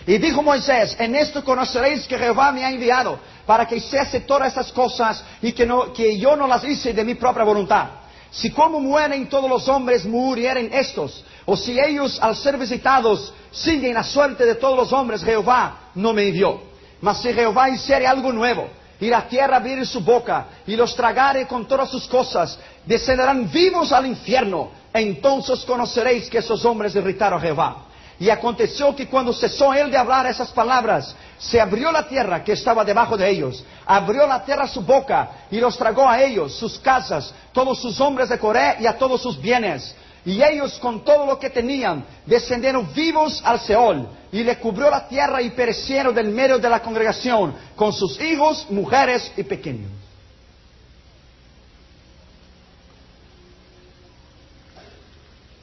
Y 0.07 0.18
dijo 0.18 0.42
Moisés, 0.42 0.97
en 1.01 1.16
esto 1.16 1.42
conoceréis 1.42 2.07
que 2.07 2.18
Jehová 2.18 2.53
me 2.53 2.64
ha 2.64 2.70
enviado 2.70 3.18
para 3.47 3.66
que 3.66 3.76
hiciese 3.76 4.20
todas 4.20 4.49
estas 4.49 4.72
cosas 4.72 5.22
y 5.40 5.53
que, 5.53 6.18
yo 6.18 6.36
no 6.36 6.47
las 6.47 6.64
hice 6.64 6.92
de 6.92 7.05
mi 7.05 7.14
propia 7.14 7.44
voluntad. 7.44 7.86
Si 8.30 8.51
como 8.51 8.80
mueren 8.80 9.28
todos 9.28 9.49
los 9.49 9.68
hombres, 9.68 10.05
murieren 10.05 10.70
estos. 10.72 11.24
O 11.47 11.57
si 11.57 11.78
ellos 11.78 12.18
al 12.20 12.34
ser 12.36 12.59
visitados 12.59 13.32
siguen 13.53 13.94
la 13.94 14.03
suerte 14.03 14.44
de 14.44 14.57
todos 14.57 14.76
los 14.76 14.92
hombres, 14.92 15.22
Jehová 15.22 15.90
no 15.94 16.12
me 16.12 16.24
envió. 16.28 16.61
Mas 17.01 17.22
si 17.22 17.32
Jehová 17.32 17.70
hiciere 17.70 18.07
algo 18.07 18.32
nuevo, 18.32 18.68
y 18.99 19.09
la 19.09 19.28
tierra 19.28 19.57
abriere 19.57 19.84
su 19.84 20.01
boca, 20.01 20.49
y 20.66 20.74
los 20.74 20.94
tragare 20.97 21.47
con 21.47 21.66
todas 21.68 21.88
sus 21.88 22.07
cosas, 22.09 22.59
descenderán 22.84 23.51
vivos 23.51 23.92
al 23.92 24.07
infierno. 24.07 24.70
Entonces 24.92 25.64
conoceréis 25.64 26.28
que 26.28 26.38
esos 26.38 26.64
hombres 26.64 26.97
irritaron 26.97 27.38
a 27.38 27.42
Jehová. 27.42 27.86
Y 28.19 28.31
aconteció 28.31 28.97
que 28.97 29.09
cuando 29.09 29.33
cesó 29.33 29.75
él 29.75 29.91
de 29.91 29.99
hablar 29.99 30.27
esas 30.27 30.51
palabras, 30.51 31.14
se 31.39 31.61
abrió 31.61 31.93
la 31.93 32.09
tierra 32.09 32.43
que 32.43 32.53
estaba 32.53 32.83
debajo 32.83 33.17
de 33.17 33.29
ellos, 33.29 33.62
abrió 33.85 34.27
la 34.27 34.43
tierra 34.43 34.67
su 34.67 34.81
boca 34.81 35.31
y 35.51 35.61
los 35.61 35.77
tragó 35.77 36.09
a 36.09 36.23
ellos, 36.23 36.55
sus 36.55 36.79
casas, 36.79 37.35
todos 37.53 37.81
sus 37.81 38.01
hombres 38.01 38.31
de 38.31 38.39
Coré 38.39 38.77
y 38.81 38.87
a 38.87 38.97
todos 38.97 39.21
sus 39.21 39.39
bienes. 39.41 39.95
Y 40.25 40.43
ellos 40.43 40.79
con 40.79 41.05
todo 41.05 41.27
lo 41.27 41.39
que 41.39 41.51
tenían 41.51 42.05
descendieron 42.25 42.93
vivos 42.95 43.41
al 43.45 43.61
Seol 43.61 44.09
y 44.33 44.43
le 44.43 44.57
cubrió 44.59 44.91
la 44.91 45.07
tierra 45.07 45.43
y 45.43 45.51
perecieron 45.51 46.14
del 46.14 46.29
medio 46.29 46.59
de 46.59 46.69
la 46.69 46.81
congregación 46.81 47.55
con 47.77 47.93
sus 47.93 48.21
hijos, 48.21 48.67
mujeres 48.71 49.31
y 49.37 49.43
pequeños. 49.43 49.91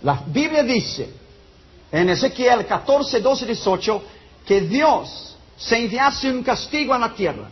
La 0.04 0.22
Biblia 0.28 0.64
dice 0.64 1.23
en 1.94 2.10
Ezequiel 2.10 2.66
14, 2.66 3.22
12 3.22 3.46
18 3.46 4.04
que 4.48 4.62
Dios 4.62 5.38
se 5.56 5.78
enviase 5.78 6.32
un 6.32 6.42
castigo 6.42 6.92
a 6.92 6.98
la 6.98 7.14
tierra. 7.14 7.48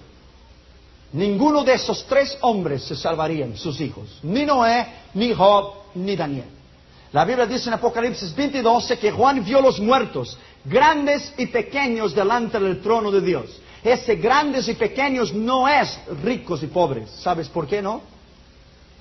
Ninguno 1.13 1.63
de 1.63 1.75
esos 1.75 2.03
tres 2.05 2.35
hombres 2.41 2.83
se 2.83 2.95
salvarían, 2.95 3.55
sus 3.55 3.79
hijos. 3.79 4.19
Ni 4.23 4.43
Noé, 4.43 4.87
ni 5.13 5.31
Job, 5.33 5.73
ni 5.93 6.15
Daniel. 6.15 6.49
La 7.11 7.23
Biblia 7.23 7.45
dice 7.45 7.69
en 7.69 7.75
Apocalipsis 7.75 8.33
22 8.35 8.93
que 8.99 9.11
Juan 9.11 9.43
vio 9.43 9.61
los 9.61 9.79
muertos, 9.79 10.37
grandes 10.65 11.33
y 11.37 11.45
pequeños, 11.45 12.15
delante 12.15 12.59
del 12.59 12.81
trono 12.81 13.11
de 13.11 13.21
Dios. 13.21 13.45
Ese 13.83 14.15
grandes 14.15 14.67
y 14.69 14.73
pequeños 14.73 15.33
no 15.33 15.67
es 15.67 15.99
ricos 16.23 16.63
y 16.63 16.67
pobres. 16.67 17.11
¿Sabes 17.21 17.47
por 17.47 17.67
qué 17.67 17.81
no? 17.81 18.01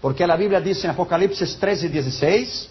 Porque 0.02 0.26
la 0.26 0.36
Biblia 0.36 0.60
dice 0.60 0.86
en 0.86 0.90
Apocalipsis 0.90 1.56
13 1.58 1.86
y 1.86 1.88
16 1.88 2.70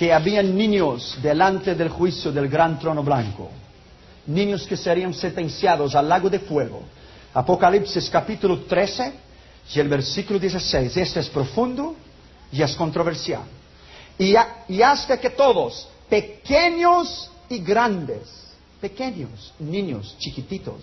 que 0.00 0.14
habían 0.14 0.56
niños 0.56 1.18
delante 1.20 1.74
del 1.74 1.90
juicio 1.90 2.32
del 2.32 2.48
gran 2.48 2.78
trono 2.78 3.02
blanco, 3.02 3.50
niños 4.28 4.66
que 4.66 4.74
serían 4.74 5.12
sentenciados 5.12 5.94
al 5.94 6.08
lago 6.08 6.30
de 6.30 6.38
fuego. 6.38 6.80
Apocalipsis 7.34 8.08
capítulo 8.08 8.60
13 8.60 9.12
y 9.74 9.78
el 9.78 9.88
versículo 9.88 10.38
16. 10.38 10.96
Este 10.96 11.20
es 11.20 11.28
profundo 11.28 11.94
y 12.50 12.62
es 12.62 12.74
controversial. 12.76 13.42
Y, 14.18 14.34
y 14.68 14.80
hasta 14.80 15.20
que 15.20 15.28
todos, 15.28 15.86
pequeños 16.08 17.30
y 17.50 17.58
grandes, 17.58 18.22
pequeños, 18.80 19.52
niños, 19.58 20.16
chiquititos, 20.18 20.80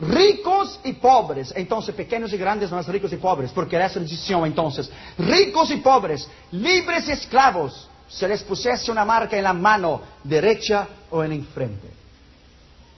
ricos 0.00 0.80
y 0.82 0.94
pobres. 0.94 1.52
Entonces, 1.54 1.94
pequeños 1.94 2.32
y 2.32 2.38
grandes 2.38 2.70
no 2.70 2.80
es 2.80 2.88
ricos 2.88 3.12
y 3.12 3.16
pobres, 3.16 3.50
porque 3.50 3.76
esa 3.76 4.00
decisión 4.00 4.46
entonces. 4.46 4.90
Ricos 5.18 5.70
y 5.70 5.76
pobres, 5.76 6.26
libres 6.52 7.06
y 7.08 7.12
esclavos, 7.12 7.90
se 8.08 8.28
les 8.28 8.42
pusiese 8.42 8.90
una 8.90 9.04
marca 9.04 9.36
en 9.36 9.44
la 9.44 9.52
mano 9.52 10.00
derecha 10.22 10.88
o 11.10 11.24
en 11.24 11.38
la 11.38 11.44
frente. 11.46 11.88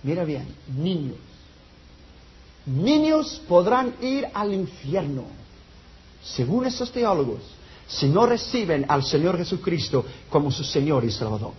Mira 0.02 0.24
bien, 0.24 0.54
niños. 0.76 1.16
Niños 2.66 3.40
podrán 3.48 3.94
ir 4.02 4.28
al 4.34 4.52
infierno, 4.52 5.24
según 6.22 6.66
esos 6.66 6.92
teólogos, 6.92 7.40
si 7.86 8.06
no 8.08 8.26
reciben 8.26 8.84
al 8.88 9.02
Señor 9.02 9.38
Jesucristo 9.38 10.04
como 10.28 10.50
su 10.50 10.62
Señor 10.62 11.04
y 11.04 11.10
Salvador. 11.10 11.54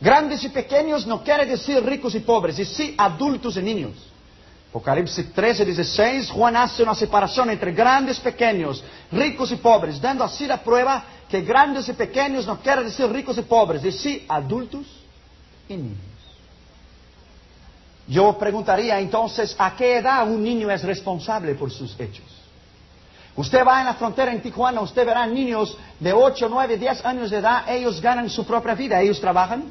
Grandes 0.00 0.44
y 0.44 0.48
pequeños 0.48 1.06
no 1.06 1.22
quiere 1.22 1.46
decir 1.46 1.84
ricos 1.84 2.14
y 2.14 2.20
pobres, 2.20 2.58
y 2.58 2.64
sí 2.64 2.94
adultos 2.96 3.56
y 3.56 3.62
niños. 3.62 4.11
Apocalipsis 4.72 5.34
13, 5.34 5.66
16, 5.66 6.30
Juan 6.30 6.56
hace 6.56 6.82
una 6.82 6.94
separación 6.94 7.50
entre 7.50 7.72
grandes 7.72 8.16
y 8.16 8.22
pequeños, 8.22 8.82
ricos 9.10 9.52
y 9.52 9.56
pobres, 9.56 10.00
dando 10.00 10.24
así 10.24 10.46
la 10.46 10.62
prueba 10.62 11.04
que 11.28 11.42
grandes 11.42 11.90
y 11.90 11.92
pequeños 11.92 12.46
no 12.46 12.58
quiere 12.58 12.84
decir 12.84 13.06
ricos 13.12 13.36
y 13.36 13.42
pobres, 13.42 13.82
decir 13.82 14.24
adultos 14.26 14.86
y 15.68 15.76
niños. 15.76 15.98
Yo 18.08 18.38
preguntaría 18.38 18.98
entonces, 18.98 19.54
¿a 19.58 19.76
qué 19.76 19.98
edad 19.98 20.26
un 20.26 20.42
niño 20.42 20.70
es 20.70 20.82
responsable 20.84 21.54
por 21.54 21.70
sus 21.70 21.94
hechos? 22.00 22.24
Usted 23.36 23.66
va 23.66 23.80
en 23.80 23.86
la 23.86 23.94
frontera 23.94 24.32
en 24.32 24.40
Tijuana, 24.40 24.80
usted 24.80 25.04
verá 25.04 25.26
niños 25.26 25.76
de 26.00 26.14
8, 26.14 26.48
9, 26.48 26.78
10 26.78 27.04
años 27.04 27.30
de 27.30 27.36
edad, 27.36 27.68
ellos 27.68 28.00
ganan 28.00 28.30
su 28.30 28.46
propia 28.46 28.74
vida, 28.74 29.02
ellos 29.02 29.20
trabajan, 29.20 29.64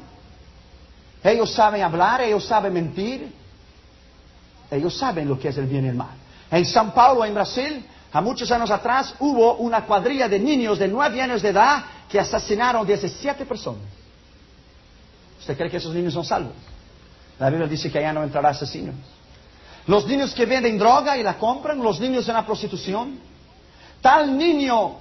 ellos 1.24 1.52
saben 1.52 1.82
hablar, 1.82 2.20
ellos 2.20 2.44
saben 2.44 2.72
mentir, 2.72 3.41
ellos 4.72 4.96
saben 4.96 5.28
lo 5.28 5.38
que 5.38 5.48
es 5.48 5.58
el 5.58 5.66
bien 5.66 5.84
y 5.84 5.88
el 5.88 5.94
mal. 5.94 6.16
En 6.50 6.64
San 6.64 6.92
Paulo, 6.92 7.24
en 7.24 7.34
Brasil, 7.34 7.84
a 8.10 8.20
muchos 8.22 8.50
años 8.50 8.70
atrás, 8.70 9.14
hubo 9.20 9.56
una 9.56 9.84
cuadrilla 9.84 10.28
de 10.28 10.38
niños 10.38 10.78
de 10.78 10.88
nueve 10.88 11.20
años 11.20 11.42
de 11.42 11.50
edad 11.50 11.84
que 12.08 12.18
asesinaron 12.18 12.86
17 12.86 13.44
personas. 13.44 13.82
¿Usted 15.40 15.56
cree 15.56 15.70
que 15.70 15.76
esos 15.76 15.94
niños 15.94 16.14
son 16.14 16.24
salvos? 16.24 16.54
La 17.38 17.50
Biblia 17.50 17.68
dice 17.68 17.90
que 17.90 17.98
allá 17.98 18.12
no 18.14 18.22
entrará 18.22 18.50
asesinos. 18.50 18.94
Los 19.86 20.06
niños 20.06 20.32
que 20.32 20.46
venden 20.46 20.78
droga 20.78 21.18
y 21.18 21.22
la 21.22 21.36
compran, 21.36 21.82
los 21.82 22.00
niños 22.00 22.26
en 22.28 22.34
la 22.34 22.46
prostitución. 22.46 23.18
Tal 24.00 24.36
niño 24.36 24.96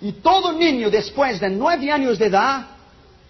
y 0.00 0.12
todo 0.12 0.52
niño 0.52 0.88
después 0.88 1.40
de 1.40 1.50
nueve 1.50 1.90
años 1.90 2.18
de 2.18 2.26
edad, 2.26 2.66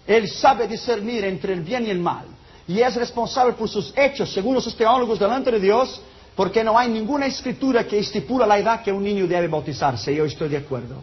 él 0.05 0.29
sabe 0.29 0.67
discernir 0.67 1.25
entre 1.25 1.53
el 1.53 1.61
bien 1.61 1.87
y 1.87 1.89
el 1.89 1.99
mal 1.99 2.30
y 2.71 2.81
es 2.81 2.95
responsable 2.95 3.53
por 3.53 3.67
sus 3.67 3.93
hechos, 3.97 4.31
según 4.31 4.55
los 4.55 4.75
teólogos, 4.75 5.19
delante 5.19 5.51
de 5.51 5.59
Dios, 5.59 6.01
porque 6.35 6.63
no 6.63 6.77
hay 6.77 6.89
ninguna 6.89 7.25
escritura 7.25 7.85
que 7.85 7.99
estipula 7.99 8.47
la 8.47 8.57
edad 8.57 8.81
que 8.81 8.93
un 8.93 9.03
niño 9.03 9.27
debe 9.27 9.49
bautizarse. 9.49 10.15
Yo 10.15 10.23
estoy 10.23 10.47
de 10.47 10.57
acuerdo. 10.57 10.95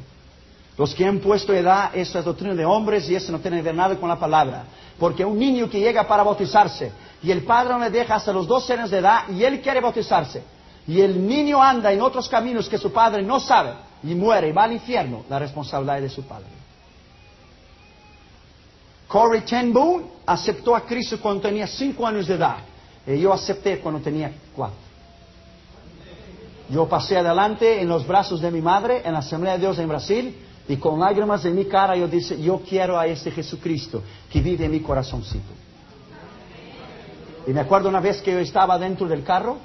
Los 0.78 0.94
que 0.94 1.04
han 1.04 1.18
puesto 1.18 1.52
edad, 1.52 1.90
eso 1.94 2.18
es 2.18 2.24
doctrina 2.24 2.54
de 2.54 2.64
hombres 2.64 3.10
y 3.10 3.14
eso 3.14 3.32
no 3.32 3.40
tiene 3.40 3.58
que 3.58 3.64
ver 3.64 3.74
nada 3.74 3.96
con 3.96 4.08
la 4.08 4.18
palabra. 4.18 4.64
Porque 4.98 5.24
un 5.26 5.38
niño 5.38 5.68
que 5.68 5.78
llega 5.78 6.08
para 6.08 6.22
bautizarse 6.22 6.90
y 7.22 7.30
el 7.30 7.42
padre 7.42 7.74
no 7.74 7.80
le 7.80 7.90
deja 7.90 8.14
hasta 8.14 8.32
los 8.32 8.46
12 8.46 8.72
años 8.72 8.90
de 8.90 8.98
edad 8.98 9.28
y 9.28 9.44
él 9.44 9.60
quiere 9.60 9.80
bautizarse 9.80 10.42
y 10.86 11.02
el 11.02 11.28
niño 11.28 11.62
anda 11.62 11.92
en 11.92 12.00
otros 12.00 12.30
caminos 12.30 12.66
que 12.66 12.78
su 12.78 12.90
padre 12.90 13.22
no 13.22 13.38
sabe 13.38 13.74
y 14.02 14.14
muere 14.14 14.48
y 14.48 14.52
va 14.52 14.64
al 14.64 14.72
infierno, 14.72 15.22
la 15.28 15.38
responsabilidad 15.38 15.98
es 15.98 16.02
de 16.04 16.08
su 16.08 16.22
padre. 16.22 16.57
Corey 19.08 19.40
Ten 19.40 19.72
Boom 19.72 20.04
aceptó 20.26 20.76
a 20.76 20.82
Cristo 20.82 21.18
cuando 21.20 21.40
tenía 21.42 21.66
cinco 21.66 22.06
años 22.06 22.26
de 22.26 22.34
edad. 22.34 22.58
Y 23.06 23.18
yo 23.18 23.32
acepté 23.32 23.80
cuando 23.80 24.00
tenía 24.00 24.30
cuatro. 24.54 24.76
Yo 26.68 26.86
pasé 26.86 27.16
adelante 27.16 27.80
en 27.80 27.88
los 27.88 28.06
brazos 28.06 28.42
de 28.42 28.50
mi 28.50 28.60
madre 28.60 29.00
en 29.04 29.14
la 29.14 29.20
Asamblea 29.20 29.54
de 29.54 29.60
Dios 29.60 29.78
en 29.78 29.88
Brasil 29.88 30.36
y 30.68 30.76
con 30.76 31.00
lágrimas 31.00 31.42
en 31.46 31.54
mi 31.54 31.64
cara 31.64 31.96
yo 31.96 32.06
dije, 32.06 32.38
yo 32.40 32.60
quiero 32.60 32.98
a 32.98 33.06
este 33.06 33.30
Jesucristo 33.30 34.02
que 34.30 34.42
vive 34.42 34.66
en 34.66 34.72
mi 34.72 34.80
corazoncito. 34.80 35.54
Y 37.46 37.52
me 37.52 37.60
acuerdo 37.60 37.88
una 37.88 38.00
vez 38.00 38.20
que 38.20 38.32
yo 38.32 38.38
estaba 38.38 38.78
dentro 38.78 39.08
del 39.08 39.24
carro, 39.24 39.56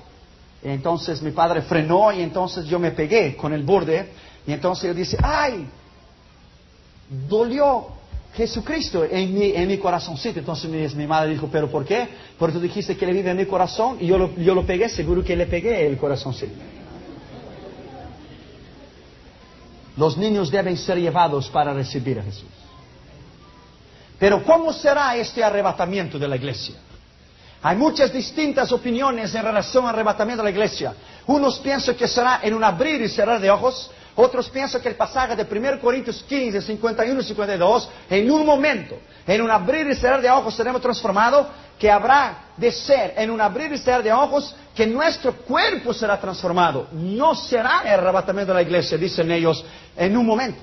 y 0.63 0.69
entonces 0.69 1.21
mi 1.21 1.31
padre 1.31 1.63
frenó 1.63 2.13
y 2.13 2.21
entonces 2.21 2.65
yo 2.65 2.79
me 2.79 2.91
pegué 2.91 3.35
con 3.35 3.51
el 3.51 3.63
borde 3.63 4.13
y 4.47 4.53
entonces 4.53 4.87
yo 4.87 4.93
dije, 4.93 5.17
ay, 5.21 5.67
dolió 7.27 7.87
Jesucristo 8.33 9.03
en 9.03 9.33
mi, 9.33 9.51
en 9.51 9.67
mi. 9.67 9.79
Entonces 10.23 10.95
mi, 10.95 11.07
madre 11.07 11.31
dijo, 11.31 11.47
¿pero 11.51 11.69
por 11.69 11.85
qué? 11.85 12.07
Porque 12.37 12.53
tú 12.53 12.61
dijiste 12.61 12.97
que 12.97 13.05
le 13.05 13.13
vive 13.13 13.29
en 13.29 13.37
mi 13.37 13.45
corazón 13.45 13.97
y 13.99 14.07
yo 14.07 14.17
lo, 14.17 14.35
yo 14.35 14.55
lo 14.55 14.65
pegué, 14.65 14.89
seguro 14.89 15.23
que 15.23 15.35
le 15.35 15.45
pegué 15.45 15.85
el 15.85 15.97
corazoncito. 15.97 16.55
Los 19.95 20.17
niños 20.17 20.49
deben 20.49 20.75
ser 20.77 20.97
llevados 20.97 21.49
para 21.49 21.73
recibir 21.73 22.19
a 22.19 22.23
Jesús. 22.23 22.49
Pero 24.17 24.43
¿cómo 24.43 24.73
será 24.73 25.15
este 25.15 25.43
arrebatamiento 25.43 26.17
de 26.17 26.27
la 26.27 26.35
iglesia? 26.35 26.75
Hay 27.61 27.77
muchas 27.77 28.11
distintas 28.11 28.71
opiniones 28.71 29.33
en 29.35 29.43
relación 29.43 29.85
al 29.85 29.93
arrebatamiento 29.93 30.43
de 30.43 30.49
la 30.49 30.51
iglesia. 30.51 30.93
Unos 31.27 31.59
piensan 31.59 31.95
que 31.95 32.07
será 32.07 32.39
en 32.41 32.53
un 32.53 32.63
abrir 32.63 33.01
y 33.01 33.09
cerrar 33.09 33.39
de 33.39 33.51
ojos, 33.51 33.91
otros 34.15 34.49
piensan 34.49 34.81
que 34.81 34.89
el 34.89 34.95
pasaje 34.95 35.35
de 35.35 35.43
1 35.43 35.79
Corintios 35.79 36.23
15, 36.27 36.61
51 36.61 37.19
y 37.19 37.23
52, 37.23 37.89
en 38.09 38.31
un 38.31 38.45
momento, 38.45 38.95
en 39.25 39.41
un 39.41 39.49
abrir 39.49 39.87
y 39.87 39.95
cerrar 39.95 40.21
de 40.21 40.29
ojos 40.29 40.55
seremos 40.55 40.81
transformados, 40.81 41.47
que 41.79 41.89
habrá 41.89 42.49
de 42.55 42.71
ser 42.71 43.15
en 43.17 43.31
un 43.31 43.41
abrir 43.41 43.71
y 43.73 43.77
cerrar 43.79 44.03
de 44.03 44.13
ojos 44.13 44.55
que 44.75 44.85
nuestro 44.85 45.33
cuerpo 45.33 45.93
será 45.93 46.19
transformado. 46.19 46.87
No 46.91 47.33
será 47.33 47.81
el 47.85 47.99
arrebatamiento 47.99 48.53
de 48.53 48.59
la 48.59 48.61
iglesia, 48.61 48.97
dicen 48.97 49.31
ellos, 49.31 49.65
en 49.97 50.15
un 50.15 50.25
momento. 50.25 50.61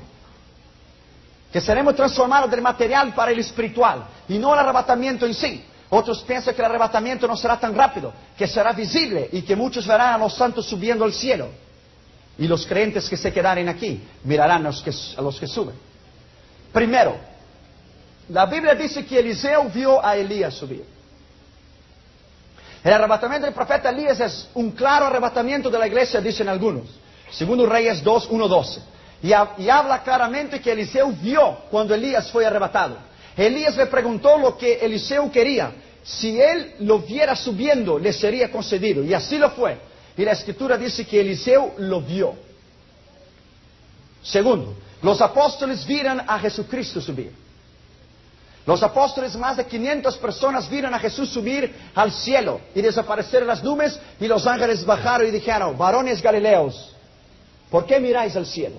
Que 1.52 1.60
seremos 1.60 1.96
transformados 1.96 2.48
del 2.50 2.62
material 2.62 3.12
para 3.14 3.32
el 3.32 3.40
espiritual 3.40 4.04
y 4.28 4.38
no 4.38 4.54
el 4.54 4.60
arrebatamiento 4.60 5.26
en 5.26 5.34
sí. 5.34 5.64
Otros 5.88 6.22
piensan 6.22 6.54
que 6.54 6.60
el 6.60 6.66
arrebatamiento 6.66 7.26
no 7.26 7.36
será 7.36 7.58
tan 7.58 7.74
rápido, 7.74 8.12
que 8.38 8.46
será 8.46 8.72
visible 8.72 9.28
y 9.32 9.42
que 9.42 9.56
muchos 9.56 9.84
verán 9.88 10.14
a 10.14 10.18
los 10.18 10.34
santos 10.34 10.66
subiendo 10.66 11.04
al 11.04 11.12
cielo. 11.12 11.48
Y 12.40 12.48
los 12.48 12.66
creyentes 12.66 13.08
que 13.08 13.18
se 13.18 13.32
quedaren 13.32 13.68
aquí 13.68 14.02
mirarán 14.24 14.66
a 14.66 14.70
los 14.70 14.82
que, 14.82 14.90
a 15.16 15.20
los 15.20 15.38
que 15.38 15.46
suben. 15.46 15.74
Primero, 16.72 17.16
la 18.30 18.46
Biblia 18.46 18.74
dice 18.74 19.04
que 19.04 19.18
Eliseo 19.18 19.64
vio 19.64 20.04
a 20.04 20.16
Elías 20.16 20.54
subir. 20.54 20.84
El 22.82 22.92
arrebatamiento 22.94 23.44
del 23.44 23.54
profeta 23.54 23.90
Elías 23.90 24.18
es 24.20 24.48
un 24.54 24.70
claro 24.70 25.06
arrebatamiento 25.06 25.68
de 25.68 25.78
la 25.78 25.86
iglesia, 25.86 26.18
dicen 26.22 26.48
algunos. 26.48 26.84
Segundo 27.30 27.66
Reyes 27.66 28.02
2, 28.02 28.28
1, 28.30 28.48
12. 28.48 28.80
Y, 29.22 29.28
y 29.62 29.68
habla 29.68 30.02
claramente 30.02 30.62
que 30.62 30.72
Eliseo 30.72 31.12
vio 31.20 31.58
cuando 31.70 31.94
Elías 31.94 32.30
fue 32.30 32.46
arrebatado. 32.46 32.96
Elías 33.36 33.76
le 33.76 33.84
preguntó 33.84 34.38
lo 34.38 34.56
que 34.56 34.78
Eliseo 34.78 35.30
quería. 35.30 35.72
Si 36.02 36.40
él 36.40 36.76
lo 36.80 37.00
viera 37.00 37.36
subiendo, 37.36 37.98
le 37.98 38.14
sería 38.14 38.50
concedido. 38.50 39.04
Y 39.04 39.12
así 39.12 39.36
lo 39.36 39.50
fue. 39.50 39.90
Y 40.16 40.24
la 40.24 40.32
escritura 40.32 40.76
dice 40.76 41.06
que 41.06 41.20
Eliseo 41.20 41.74
lo 41.78 42.00
vio. 42.00 42.34
Segundo, 44.22 44.74
los 45.02 45.20
apóstoles 45.20 45.86
vieron 45.86 46.20
a 46.26 46.38
Jesucristo 46.38 47.00
subir. 47.00 47.32
Los 48.66 48.82
apóstoles, 48.82 49.34
más 49.36 49.56
de 49.56 49.64
500 49.64 50.16
personas, 50.18 50.68
vieron 50.68 50.92
a 50.92 50.98
Jesús 50.98 51.30
subir 51.30 51.74
al 51.94 52.12
cielo 52.12 52.60
y 52.74 52.82
desaparecer 52.82 53.42
en 53.42 53.48
las 53.48 53.64
nubes 53.64 53.98
y 54.20 54.26
los 54.26 54.46
ángeles 54.46 54.84
bajaron 54.84 55.26
y 55.26 55.30
dijeron, 55.30 55.76
varones 55.78 56.20
galileos, 56.20 56.94
¿por 57.70 57.86
qué 57.86 57.98
miráis 57.98 58.36
al 58.36 58.46
cielo? 58.46 58.76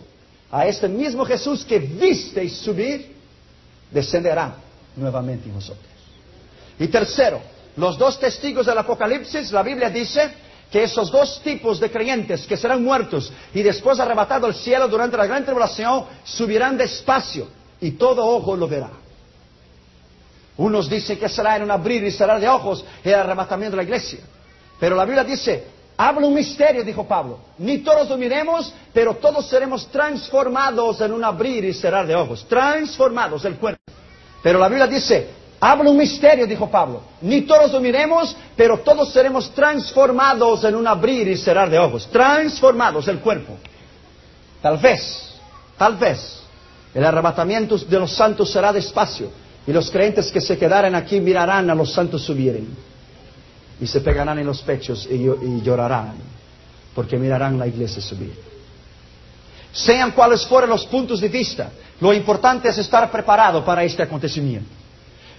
A 0.52 0.68
este 0.68 0.88
mismo 0.88 1.26
Jesús 1.26 1.66
que 1.66 1.80
visteis 1.80 2.58
subir, 2.58 3.16
descenderá 3.90 4.56
nuevamente 4.96 5.50
en 5.50 5.56
vosotros. 5.56 5.86
Y 6.78 6.88
tercero, 6.88 7.42
los 7.76 7.98
dos 7.98 8.20
testigos 8.20 8.68
del 8.68 8.78
Apocalipsis, 8.78 9.52
la 9.52 9.64
Biblia 9.64 9.90
dice 9.90 10.32
que 10.72 10.84
esos 10.84 11.12
dos 11.12 11.42
tipos 11.44 11.80
de 11.80 11.92
creyentes 11.92 12.48
que 12.48 12.56
serán 12.56 12.84
muertos 12.84 13.32
y 13.54 13.62
después 13.62 14.00
arrebatados 14.00 14.56
al 14.56 14.56
cielo 14.56 14.88
durante 14.88 15.18
la 15.18 15.26
gran 15.26 15.44
tribulación, 15.44 16.06
subirán 16.24 16.78
despacio 16.78 17.48
y 17.82 17.92
todo 17.92 18.26
ojo 18.26 18.56
lo 18.56 18.68
verá. 18.68 18.90
Unos 20.58 20.90
dicen 20.90 21.20
que 21.20 21.28
será 21.28 21.58
en 21.58 21.64
un 21.64 21.72
abrir 21.72 22.04
y 22.04 22.12
cerrar 22.12 22.40
de 22.40 22.48
ojos 22.48 22.86
el 23.04 23.14
arrebatamiento 23.14 23.76
de 23.76 23.84
la 23.84 23.84
iglesia. 23.84 24.20
Pero 24.80 24.96
la 24.96 25.06
Biblia 25.06 25.24
dice, 25.24 25.66
habla 25.98 26.28
un 26.28 26.34
misterio, 26.34 26.84
dijo 26.84 27.06
Pablo. 27.06 27.40
Ni 27.58 27.80
todos 27.80 28.08
dormiremos, 28.08 28.74
pero 28.94 29.16
todos 29.16 29.48
seremos 29.48 29.88
transformados 29.88 31.02
en 31.02 31.14
un 31.14 31.24
abrir 31.24 31.66
y 31.66 31.74
cerrar 31.74 32.08
de 32.08 32.16
ojos. 32.16 32.46
Transformados 32.48 33.44
el 33.46 33.56
cuerpo. 33.56 33.82
Pero 34.42 34.60
la 34.60 34.70
Biblia 34.70 34.88
dice, 34.88 35.41
habla 35.62 35.92
un 35.92 35.98
misterio, 35.98 36.48
dijo 36.48 36.70
Pablo. 36.70 37.04
Ni 37.22 37.42
todos 37.42 37.72
dormiremos, 37.72 38.36
pero 38.56 38.80
todos 38.80 39.14
seremos 39.14 39.52
transformados 39.52 40.64
en 40.64 40.76
un 40.76 40.88
abrir 40.88 41.28
y 41.28 41.38
cerrar 41.38 41.70
de 41.70 41.78
ojos. 41.78 42.10
Transformados 42.12 43.08
el 43.08 43.20
cuerpo. 43.20 43.58
Tal 44.62 44.78
vez, 44.78 45.36
tal 45.78 45.96
vez, 45.98 46.42
el 46.94 47.06
arrebatamiento 47.06 47.78
de 47.78 48.00
los 48.00 48.12
santos 48.12 48.52
será 48.52 48.74
despacio. 48.74 49.30
Y 49.68 49.72
los 49.72 49.92
creyentes 49.92 50.32
que 50.32 50.42
se 50.42 50.58
quedaren 50.58 50.96
aquí 50.96 51.20
mirarán 51.20 51.70
a 51.70 51.76
los 51.76 51.94
santos 51.94 52.24
subir 52.24 52.68
y 53.80 53.88
se 53.88 54.02
pegarán 54.02 54.40
en 54.40 54.46
los 54.48 54.62
pechos 54.64 55.08
y, 55.10 55.62
llorarán 55.62 56.16
porque 56.96 57.18
mirarán 57.18 57.60
la 57.60 57.68
iglesia 57.68 58.02
subir. 58.02 58.34
Sean 59.72 60.12
cuales 60.12 60.46
fueren 60.46 60.70
los 60.70 60.86
puntos 60.88 61.22
de 61.22 61.30
vista, 61.30 61.72
lo 62.00 62.12
importante 62.14 62.70
es 62.70 62.78
estar 62.80 63.10
preparado 63.12 63.64
para 63.64 63.84
este 63.84 64.04
acontecimiento. 64.04 64.81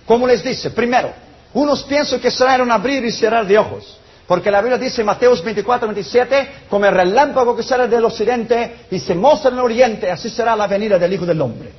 Como 0.06 0.26
les 0.26 0.42
dice, 0.42 0.70
primero, 0.70 1.12
unos 1.54 1.82
piensan 1.84 2.20
que 2.20 2.30
será 2.30 2.62
un 2.62 2.70
abrir 2.70 3.04
y 3.04 3.12
cerrar 3.12 3.46
de 3.46 3.58
ojos. 3.58 3.98
Porque 4.26 4.50
la 4.50 4.60
Biblia 4.60 4.78
dice 4.78 5.02
en 5.02 5.06
Mateos 5.06 5.42
24, 5.42 5.88
27, 5.88 6.48
como 6.70 6.86
el 6.86 6.94
relámpago 6.94 7.54
que 7.54 7.62
sale 7.62 7.88
del 7.88 8.04
occidente 8.04 8.86
y 8.90 8.98
se 8.98 9.14
muestra 9.14 9.50
en 9.50 9.58
el 9.58 9.64
oriente, 9.64 10.10
así 10.10 10.30
será 10.30 10.56
la 10.56 10.66
venida 10.66 10.98
del 10.98 11.12
Hijo 11.12 11.26
del 11.26 11.40
Hombre. 11.40 11.72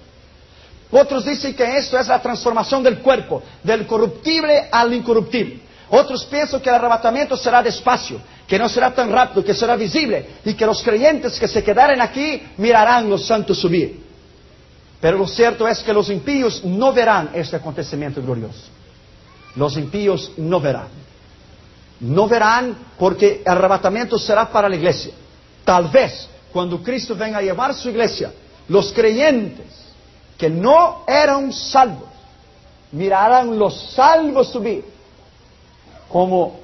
Otros 0.92 1.26
dicen 1.26 1.56
que 1.56 1.78
esto 1.78 1.98
es 1.98 2.08
la 2.08 2.22
transformación 2.22 2.84
del 2.84 3.00
cuerpo, 3.00 3.42
del 3.64 3.88
corruptible 3.88 4.68
al 4.72 4.94
incorruptible. 4.94 5.62
Otros 5.90 6.26
piensan 6.26 6.62
que 6.62 6.70
el 6.70 6.76
arrebatamiento 6.76 7.36
será 7.36 7.64
despacio, 7.64 8.20
que 8.48 8.60
no 8.60 8.70
será 8.70 8.94
tan 8.94 9.12
rápido, 9.12 9.44
que 9.44 9.56
será 9.56 9.76
visible, 9.76 10.26
y 10.46 10.54
que 10.54 10.66
los 10.66 10.84
creyentes 10.84 11.40
que 11.40 11.48
se 11.48 11.64
quedaren 11.64 12.02
aquí 12.02 12.44
mirarán 12.58 13.10
los 13.10 13.26
santos 13.26 13.58
subir. 13.58 14.03
Pero 15.04 15.18
lo 15.18 15.28
cierto 15.28 15.68
es 15.68 15.84
que 15.84 15.92
los 15.92 16.10
impíos 16.10 16.64
no 16.64 16.94
verán 16.94 17.32
este 17.34 17.58
acontecimiento 17.58 18.22
glorioso. 18.22 18.70
Los 19.58 19.76
impíos 19.76 20.32
no 20.38 20.62
verán. 20.62 20.88
No 22.00 22.26
verán 22.26 22.74
porque 22.98 23.42
el 23.46 23.52
arrebatamiento 23.52 24.18
será 24.18 24.50
para 24.50 24.70
la 24.70 24.78
iglesia. 24.78 25.12
Tal 25.66 25.90
vez 25.90 26.30
cuando 26.54 26.82
Cristo 26.82 27.18
venga 27.18 27.40
a 27.40 27.42
llevar 27.42 27.74
su 27.74 27.90
iglesia, 27.90 28.32
los 28.70 28.94
creyentes 28.94 29.66
que 30.38 30.50
no 30.50 31.04
eran 31.06 31.52
salvos 31.52 32.08
mirarán 32.94 33.60
los 33.60 33.92
salvos 33.92 34.54
subir 34.54 34.86
como 36.08 36.62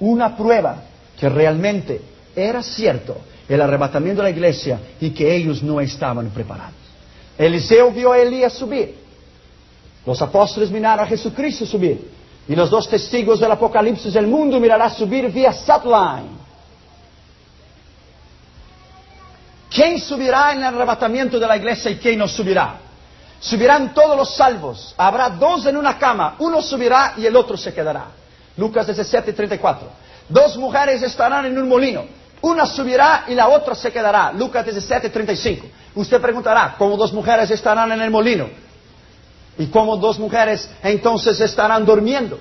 una 0.00 0.36
prueba 0.36 0.82
que 1.16 1.28
realmente 1.28 2.00
era 2.34 2.60
cierto 2.60 3.18
el 3.48 3.60
arrebatamiento 3.60 4.20
de 4.20 4.30
la 4.30 4.36
iglesia 4.36 4.80
y 5.00 5.10
que 5.10 5.32
ellos 5.32 5.62
no 5.62 5.80
estaban 5.80 6.28
preparados. 6.30 6.81
Eliseo 7.42 7.90
vio 7.90 8.12
a 8.12 8.18
Elías 8.18 8.52
subir. 8.52 8.96
Los 10.06 10.20
apóstoles 10.20 10.70
miraron 10.70 11.04
a 11.04 11.08
Jesucristo 11.08 11.66
subir. 11.66 12.10
Y 12.48 12.54
los 12.54 12.70
dos 12.70 12.88
testigos 12.88 13.40
del 13.40 13.52
Apocalipsis 13.52 14.12
del 14.12 14.26
mundo 14.26 14.58
mirarán 14.58 14.94
subir 14.94 15.30
vía 15.30 15.52
satellite. 15.52 16.42
¿Quién 19.70 19.98
subirá 19.98 20.52
en 20.52 20.58
el 20.58 20.64
arrebatamiento 20.64 21.38
de 21.38 21.46
la 21.46 21.56
iglesia 21.56 21.90
y 21.90 21.96
quién 21.96 22.18
no 22.18 22.28
subirá? 22.28 22.78
Subirán 23.40 23.94
todos 23.94 24.16
los 24.16 24.36
salvos. 24.36 24.94
Habrá 24.96 25.30
dos 25.30 25.66
en 25.66 25.76
una 25.76 25.98
cama. 25.98 26.36
Uno 26.38 26.60
subirá 26.60 27.14
y 27.16 27.26
el 27.26 27.34
otro 27.34 27.56
se 27.56 27.72
quedará. 27.72 28.06
Lucas 28.56 28.86
17, 28.86 29.32
34. 29.32 29.88
Dos 30.28 30.56
mujeres 30.58 31.02
estarán 31.02 31.46
en 31.46 31.58
un 31.58 31.68
molino. 31.68 32.04
Una 32.42 32.66
subirá 32.66 33.24
y 33.28 33.34
la 33.34 33.48
otra 33.48 33.74
se 33.74 33.92
quedará. 33.92 34.32
Lucas 34.32 34.64
17, 34.64 35.08
35. 35.10 35.66
Usted 35.94 36.20
preguntará, 36.20 36.74
¿cómo 36.76 36.96
dos 36.96 37.12
mujeres 37.12 37.50
estarán 37.50 37.90
en 37.92 38.00
el 38.00 38.10
molino? 38.10 38.48
¿Y 39.58 39.66
cómo 39.66 39.96
dos 39.96 40.18
mujeres 40.18 40.68
entonces 40.82 41.40
estarán 41.40 41.84
durmiendo? 41.84 42.38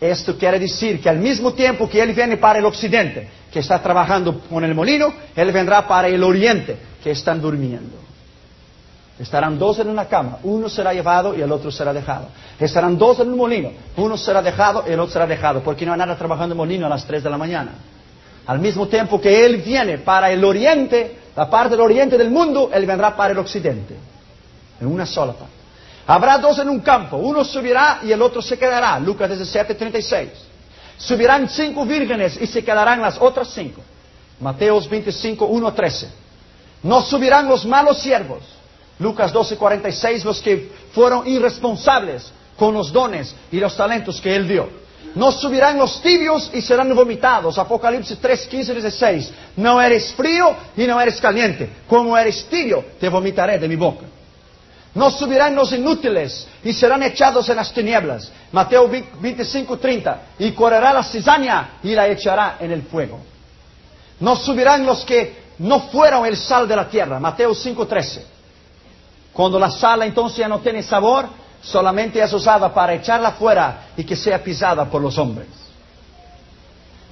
Esto 0.00 0.36
quiere 0.36 0.58
decir 0.58 1.00
que 1.00 1.08
al 1.08 1.18
mismo 1.18 1.52
tiempo 1.52 1.88
que 1.88 2.00
Él 2.02 2.12
viene 2.12 2.36
para 2.36 2.58
el 2.60 2.64
occidente, 2.64 3.28
que 3.52 3.60
está 3.60 3.80
trabajando 3.80 4.40
con 4.48 4.64
el 4.64 4.74
molino, 4.74 5.12
Él 5.34 5.50
vendrá 5.50 5.86
para 5.86 6.08
el 6.08 6.22
oriente, 6.22 6.76
que 7.02 7.10
están 7.10 7.40
durmiendo. 7.40 7.96
Estarán 9.18 9.58
dos 9.58 9.78
en 9.78 9.88
una 9.88 10.06
cama, 10.06 10.38
uno 10.42 10.68
será 10.68 10.92
llevado 10.92 11.36
y 11.36 11.42
el 11.42 11.50
otro 11.52 11.70
será 11.70 11.92
dejado. 11.92 12.28
Estarán 12.58 12.96
dos 12.96 13.20
en 13.20 13.28
un 13.28 13.36
molino, 13.36 13.70
uno 13.96 14.16
será 14.16 14.40
dejado 14.40 14.84
y 14.86 14.92
el 14.92 15.00
otro 15.00 15.12
será 15.12 15.26
dejado, 15.26 15.62
porque 15.62 15.84
no 15.84 15.92
hay 15.92 15.98
nada 15.98 16.16
trabajando 16.16 16.54
en 16.54 16.58
molino 16.58 16.86
a 16.86 16.88
las 16.88 17.04
tres 17.04 17.22
de 17.22 17.30
la 17.30 17.38
mañana. 17.38 17.72
Al 18.46 18.58
mismo 18.58 18.88
tiempo 18.88 19.20
que 19.20 19.44
Él 19.44 19.58
viene 19.58 19.98
para 19.98 20.30
el 20.30 20.44
oriente, 20.44 21.18
la 21.36 21.48
parte 21.48 21.70
del 21.70 21.80
oriente 21.80 22.18
del 22.18 22.30
mundo, 22.30 22.70
Él 22.72 22.86
vendrá 22.86 23.16
para 23.16 23.32
el 23.32 23.38
occidente, 23.38 23.96
en 24.80 24.86
una 24.86 25.06
sola 25.06 25.32
parte. 25.32 25.62
Habrá 26.06 26.38
dos 26.38 26.58
en 26.58 26.68
un 26.68 26.80
campo, 26.80 27.16
uno 27.16 27.44
subirá 27.44 28.00
y 28.02 28.10
el 28.10 28.20
otro 28.20 28.42
se 28.42 28.58
quedará. 28.58 28.98
Lucas 28.98 29.28
17, 29.28 29.74
36. 29.74 30.30
Subirán 30.96 31.48
cinco 31.48 31.84
vírgenes 31.84 32.38
y 32.40 32.46
se 32.46 32.64
quedarán 32.64 33.00
las 33.00 33.18
otras 33.20 33.48
cinco. 33.48 33.80
Mateos 34.40 34.88
25, 34.88 35.46
1, 35.46 35.72
13. 35.72 36.10
No 36.82 37.00
subirán 37.02 37.46
los 37.46 37.64
malos 37.64 37.98
siervos. 37.98 38.42
Lucas 38.98 39.32
12, 39.32 39.56
46, 39.56 40.24
los 40.24 40.40
que 40.40 40.70
fueron 40.92 41.26
irresponsables 41.26 42.32
con 42.56 42.74
los 42.74 42.92
dones 42.92 43.34
y 43.50 43.58
los 43.58 43.76
talentos 43.76 44.20
que 44.20 44.34
él 44.34 44.46
dio. 44.46 44.68
No 45.14 45.30
subirán 45.30 45.78
los 45.78 46.00
tibios 46.00 46.50
y 46.54 46.62
serán 46.62 46.94
vomitados. 46.94 47.58
Apocalipsis 47.58 48.18
3, 48.18 48.46
15, 48.46 48.72
16. 48.74 49.32
No 49.56 49.80
eres 49.80 50.12
frío 50.14 50.54
y 50.76 50.86
no 50.86 51.00
eres 51.00 51.20
caliente. 51.20 51.70
Como 51.86 52.16
eres 52.16 52.46
tibio, 52.46 52.84
te 52.98 53.08
vomitaré 53.08 53.58
de 53.58 53.68
mi 53.68 53.76
boca. 53.76 54.06
No 54.94 55.10
subirán 55.10 55.54
los 55.54 55.72
inútiles 55.72 56.46
y 56.62 56.72
serán 56.72 57.02
echados 57.02 57.48
en 57.48 57.56
las 57.56 57.72
tinieblas. 57.72 58.30
Mateo 58.52 58.88
25, 58.88 59.78
30. 59.78 60.22
Y 60.38 60.52
correrá 60.52 60.92
la 60.92 61.02
cizaña 61.02 61.78
y 61.82 61.94
la 61.94 62.08
echará 62.08 62.56
en 62.60 62.72
el 62.72 62.82
fuego. 62.82 63.20
No 64.20 64.36
subirán 64.36 64.84
los 64.84 65.04
que 65.04 65.42
no 65.58 65.80
fueron 65.80 66.26
el 66.26 66.36
sal 66.36 66.68
de 66.68 66.76
la 66.76 66.88
tierra. 66.88 67.18
Mateo 67.18 67.54
5, 67.54 67.86
13. 67.86 68.26
Cuando 69.32 69.58
la 69.58 69.70
sal 69.70 70.02
entonces 70.02 70.38
ya 70.38 70.48
no 70.48 70.60
tiene 70.60 70.82
sabor, 70.82 71.26
solamente 71.62 72.20
es 72.20 72.32
usada 72.32 72.72
para 72.74 72.94
echarla 72.94 73.32
fuera 73.32 73.88
y 73.96 74.04
que 74.04 74.16
sea 74.16 74.42
pisada 74.42 74.84
por 74.84 75.00
los 75.00 75.16
hombres. 75.16 75.48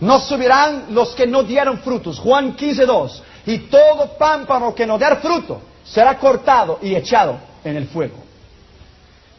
No 0.01 0.19
subirán 0.19 0.87
los 0.91 1.15
que 1.15 1.27
no 1.27 1.43
dieron 1.43 1.79
frutos. 1.79 2.19
Juan 2.19 2.55
15, 2.55 2.87
2. 2.87 3.23
Y 3.47 3.59
todo 3.59 4.17
pámpano 4.19 4.75
que 4.75 4.87
no 4.87 4.99
dé 4.99 5.15
fruto 5.17 5.61
será 5.85 6.19
cortado 6.19 6.79
y 6.83 6.95
echado 6.95 7.39
en 7.65 7.77
el 7.77 7.87
fuego. 7.89 8.17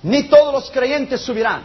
Ni 0.03 0.23
todos 0.23 0.53
los 0.53 0.71
creyentes 0.71 1.21
subirán, 1.21 1.63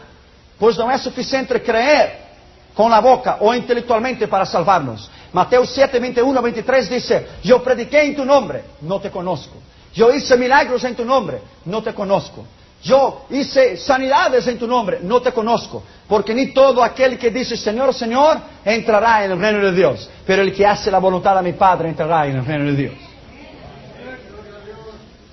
pues 0.59 0.77
no 0.77 0.91
es 0.91 1.01
suficiente 1.01 1.63
creer 1.63 2.27
con 2.75 2.91
la 2.91 3.01
boca 3.01 3.39
o 3.41 3.55
intelectualmente 3.55 4.29
para 4.29 4.45
salvarnos. 4.45 5.11
Mateo 5.33 5.65
7, 5.65 5.99
21, 5.99 6.43
23 6.43 6.91
dice, 6.91 7.27
yo 7.43 7.63
prediqué 7.63 8.03
en 8.03 8.17
tu 8.17 8.25
nombre, 8.25 8.65
no 8.83 9.01
te 9.01 9.11
conozco. 9.11 9.55
Yo 9.95 10.13
hice 10.13 10.37
milagros 10.37 10.85
en 10.85 10.95
tu 10.95 11.05
nombre, 11.05 11.41
no 11.65 11.83
te 11.83 11.95
conozco. 11.95 12.45
Yo 12.87 13.27
hice 13.31 13.77
sanidades 13.77 14.47
en 14.47 14.59
tu 14.59 14.67
nombre, 14.69 15.01
no 15.03 15.21
te 15.21 15.33
conozco. 15.33 15.83
Porque 16.07 16.33
ni 16.33 16.53
todo 16.53 16.85
aquel 16.85 17.19
que 17.19 17.33
dice 17.33 17.57
Señor, 17.57 17.93
Señor, 17.93 18.39
entrará 18.65 19.25
en 19.25 19.33
el 19.33 19.41
reino 19.41 19.59
de 19.59 19.73
Dios. 19.73 20.09
Pero 20.25 20.43
el 20.43 20.55
que 20.55 20.65
hace 20.65 20.89
la 20.89 20.99
voluntad 21.01 21.35
de 21.35 21.43
mi 21.43 21.53
Padre 21.55 21.89
entrará 21.89 22.29
en 22.29 22.37
el 22.37 22.45
reino 22.45 22.65
de 22.67 22.77
Dios. 22.77 22.95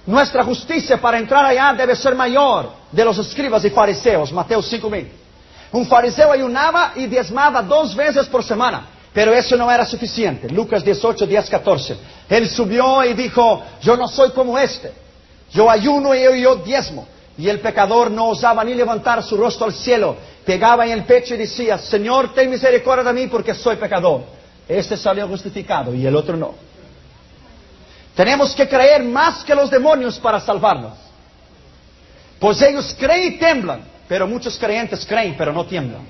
Nuestra 0.08 0.44
justicia 0.44 1.00
para 1.00 1.20
entrar 1.20 1.46
allá 1.46 1.74
debe 1.74 1.96
ser 1.96 2.16
mayor 2.16 2.72
de 2.92 3.06
los 3.06 3.20
escribas 3.20 3.64
y 3.64 3.70
fariseos. 3.70 4.34
Mateo 4.34 4.60
5.000. 4.60 5.08
Un 5.74 5.86
fariseo 5.86 6.32
ayunaba 6.32 6.94
y 6.96 7.06
diezmaba 7.06 7.62
dos 7.62 7.96
veces 7.96 8.26
por 8.26 8.44
semana. 8.44 8.88
Pero 9.14 9.32
eso 9.32 9.56
no 9.56 9.72
era 9.72 9.86
suficiente. 9.86 10.50
Lucas 10.50 10.84
18, 10.84 11.28
10, 11.28 11.50
14. 11.52 11.98
Él 12.30 12.50
subió 12.50 13.04
y 13.04 13.14
dijo, 13.14 13.62
yo 13.80 13.96
no 13.96 14.08
soy 14.08 14.32
como 14.32 14.58
este. 14.58 14.92
Yo 15.52 15.70
ayuno 15.70 16.16
y 16.16 16.42
yo 16.42 16.56
diezmo. 16.56 17.14
Y 17.38 17.50
el 17.50 17.60
pecador 17.60 18.12
no 18.12 18.30
osaba 18.30 18.64
ni 18.64 18.76
levantar 18.76 19.24
su 19.24 19.36
rostro 19.36 19.66
al 19.66 19.74
cielo. 19.74 20.16
Pegaba 20.46 20.86
en 20.86 20.92
el 20.92 21.04
pecho 21.04 21.34
y 21.34 21.38
decía, 21.38 21.78
Señor, 21.78 22.34
ten 22.34 22.50
misericordia 22.50 23.04
de 23.04 23.14
mí 23.14 23.28
porque 23.28 23.56
soy 23.56 23.78
pecador. 23.78 24.22
Este 24.68 24.96
salió 24.98 25.28
justificado 25.28 25.94
y 25.94 26.06
el 26.06 26.16
otro 26.16 26.38
no. 26.38 26.54
Tenemos 28.16 28.54
que 28.54 28.68
creer 28.68 29.04
más 29.04 29.44
que 29.44 29.56
los 29.56 29.70
demonios 29.72 30.20
para 30.20 30.40
salvarnos. 30.40 30.94
Pues 32.40 32.62
ellos 32.62 32.96
creen 33.00 33.34
y 33.34 33.38
temblan, 33.38 33.84
pero 34.08 34.28
muchos 34.28 34.58
creyentes 34.60 35.06
creen 35.06 35.36
pero 35.38 35.52
no 35.52 35.66
tiemblan. 35.66 36.06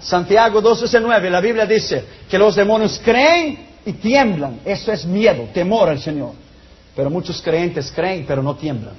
Santiago 0.00 0.60
12:9, 0.60 1.30
la 1.30 1.40
Biblia 1.40 1.66
dice 1.66 2.04
que 2.28 2.38
los 2.38 2.54
demonios 2.54 3.00
creen 3.04 3.66
y 3.84 3.92
tiemblan. 3.94 4.60
Eso 4.64 4.92
es 4.92 5.04
miedo, 5.04 5.48
temor 5.52 5.88
al 5.88 6.00
Señor. 6.00 6.32
Pero 6.94 7.10
muchos 7.10 7.40
creyentes 7.40 7.90
creen 7.94 8.24
pero 8.26 8.42
no 8.42 8.54
tiemblan. 8.54 8.94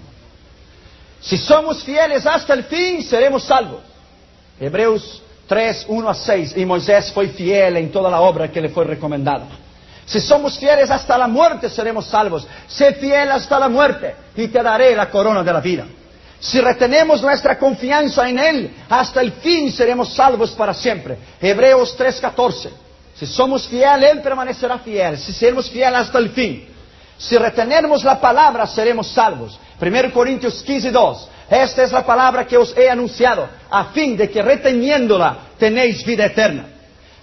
Si 1.21 1.37
somos 1.37 1.83
fieles 1.83 2.25
hasta 2.25 2.53
el 2.53 2.65
fin, 2.65 3.03
seremos 3.03 3.43
salvos. 3.43 3.81
Hebreos 4.59 5.21
3, 5.47 5.85
1 5.87 6.09
a 6.09 6.13
6. 6.13 6.57
Y 6.57 6.65
Moisés 6.65 7.11
fue 7.11 7.29
fiel 7.29 7.77
en 7.77 7.91
toda 7.91 8.09
la 8.09 8.19
obra 8.19 8.51
que 8.51 8.61
le 8.61 8.69
fue 8.69 8.83
recomendada. 8.83 9.45
Si 10.05 10.19
somos 10.19 10.59
fieles 10.59 10.91
hasta 10.91 11.17
la 11.17 11.27
muerte, 11.27 11.69
seremos 11.69 12.07
salvos. 12.07 12.45
Sé 12.67 12.93
fiel 12.95 13.31
hasta 13.31 13.57
la 13.57 13.69
muerte 13.69 14.15
y 14.35 14.47
te 14.49 14.61
daré 14.61 14.95
la 14.95 15.09
corona 15.09 15.43
de 15.43 15.53
la 15.53 15.61
vida. 15.61 15.85
Si 16.39 16.59
retenemos 16.59 17.21
nuestra 17.21 17.57
confianza 17.57 18.27
en 18.27 18.37
Él, 18.37 18.75
hasta 18.89 19.21
el 19.21 19.31
fin 19.31 19.71
seremos 19.71 20.13
salvos 20.13 20.51
para 20.51 20.73
siempre. 20.73 21.17
Hebreos 21.41 21.95
3:14. 21.97 22.69
Si 23.15 23.25
somos 23.25 23.65
fieles, 23.65 24.11
Él 24.11 24.21
permanecerá 24.21 24.79
fiel. 24.79 25.17
Si 25.17 25.31
seremos 25.31 25.69
fieles 25.69 25.99
hasta 26.01 26.17
el 26.17 26.31
fin. 26.31 26.72
Si 27.23 27.37
retenemos 27.37 28.03
la 28.03 28.19
palabra, 28.19 28.67
seremos 28.67 29.07
salvos. 29.07 29.57
1 29.79 30.11
Corintios 30.11 30.63
15:2. 30.65 31.29
Esta 31.49 31.83
es 31.83 31.91
la 31.91 32.05
palabra 32.05 32.45
que 32.45 32.57
os 32.57 32.75
he 32.75 32.89
anunciado, 32.89 33.47
a 33.69 33.85
fin 33.85 34.17
de 34.17 34.29
que 34.29 34.41
reteniéndola 34.41 35.37
tenéis 35.57 36.03
vida 36.03 36.25
eterna. 36.25 36.65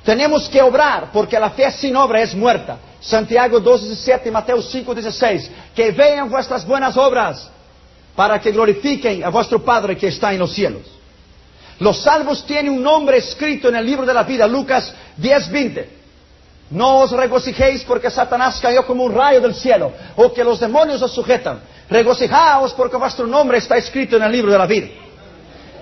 Tenemos 0.03 0.49
que 0.49 0.63
obrar, 0.63 1.11
porque 1.13 1.39
la 1.39 1.51
fe 1.51 1.71
sin 1.73 1.97
obra 1.97 2.23
es 2.23 2.35
muerta. 2.35 2.79
Santiago 3.01 3.61
2:17 3.61 4.31
Mateo 4.31 4.63
5:16. 4.63 5.51
Que 5.75 5.91
vean 5.91 6.31
vuestras 6.31 6.67
buenas 6.67 6.97
obras 6.97 7.51
para 8.17 8.41
que 8.41 8.53
glorifiquen 8.53 9.23
a 9.23 9.29
vuestro 9.29 9.63
Padre 9.63 9.99
que 9.99 10.09
está 10.09 10.33
en 10.33 10.39
los 10.39 10.53
cielos. 10.55 10.83
Los 11.79 12.03
salvos 12.03 12.47
tienen 12.47 12.73
un 12.73 12.83
nombre 12.83 13.19
escrito 13.19 13.69
en 13.69 13.77
el 13.77 13.85
libro 13.85 14.07
de 14.07 14.15
la 14.15 14.23
vida, 14.23 14.47
Lucas 14.47 14.95
10:20. 15.19 16.00
No 16.71 17.01
os 17.01 17.11
regocijéis 17.11 17.83
porque 17.83 18.11
Satanás 18.11 18.61
cayó 18.61 18.87
como 18.87 19.05
un 19.05 19.12
rayo 19.12 19.41
del 19.41 19.55
cielo, 19.55 19.93
o 20.16 20.33
que 20.33 20.45
los 20.45 20.61
demonios 20.61 21.03
os 21.03 21.12
sujetan. 21.12 21.61
Regocijaos 21.89 22.73
porque 22.75 22.97
vuestro 22.97 23.27
nombre 23.27 23.59
está 23.59 23.77
escrito 23.77 24.16
en 24.16 24.23
el 24.23 24.31
libro 24.31 24.53
de 24.53 24.59
la 24.59 24.66
vida. 24.66 24.89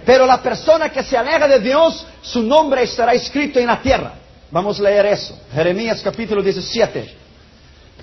Pero 0.06 0.24
la 0.24 0.42
persona 0.42 0.90
que 0.90 1.02
se 1.02 1.18
aleja 1.18 1.46
de 1.46 1.60
Dios, 1.60 2.06
su 2.22 2.42
nombre 2.42 2.82
estará 2.84 3.12
escrito 3.12 3.58
en 3.58 3.66
la 3.66 3.82
tierra. 3.82 4.14
Vamos 4.50 4.80
a 4.80 4.84
leer 4.84 5.04
eso. 5.04 5.38
Jeremías 5.52 6.00
capítulo 6.02 6.42
17 6.42 7.16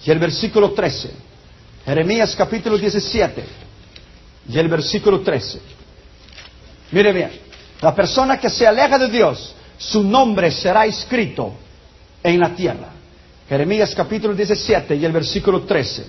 y 0.05 0.11
el 0.11 0.19
versículo 0.19 0.71
13. 0.71 1.11
Jeremías 1.85 2.35
capítulo 2.35 2.77
17 2.77 3.43
y 4.49 4.59
el 4.59 4.67
versículo 4.67 5.21
13. 5.21 5.59
Mire 6.91 7.11
bien, 7.11 7.31
la 7.81 7.95
persona 7.95 8.39
que 8.39 8.51
se 8.51 8.67
aleja 8.67 8.99
de 8.99 9.09
Dios, 9.09 9.55
su 9.79 10.03
nombre 10.03 10.51
será 10.51 10.85
escrito 10.85 11.53
en 12.25 12.39
la 12.39 12.49
tierra. 12.49 12.87
Jeremías 13.47 13.93
capítulo 13.93 14.33
17 14.33 14.95
y 14.95 15.05
el 15.05 15.11
versículo 15.11 15.61
13. 15.61 16.07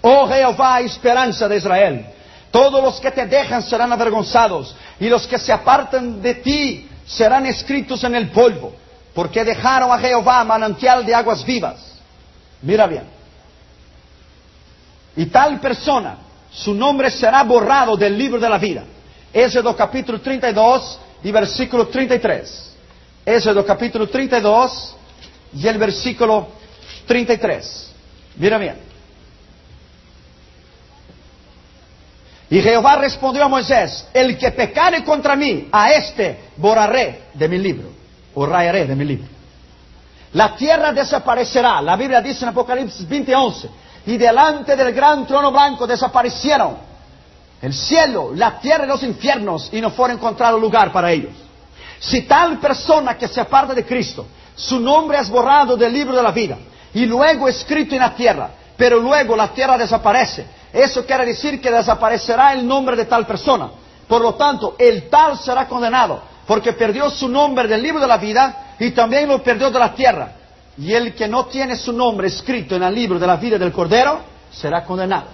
Oh 0.00 0.26
Jehová, 0.26 0.80
esperanza 0.80 1.48
de 1.48 1.56
Israel, 1.56 2.06
todos 2.50 2.82
los 2.82 3.00
que 3.00 3.12
te 3.12 3.24
dejan 3.26 3.62
serán 3.62 3.92
avergonzados 3.92 4.74
y 4.98 5.08
los 5.08 5.26
que 5.26 5.38
se 5.38 5.52
apartan 5.52 6.20
de 6.20 6.34
ti 6.34 6.88
serán 7.06 7.46
escritos 7.46 8.02
en 8.02 8.16
el 8.16 8.30
polvo, 8.30 8.74
porque 9.14 9.44
dejaron 9.44 9.92
a 9.92 9.98
Jehová 9.98 10.42
manantial 10.42 11.06
de 11.06 11.14
aguas 11.14 11.44
vivas. 11.44 12.00
Mira 12.62 12.88
bien. 12.88 13.04
Y 15.14 15.26
tal 15.26 15.60
persona, 15.60 16.18
su 16.50 16.74
nombre 16.74 17.10
será 17.10 17.44
borrado 17.44 17.96
del 17.96 18.18
libro 18.18 18.40
de 18.40 18.48
la 18.48 18.58
vida. 18.58 18.82
Éxodo 19.32 19.76
capítulo 19.76 20.20
32 20.20 20.98
y 21.22 21.30
versículo 21.30 21.86
33. 21.86 22.75
Éxodo 23.26 23.66
capítulo 23.66 24.08
32 24.08 24.94
y 25.54 25.66
el 25.66 25.78
versículo 25.78 26.46
33. 27.08 27.92
Mira 28.36 28.56
bien. 28.56 28.76
Y 32.48 32.60
Jehová 32.60 32.94
respondió 32.94 33.42
a 33.42 33.48
Moisés, 33.48 34.06
el 34.14 34.38
que 34.38 34.52
pecare 34.52 35.02
contra 35.02 35.34
mí, 35.34 35.68
a 35.72 35.90
este 35.90 36.38
borraré 36.56 37.22
de 37.34 37.48
mi 37.48 37.58
libro, 37.58 37.88
o 38.32 38.46
de 38.46 38.94
mi 38.94 39.04
libro. 39.04 39.26
La 40.32 40.54
tierra 40.54 40.92
desaparecerá, 40.92 41.82
la 41.82 41.96
Biblia 41.96 42.20
dice 42.20 42.44
en 42.44 42.50
Apocalipsis 42.50 43.08
20:11, 43.08 43.68
y 44.06 44.16
delante 44.16 44.76
del 44.76 44.92
gran 44.92 45.26
trono 45.26 45.50
blanco 45.50 45.84
desaparecieron 45.84 46.76
el 47.60 47.74
cielo, 47.74 48.30
la 48.36 48.60
tierra 48.60 48.84
y 48.84 48.88
los 48.88 49.02
infiernos, 49.02 49.70
y 49.72 49.80
no 49.80 49.90
fue 49.90 50.12
encontrado 50.12 50.60
lugar 50.60 50.92
para 50.92 51.10
ellos. 51.10 51.45
Si 51.98 52.22
tal 52.22 52.58
persona 52.58 53.16
que 53.16 53.28
se 53.28 53.40
aparta 53.40 53.74
de 53.74 53.84
Cristo, 53.84 54.26
su 54.54 54.80
nombre 54.80 55.18
es 55.18 55.28
borrado 55.28 55.76
del 55.76 55.92
libro 55.92 56.14
de 56.14 56.22
la 56.22 56.30
vida, 56.30 56.58
y 56.94 57.06
luego 57.06 57.48
escrito 57.48 57.94
en 57.94 58.00
la 58.00 58.14
tierra, 58.14 58.50
pero 58.76 58.98
luego 58.98 59.36
la 59.36 59.48
tierra 59.48 59.76
desaparece, 59.76 60.46
eso 60.72 61.06
quiere 61.06 61.26
decir 61.26 61.60
que 61.60 61.70
desaparecerá 61.70 62.52
el 62.52 62.66
nombre 62.66 62.96
de 62.96 63.06
tal 63.06 63.26
persona. 63.26 63.70
Por 64.06 64.20
lo 64.20 64.34
tanto, 64.34 64.76
el 64.78 65.08
tal 65.08 65.38
será 65.38 65.66
condenado, 65.66 66.22
porque 66.46 66.74
perdió 66.74 67.10
su 67.10 67.28
nombre 67.28 67.66
del 67.66 67.82
libro 67.82 68.00
de 68.00 68.06
la 68.06 68.18
vida 68.18 68.74
y 68.78 68.90
también 68.90 69.28
lo 69.28 69.42
perdió 69.42 69.70
de 69.70 69.78
la 69.78 69.94
tierra. 69.94 70.32
Y 70.78 70.92
el 70.92 71.14
que 71.14 71.26
no 71.26 71.46
tiene 71.46 71.76
su 71.76 71.92
nombre 71.92 72.28
escrito 72.28 72.76
en 72.76 72.82
el 72.82 72.94
libro 72.94 73.18
de 73.18 73.26
la 73.26 73.36
vida 73.36 73.58
del 73.58 73.72
Cordero 73.72 74.20
será 74.52 74.84
condenado. 74.84 75.28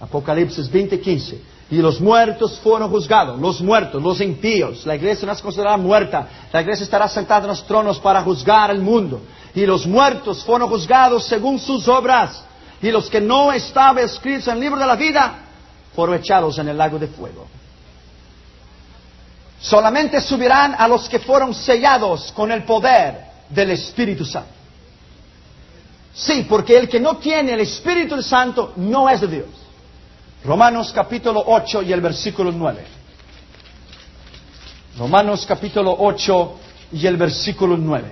Apocalipsis 0.00 0.70
20:15. 0.70 1.38
Y 1.70 1.76
los 1.76 2.00
muertos 2.00 2.58
fueron 2.60 2.90
juzgados, 2.90 3.38
los 3.38 3.60
muertos, 3.60 4.02
los 4.02 4.20
impíos. 4.20 4.86
La 4.86 4.96
iglesia 4.96 5.26
no 5.26 5.32
es 5.32 5.42
considerada 5.42 5.76
muerta. 5.76 6.26
La 6.52 6.62
iglesia 6.62 6.84
estará 6.84 7.08
sentada 7.08 7.42
en 7.42 7.48
los 7.48 7.66
tronos 7.66 7.98
para 7.98 8.22
juzgar 8.22 8.70
el 8.70 8.80
mundo. 8.80 9.20
Y 9.54 9.66
los 9.66 9.86
muertos 9.86 10.42
fueron 10.44 10.68
juzgados 10.68 11.26
según 11.26 11.58
sus 11.58 11.86
obras 11.88 12.44
y 12.80 12.90
los 12.90 13.10
que 13.10 13.20
no 13.20 13.52
estaban 13.52 14.04
escritos 14.04 14.48
en 14.48 14.54
el 14.54 14.60
libro 14.60 14.78
de 14.78 14.86
la 14.86 14.96
vida 14.96 15.38
fueron 15.94 16.16
echados 16.16 16.58
en 16.58 16.68
el 16.68 16.78
lago 16.78 16.98
de 16.98 17.08
fuego. 17.08 17.46
Solamente 19.60 20.20
subirán 20.20 20.76
a 20.78 20.86
los 20.86 21.08
que 21.08 21.18
fueron 21.18 21.52
sellados 21.52 22.30
con 22.32 22.52
el 22.52 22.62
poder 22.62 23.26
del 23.48 23.70
Espíritu 23.70 24.24
Santo. 24.24 24.52
Sí, 26.14 26.46
porque 26.48 26.76
el 26.76 26.88
que 26.88 27.00
no 27.00 27.16
tiene 27.16 27.52
el 27.52 27.60
Espíritu 27.60 28.22
Santo 28.22 28.72
no 28.76 29.08
es 29.08 29.20
de 29.20 29.26
Dios. 29.26 29.48
Romanos 30.44 30.92
capítulo 30.94 31.42
8 31.46 31.82
y 31.82 31.92
el 31.92 32.00
versículo 32.00 32.52
9. 32.52 32.84
Romanos 34.98 35.44
capítulo 35.46 35.96
8 35.98 36.54
y 36.92 37.06
el 37.06 37.16
versículo 37.16 37.76
9. 37.76 38.08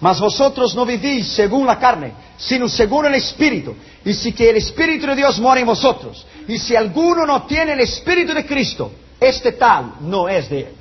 Mas 0.00 0.20
vosotros 0.20 0.74
no 0.74 0.84
vivís 0.84 1.28
según 1.28 1.66
la 1.66 1.78
carne, 1.78 2.12
sino 2.36 2.68
según 2.68 3.06
el 3.06 3.14
Espíritu. 3.14 3.74
Y 4.04 4.14
si 4.14 4.32
que 4.32 4.50
el 4.50 4.56
Espíritu 4.56 5.06
de 5.06 5.16
Dios 5.16 5.38
mora 5.40 5.60
en 5.60 5.66
vosotros, 5.66 6.24
y 6.46 6.58
si 6.58 6.76
alguno 6.76 7.26
no 7.26 7.44
tiene 7.44 7.72
el 7.72 7.80
Espíritu 7.80 8.32
de 8.34 8.46
Cristo, 8.46 8.92
este 9.18 9.52
tal 9.52 9.94
no 10.00 10.28
es 10.28 10.48
de 10.48 10.60
él. 10.60 10.74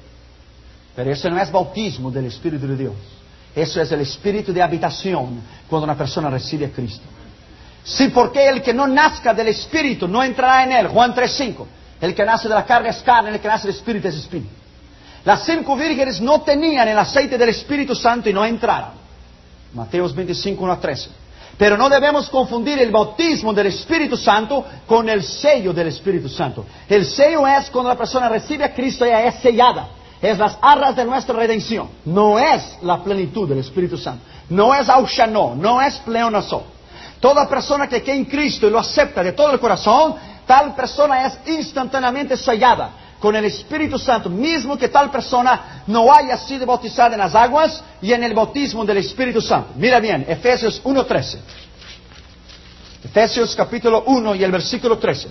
Pero 0.95 1.11
eso 1.11 1.29
no 1.29 1.41
es 1.41 1.51
bautismo 1.51 2.11
del 2.11 2.25
Espíritu 2.25 2.67
de 2.67 2.77
Dios. 2.77 2.93
Eso 3.55 3.81
es 3.81 3.91
el 3.91 4.01
Espíritu 4.01 4.53
de 4.53 4.61
habitación 4.61 5.41
cuando 5.69 5.85
una 5.85 5.97
persona 5.97 6.29
recibe 6.29 6.65
a 6.65 6.71
Cristo. 6.71 7.03
Sí, 7.85 8.07
porque 8.09 8.49
el 8.49 8.63
que 8.63 8.73
no 8.73 8.87
nazca 8.87 9.33
del 9.33 9.49
Espíritu 9.49 10.07
no 10.07 10.23
entrará 10.23 10.63
en 10.63 10.71
él. 10.71 10.87
Juan 10.87 11.13
3.5. 11.13 11.65
El 12.01 12.15
que 12.15 12.25
nace 12.25 12.49
de 12.49 12.55
la 12.55 12.65
carne 12.65 12.89
es 12.89 12.97
carne, 12.97 13.29
el 13.29 13.39
que 13.39 13.47
nace 13.47 13.67
del 13.67 13.75
Espíritu 13.75 14.07
es 14.07 14.15
Espíritu. 14.15 14.49
Las 15.23 15.45
cinco 15.45 15.75
vírgenes 15.75 16.19
no 16.19 16.41
tenían 16.41 16.87
el 16.87 16.97
aceite 16.97 17.37
del 17.37 17.49
Espíritu 17.49 17.95
Santo 17.95 18.29
y 18.29 18.33
no 18.33 18.43
entraron. 18.43 18.91
Mateos 19.73 20.15
25, 20.15 20.63
1 20.63 20.73
a 20.73 20.79
13. 20.79 21.09
Pero 21.57 21.77
no 21.77 21.87
debemos 21.87 22.29
confundir 22.29 22.79
el 22.79 22.91
bautismo 22.91 23.53
del 23.53 23.67
Espíritu 23.67 24.17
Santo 24.17 24.65
con 24.85 25.07
el 25.07 25.23
sello 25.23 25.71
del 25.71 25.87
Espíritu 25.87 26.27
Santo. 26.27 26.65
El 26.89 27.05
sello 27.05 27.47
es 27.47 27.69
cuando 27.69 27.89
la 27.89 27.97
persona 27.97 28.29
recibe 28.29 28.63
a 28.63 28.73
Cristo, 28.73 29.05
ella 29.05 29.25
es 29.25 29.35
sellada. 29.35 29.89
Es 30.21 30.37
las 30.37 30.57
arras 30.61 30.95
de 30.95 31.05
nuestra 31.05 31.35
redención. 31.35 31.89
No 32.03 32.39
es 32.39 32.77
la 32.81 33.03
plenitud 33.03 33.47
del 33.47 33.59
Espíritu 33.59 33.97
Santo. 33.97 34.23
No 34.49 34.73
es 34.73 34.89
aushanó, 34.89 35.55
no 35.55 35.81
es 35.81 35.95
pleonazo. 35.99 36.74
Toda 37.19 37.47
persona 37.47 37.87
que 37.87 38.03
cree 38.03 38.15
en 38.15 38.25
Cristo 38.25 38.67
y 38.67 38.69
lo 38.69 38.79
acepta 38.79 39.23
de 39.23 39.31
todo 39.31 39.51
el 39.51 39.59
corazón, 39.59 40.15
tal 40.45 40.75
persona 40.75 41.25
es 41.25 41.39
instantáneamente 41.47 42.37
sellada 42.37 42.91
con 43.19 43.35
el 43.35 43.45
Espíritu 43.45 43.97
Santo, 43.97 44.29
mismo 44.29 44.77
que 44.77 44.89
tal 44.89 45.09
persona 45.09 45.83
no 45.87 46.13
haya 46.13 46.37
sido 46.37 46.65
bautizada 46.65 47.15
en 47.15 47.19
las 47.19 47.33
aguas 47.33 47.81
y 48.01 48.13
en 48.13 48.23
el 48.23 48.33
bautismo 48.33 48.85
del 48.85 48.97
Espíritu 48.97 49.41
Santo. 49.41 49.71
Mira 49.75 49.99
bien, 49.99 50.25
Efesios 50.27 50.83
1.13. 50.83 51.37
Efesios 53.05 53.55
capítulo 53.55 54.03
1 54.05 54.35
y 54.35 54.43
el 54.43 54.51
versículo 54.51 54.97
13. 54.97 55.29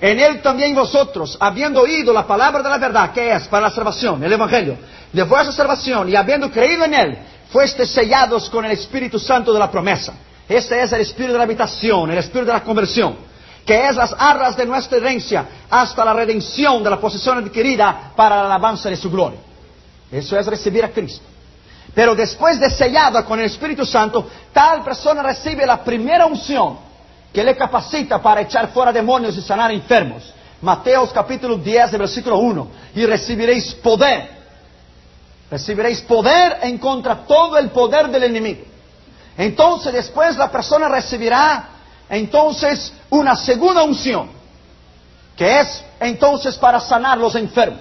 En 0.00 0.20
él 0.20 0.40
también 0.40 0.74
vosotros, 0.74 1.36
habiendo 1.40 1.80
oído 1.80 2.12
la 2.12 2.26
palabra 2.26 2.62
de 2.62 2.68
la 2.68 2.78
verdad, 2.78 3.12
que 3.12 3.32
es 3.32 3.48
para 3.48 3.68
la 3.68 3.74
salvación, 3.74 4.22
el 4.22 4.32
Evangelio, 4.32 4.78
de 5.12 5.22
vuestra 5.24 5.52
salvación, 5.52 6.08
y 6.08 6.14
habiendo 6.14 6.50
creído 6.50 6.84
en 6.84 6.94
él, 6.94 7.18
fuiste 7.50 7.84
sellados 7.84 8.48
con 8.48 8.64
el 8.64 8.72
Espíritu 8.72 9.18
Santo 9.18 9.52
de 9.52 9.58
la 9.58 9.70
promesa. 9.70 10.14
Este 10.48 10.82
es 10.82 10.92
el 10.92 11.02
Espíritu 11.02 11.32
de 11.32 11.38
la 11.38 11.44
habitación, 11.44 12.10
el 12.10 12.18
Espíritu 12.18 12.46
de 12.46 12.52
la 12.52 12.64
conversión 12.64 13.28
que 13.68 13.86
es 13.86 13.96
las 13.96 14.14
arras 14.18 14.56
de 14.56 14.64
nuestra 14.64 14.96
herencia, 14.96 15.44
hasta 15.68 16.02
la 16.02 16.14
redención 16.14 16.82
de 16.82 16.88
la 16.88 16.98
posesión 16.98 17.36
adquirida 17.36 18.12
para 18.16 18.36
la 18.36 18.46
alabanza 18.46 18.88
de 18.88 18.96
su 18.96 19.10
gloria. 19.10 19.40
Eso 20.10 20.38
es 20.38 20.46
recibir 20.46 20.82
a 20.82 20.88
Cristo. 20.88 21.26
Pero 21.94 22.14
después 22.14 22.58
de 22.58 22.70
sellada 22.70 23.26
con 23.26 23.38
el 23.38 23.44
Espíritu 23.44 23.84
Santo, 23.84 24.26
tal 24.54 24.82
persona 24.82 25.22
recibe 25.22 25.66
la 25.66 25.84
primera 25.84 26.24
unción 26.24 26.78
que 27.30 27.44
le 27.44 27.54
capacita 27.54 28.22
para 28.22 28.40
echar 28.40 28.68
fuera 28.72 28.90
demonios 28.90 29.36
y 29.36 29.42
sanar 29.42 29.70
enfermos. 29.70 30.32
Mateos 30.62 31.12
capítulo 31.12 31.58
10, 31.58 31.98
versículo 31.98 32.38
1. 32.38 32.68
Y 32.94 33.04
recibiréis 33.04 33.74
poder. 33.74 34.30
Recibiréis 35.50 36.00
poder 36.00 36.60
en 36.62 36.78
contra 36.78 37.26
todo 37.26 37.58
el 37.58 37.68
poder 37.68 38.08
del 38.08 38.24
enemigo. 38.24 38.62
Entonces 39.38 39.92
después 39.92 40.36
la 40.36 40.50
persona 40.50 40.88
recibirá 40.88 41.68
entonces 42.10 42.92
una 43.08 43.36
segunda 43.36 43.84
unción, 43.84 44.28
que 45.36 45.60
es 45.60 45.84
entonces 46.00 46.56
para 46.56 46.80
sanar 46.80 47.16
los 47.18 47.36
enfermos. 47.36 47.80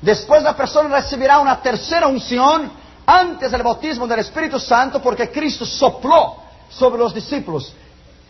Después 0.00 0.44
la 0.44 0.56
persona 0.56 0.94
recibirá 0.94 1.40
una 1.40 1.60
tercera 1.60 2.06
unción 2.06 2.70
antes 3.04 3.50
del 3.50 3.64
bautismo 3.64 4.06
del 4.06 4.20
Espíritu 4.20 4.60
Santo, 4.60 5.02
porque 5.02 5.28
Cristo 5.28 5.66
sopló 5.66 6.36
sobre 6.70 7.00
los 7.00 7.12
discípulos 7.12 7.74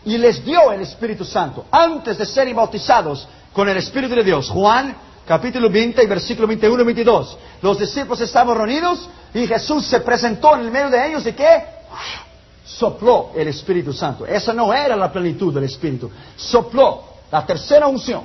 y 0.03 0.17
les 0.17 0.43
dio 0.43 0.71
el 0.71 0.81
Espíritu 0.81 1.25
Santo 1.25 1.65
antes 1.69 2.17
de 2.17 2.25
ser 2.25 2.51
bautizados 2.55 3.27
con 3.53 3.69
el 3.69 3.77
Espíritu 3.77 4.15
de 4.15 4.23
Dios. 4.23 4.49
Juan 4.49 4.95
capítulo 5.27 5.69
20, 5.69 6.07
versículo 6.07 6.47
21 6.47 6.81
y 6.81 6.85
22. 6.85 7.37
Los 7.61 7.77
discípulos 7.77 8.19
estaban 8.21 8.57
reunidos 8.57 9.07
y 9.31 9.45
Jesús 9.45 9.85
se 9.85 9.99
presentó 9.99 10.55
en 10.55 10.61
el 10.61 10.71
medio 10.71 10.89
de 10.89 11.07
ellos 11.07 11.27
y 11.27 11.33
qué? 11.33 11.74
Sopló 12.65 13.31
el 13.35 13.47
Espíritu 13.47 13.93
Santo. 13.93 14.25
Esa 14.25 14.53
no 14.53 14.73
era 14.73 14.95
la 14.95 15.11
plenitud 15.11 15.53
del 15.53 15.65
Espíritu. 15.65 16.09
Sopló 16.35 17.03
la 17.31 17.45
tercera 17.45 17.87
unción. 17.87 18.23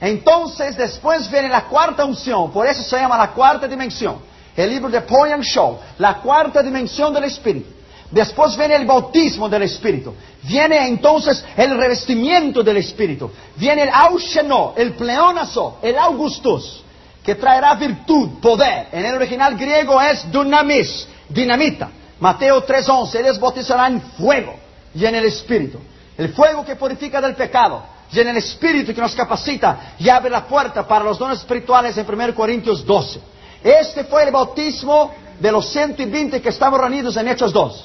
Entonces 0.00 0.76
después 0.76 1.30
viene 1.30 1.48
la 1.48 1.64
cuarta 1.64 2.04
unción, 2.04 2.52
por 2.52 2.66
eso 2.66 2.82
se 2.82 2.96
llama 2.96 3.18
la 3.18 3.32
cuarta 3.32 3.66
dimensión. 3.66 4.16
El 4.56 4.70
libro 4.70 4.90
de 4.90 5.00
Poyan 5.00 5.40
Show, 5.42 5.78
la 5.98 6.14
cuarta 6.14 6.62
dimensión 6.62 7.12
del 7.12 7.24
Espíritu. 7.24 7.70
Después 8.10 8.56
viene 8.56 8.76
el 8.76 8.86
bautismo 8.86 9.48
del 9.48 9.62
Espíritu. 9.62 10.14
Viene 10.42 10.88
entonces 10.88 11.44
el 11.56 11.76
revestimiento 11.76 12.62
del 12.62 12.78
Espíritu. 12.78 13.30
Viene 13.56 13.82
el 13.82 13.90
ausheno, 13.90 14.72
el 14.76 14.94
pleonazo, 14.94 15.78
el 15.82 15.98
augustus 15.98 16.82
que 17.22 17.34
traerá 17.34 17.74
virtud, 17.74 18.40
poder. 18.40 18.88
En 18.92 19.04
el 19.04 19.16
original 19.16 19.56
griego 19.56 20.00
es 20.00 20.30
dunamis, 20.32 21.06
dinamita. 21.28 21.90
Mateo 22.20 22.64
3:11, 22.64 23.14
Él 23.16 23.24
les 23.24 23.38
bautizará 23.38 23.86
en 23.86 24.00
fuego 24.00 24.54
y 24.94 25.04
en 25.04 25.14
el 25.14 25.24
Espíritu. 25.24 25.78
El 26.16 26.32
fuego 26.32 26.64
que 26.64 26.76
purifica 26.76 27.20
del 27.20 27.34
pecado 27.34 27.82
y 28.10 28.18
en 28.18 28.28
el 28.28 28.36
Espíritu 28.38 28.94
que 28.94 29.00
nos 29.00 29.14
capacita 29.14 29.94
y 29.98 30.08
abre 30.08 30.30
la 30.30 30.46
puerta 30.46 30.86
para 30.86 31.04
los 31.04 31.18
dones 31.18 31.38
espirituales 31.38 31.96
en 31.96 32.06
1 32.08 32.34
Corintios 32.34 32.84
12. 32.84 33.20
Este 33.62 34.04
fue 34.04 34.24
el 34.24 34.32
bautismo 34.32 35.12
de 35.38 35.52
los 35.52 35.68
120 35.70 36.40
que 36.40 36.48
estamos 36.48 36.80
reunidos 36.80 37.16
en 37.16 37.28
Hechos 37.28 37.52
2. 37.52 37.84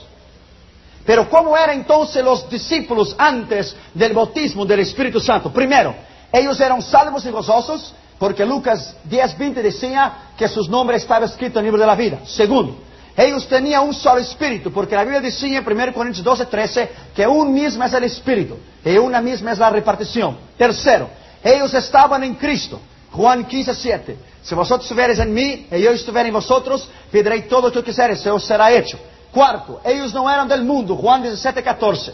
Pero 1.06 1.30
¿cómo 1.30 1.58
eran 1.58 1.78
entonces 1.78 2.24
los 2.24 2.50
discípulos 2.50 3.16
antes 3.18 3.76
del 3.94 4.14
bautismo 4.14 4.66
del 4.66 4.80
Espíritu 4.80 5.20
Santo? 5.20 5.52
Primero, 5.52 5.94
ellos 6.32 6.60
eran 6.60 6.82
salvos 6.82 7.26
y 7.26 7.30
gozosos, 7.30 7.94
porque 8.18 8.46
Lucas 8.46 8.96
10:20 9.10 9.62
decía 9.62 10.14
que 10.38 10.48
sus 10.48 10.70
nombres 10.70 11.02
estaban 11.02 11.26
escritos 11.26 11.58
en 11.58 11.60
el 11.60 11.66
libro 11.66 11.82
de 11.82 11.88
la 11.88 11.96
vida. 11.96 12.20
Segundo, 12.26 12.78
ellos 13.16 13.48
tenían 13.48 13.84
un 13.84 13.94
solo 13.94 14.20
espíritu, 14.20 14.72
porque 14.72 14.96
la 14.96 15.04
Biblia 15.04 15.22
decía 15.22 15.60
en 15.60 15.66
1 15.66 15.94
Corintios 15.94 16.26
12:13 16.26 16.90
que 17.16 17.28
un 17.28 17.54
mismo 17.54 17.84
es 17.84 17.94
el 17.94 18.06
espíritu 18.06 18.58
y 18.84 18.98
una 18.98 19.22
misma 19.22 19.52
es 19.52 19.60
la 19.60 19.70
repartición. 19.70 20.38
Tercero, 20.58 21.10
ellos 21.44 21.74
estaban 21.74 22.24
en 22.24 22.36
Cristo. 22.36 22.80
Juan 23.12 23.48
15:7. 23.48 24.16
Si 24.42 24.56
vosotros 24.56 24.86
estuviereis 24.86 25.20
en 25.20 25.32
mí 25.32 25.68
y 25.72 25.80
yo 25.80 25.92
estuviera 25.92 26.28
en 26.28 26.34
vosotros, 26.34 26.90
pediréis 27.12 27.48
todo 27.48 27.68
lo 27.68 27.72
que 27.72 27.84
quisieres, 27.84 28.20
se 28.20 28.32
os 28.32 28.44
será 28.44 28.72
hecho. 28.72 28.98
Cuarto, 29.32 29.80
ellos 29.86 30.14
no 30.14 30.30
eran 30.30 30.48
del 30.48 30.64
mundo. 30.64 30.96
Juan 30.96 31.22
17:14. 31.22 32.14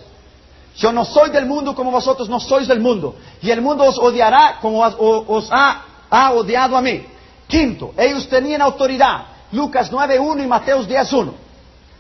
Yo 0.76 0.92
no 0.92 1.06
soy 1.06 1.30
del 1.30 1.46
mundo 1.46 1.74
como 1.74 1.92
vosotros 1.92 2.28
no 2.28 2.40
sois 2.40 2.68
del 2.68 2.82
mundo. 2.82 3.16
Y 3.42 3.50
el 3.52 3.62
mundo 3.62 3.86
os 3.86 3.98
odiará 3.98 4.58
como 4.62 4.82
os 4.82 5.48
ha 5.52 6.32
odiado 6.34 6.76
a 6.76 6.82
mí. 6.82 7.06
Quinto, 7.48 7.94
ellos 7.98 8.28
tenían 8.28 8.62
autoridad. 8.62 9.39
Lucas 9.52 9.92
9.1 9.92 10.44
y 10.44 10.48
Mateos 10.48 10.88
10.1. 10.88 11.32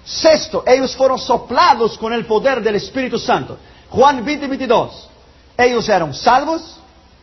Sexto, 0.03 0.63
ellos 0.65 0.95
fueron 0.95 1.19
soplados 1.19 1.97
con 1.97 2.13
el 2.13 2.25
poder 2.25 2.61
del 2.61 2.75
Espíritu 2.75 3.19
Santo. 3.19 3.57
Juan 3.89 4.25
20.22. 4.25 4.89
Ellos 5.57 5.89
eran 5.89 6.13
salvos, 6.13 6.77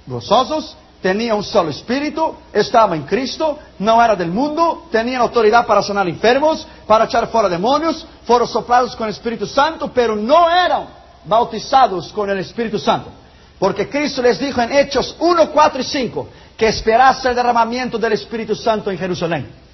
gozosos, 0.07 0.77
tenían 1.01 1.37
un 1.37 1.45
solo 1.45 1.71
espíritu, 1.71 2.35
estaban 2.53 3.01
en 3.01 3.07
Cristo, 3.07 3.59
no 3.79 4.03
era 4.03 4.15
del 4.17 4.31
mundo, 4.31 4.89
tenían 4.91 5.23
autoridad 5.23 5.67
para 5.67 5.83
sanar 5.83 6.09
enfermos, 6.09 6.67
para 6.87 7.05
echar 7.05 7.29
fuera 7.29 7.49
demonios, 7.49 8.07
fueron 8.27 8.49
soplados 8.49 8.95
con 8.97 9.07
el 9.07 9.15
Espíritu 9.15 9.47
Santo, 9.47 9.91
pero 9.93 10.17
no 10.17 10.51
eran 10.51 10.87
bautizados 11.25 12.13
con 12.13 12.29
el 12.29 12.39
Espíritu 12.39 12.79
Santo. 12.79 13.11
Porque 13.59 13.89
Cristo 13.89 14.21
les 14.21 14.39
dijo 14.39 14.61
en 14.61 14.73
Hechos 14.73 15.17
1, 15.19 15.51
4 15.51 15.81
y 15.81 15.85
5 15.85 16.29
que 16.57 16.69
esperase 16.69 17.29
el 17.29 17.35
derramamiento 17.35 17.99
del 17.99 18.13
Espíritu 18.13 18.55
Santo 18.55 18.91
en 18.91 18.99
Jerusalén. 18.99 19.66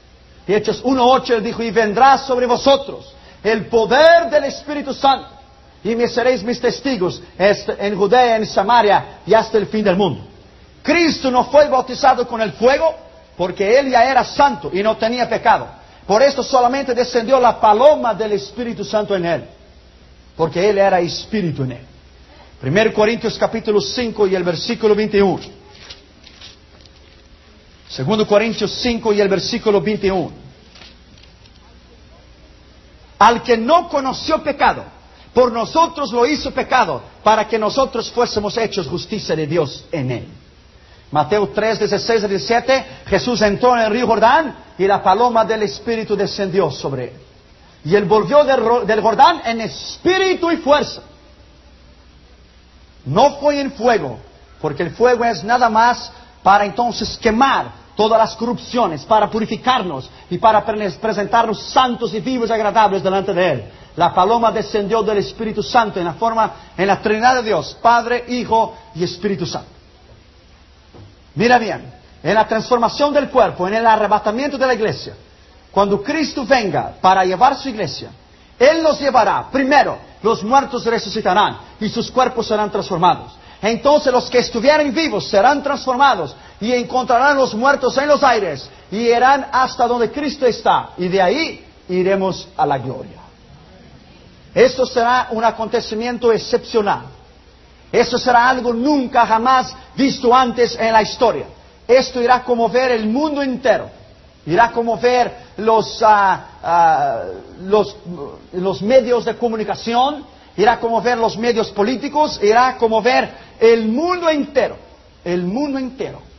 Y 0.47 0.55
Hechos 0.55 0.80
1, 0.82 1.11
8 1.11 1.36
él 1.36 1.45
dijo, 1.45 1.62
y 1.62 1.70
vendrá 1.70 2.18
sobre 2.18 2.47
vosotros 2.47 3.14
el 3.43 3.66
poder 3.66 4.30
del 4.30 4.45
Espíritu 4.45 4.95
Santo, 4.95 5.28
y 5.84 5.97
me 5.97 6.09
seréis 6.09 6.43
mis 6.43 6.61
testigos 6.61 7.20
en 7.38 7.97
Judea, 7.97 8.36
en 8.36 8.47
Samaria 8.47 9.18
y 9.26 9.34
hasta 9.34 9.59
el 9.59 9.66
fin 9.66 9.84
del 9.84 9.97
mundo. 9.97 10.22
Cristo 10.82 11.30
no 11.30 11.45
fue 11.45 11.68
bautizado 11.68 12.26
con 12.26 12.40
el 12.40 12.53
fuego 12.53 12.95
porque 13.36 13.78
él 13.78 13.90
ya 13.90 14.05
era 14.09 14.24
santo 14.24 14.70
y 14.72 14.82
no 14.82 14.97
tenía 14.97 15.28
pecado. 15.28 15.66
Por 16.07 16.22
esto 16.22 16.43
solamente 16.43 16.95
descendió 16.95 17.40
la 17.40 17.61
paloma 17.61 18.14
del 18.14 18.32
Espíritu 18.32 18.84
Santo 18.84 19.14
en 19.16 19.24
él, 19.24 19.45
porque 20.36 20.68
él 20.68 20.78
era 20.78 21.01
espíritu 21.01 21.64
en 21.64 21.72
él. 21.72 21.86
1 22.62 22.93
Corintios 22.93 23.36
capítulo 23.38 23.80
5 23.80 24.26
y 24.28 24.34
el 24.36 24.45
versículo 24.45 24.95
21. 24.95 25.61
2 27.97 28.26
Corintios 28.26 28.72
5 28.80 29.12
y 29.12 29.20
el 29.20 29.28
versículo 29.28 29.80
21. 29.80 30.30
Al 33.18 33.43
que 33.43 33.57
no 33.57 33.88
conoció 33.88 34.43
pecado, 34.43 34.84
por 35.34 35.53
nosotros 35.53 36.11
lo 36.12 36.24
hizo 36.26 36.51
pecado, 36.53 37.03
para 37.22 37.47
que 37.47 37.59
nosotros 37.59 38.11
fuésemos 38.11 38.57
hechos 38.57 38.88
justicia 38.88 39.36
de 39.36 39.47
Dios 39.47 39.84
en 39.93 40.11
él. 40.11 40.28
Mateo 41.11 41.51
3, 41.55 41.78
16 41.80 42.24
a 42.24 42.28
17, 42.28 42.86
Jesús 43.07 43.43
entró 43.43 43.76
en 43.76 43.82
el 43.82 43.90
río 43.90 44.07
Jordán 44.07 44.57
y 44.78 44.86
la 44.86 45.03
paloma 45.03 45.45
del 45.45 45.62
Espíritu 45.62 46.16
descendió 46.16 46.70
sobre 46.70 47.05
él. 47.05 47.12
Y 47.84 47.95
él 47.95 48.05
volvió 48.05 48.45
del, 48.45 49.01
Jordán 49.01 49.43
en 49.45 49.61
espíritu 49.61 50.51
y 50.51 50.57
fuerza. 50.57 51.03
No 53.05 53.38
fue 53.38 53.61
en 53.61 53.72
fuego, 53.72 54.18
porque 54.61 54.84
el 54.84 54.93
fuego 54.93 55.24
es 55.24 55.43
nada 55.45 55.68
más 55.68 56.11
para 56.43 56.64
entonces 56.64 57.18
quemar 57.18 57.82
todas 57.97 58.18
las 58.18 58.36
corrupciones, 58.36 59.05
para 59.05 59.30
purificarnos 59.30 60.09
y 60.30 60.38
para 60.38 60.64
presentarnos 60.64 61.62
santos 61.64 62.12
y 62.14 62.20
vivos 62.20 62.49
y 62.49 62.53
agradables 62.53 63.03
delante 63.03 63.34
de 63.34 63.51
Él. 63.51 63.64
La 63.97 64.14
paloma 64.14 64.51
descendió 64.51 65.03
del 65.03 65.18
Espíritu 65.18 65.62
Santo 65.62 65.99
en 65.99 66.07
la 66.07 66.14
forma, 66.14 66.53
en 66.76 66.86
la 66.86 67.01
Trinidad 67.01 67.36
de 67.36 67.43
Dios, 67.43 67.76
Padre, 67.82 68.24
Hijo 68.28 68.74
y 68.95 69.05
Espíritu 69.05 69.45
Santo. 69.45 69.68
Mira 71.34 71.59
bien, 71.59 71.93
en 72.22 72.34
la 72.34 72.47
transformación 72.47 73.12
del 73.12 73.28
cuerpo, 73.28 73.66
en 73.68 73.74
el 73.74 73.86
arrebatamiento 73.86 74.57
de 74.57 74.66
la 74.66 74.74
iglesia, 74.74 75.14
cuando 75.70 76.03
Cristo 76.03 76.45
venga 76.47 76.95
para 77.01 77.24
llevar 77.24 77.57
su 77.57 77.68
iglesia, 77.68 78.11
Él 78.59 78.82
los 78.82 79.01
llevará. 79.01 79.49
Primero, 79.51 79.99
los 80.22 80.43
muertos 80.45 80.84
resucitarán 80.84 81.59
y 81.80 81.88
sus 81.88 82.11
cuerpos 82.11 82.47
serán 82.47 82.70
transformados. 82.70 83.32
Entonces 83.61 84.12
los 84.12 84.28
que 84.28 84.38
estuvieren 84.38 84.93
vivos 84.93 85.28
serán 85.28 85.62
transformados 85.62 86.34
y 86.62 86.72
encontrarán 86.72 87.36
los 87.36 87.54
muertos 87.54 87.98
en 87.98 88.06
los 88.06 88.22
aires 88.22 88.70
y 88.88 88.98
irán 88.98 89.48
hasta 89.50 89.88
donde 89.88 90.12
Cristo 90.12 90.46
está. 90.46 90.90
Y 90.96 91.08
de 91.08 91.20
ahí 91.20 91.66
iremos 91.88 92.46
a 92.56 92.64
la 92.64 92.78
gloria. 92.78 93.20
Esto 94.54 94.86
será 94.86 95.26
un 95.32 95.42
acontecimiento 95.42 96.32
excepcional. 96.32 97.02
Eso 97.90 98.16
será 98.16 98.48
algo 98.48 98.72
nunca 98.72 99.26
jamás 99.26 99.74
visto 99.96 100.32
antes 100.32 100.78
en 100.78 100.92
la 100.92 101.02
historia. 101.02 101.46
Esto 101.88 102.22
irá 102.22 102.36
a 102.36 102.44
conmover 102.44 102.92
el 102.92 103.08
mundo 103.08 103.42
entero. 103.42 103.90
Irá 104.46 104.66
a 104.66 104.70
conmover 104.70 105.32
los, 105.56 106.00
ah, 106.00 106.46
ah, 106.62 107.22
los, 107.64 107.96
los 108.52 108.82
medios 108.82 109.24
de 109.24 109.36
comunicación, 109.36 110.24
irá 110.56 110.74
a 110.74 110.80
conmover 110.80 111.18
los 111.18 111.36
medios 111.36 111.72
políticos, 111.72 112.38
irá 112.40 112.68
a 112.68 112.76
conmover 112.76 113.30
el 113.58 113.88
mundo 113.88 114.28
entero. 114.28 114.76
El 115.24 115.42
mundo 115.42 115.80
entero. 115.80 116.32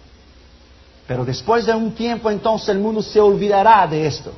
Pero 1.08 1.26
después 1.26 1.66
de 1.66 1.74
un 1.74 1.94
tiempo 1.94 2.30
entonces 2.30 2.70
el 2.70 2.80
mundo 2.80 3.02
se 3.02 3.20
olvidará 3.20 3.86
de 3.88 4.08
esto. 4.08 4.32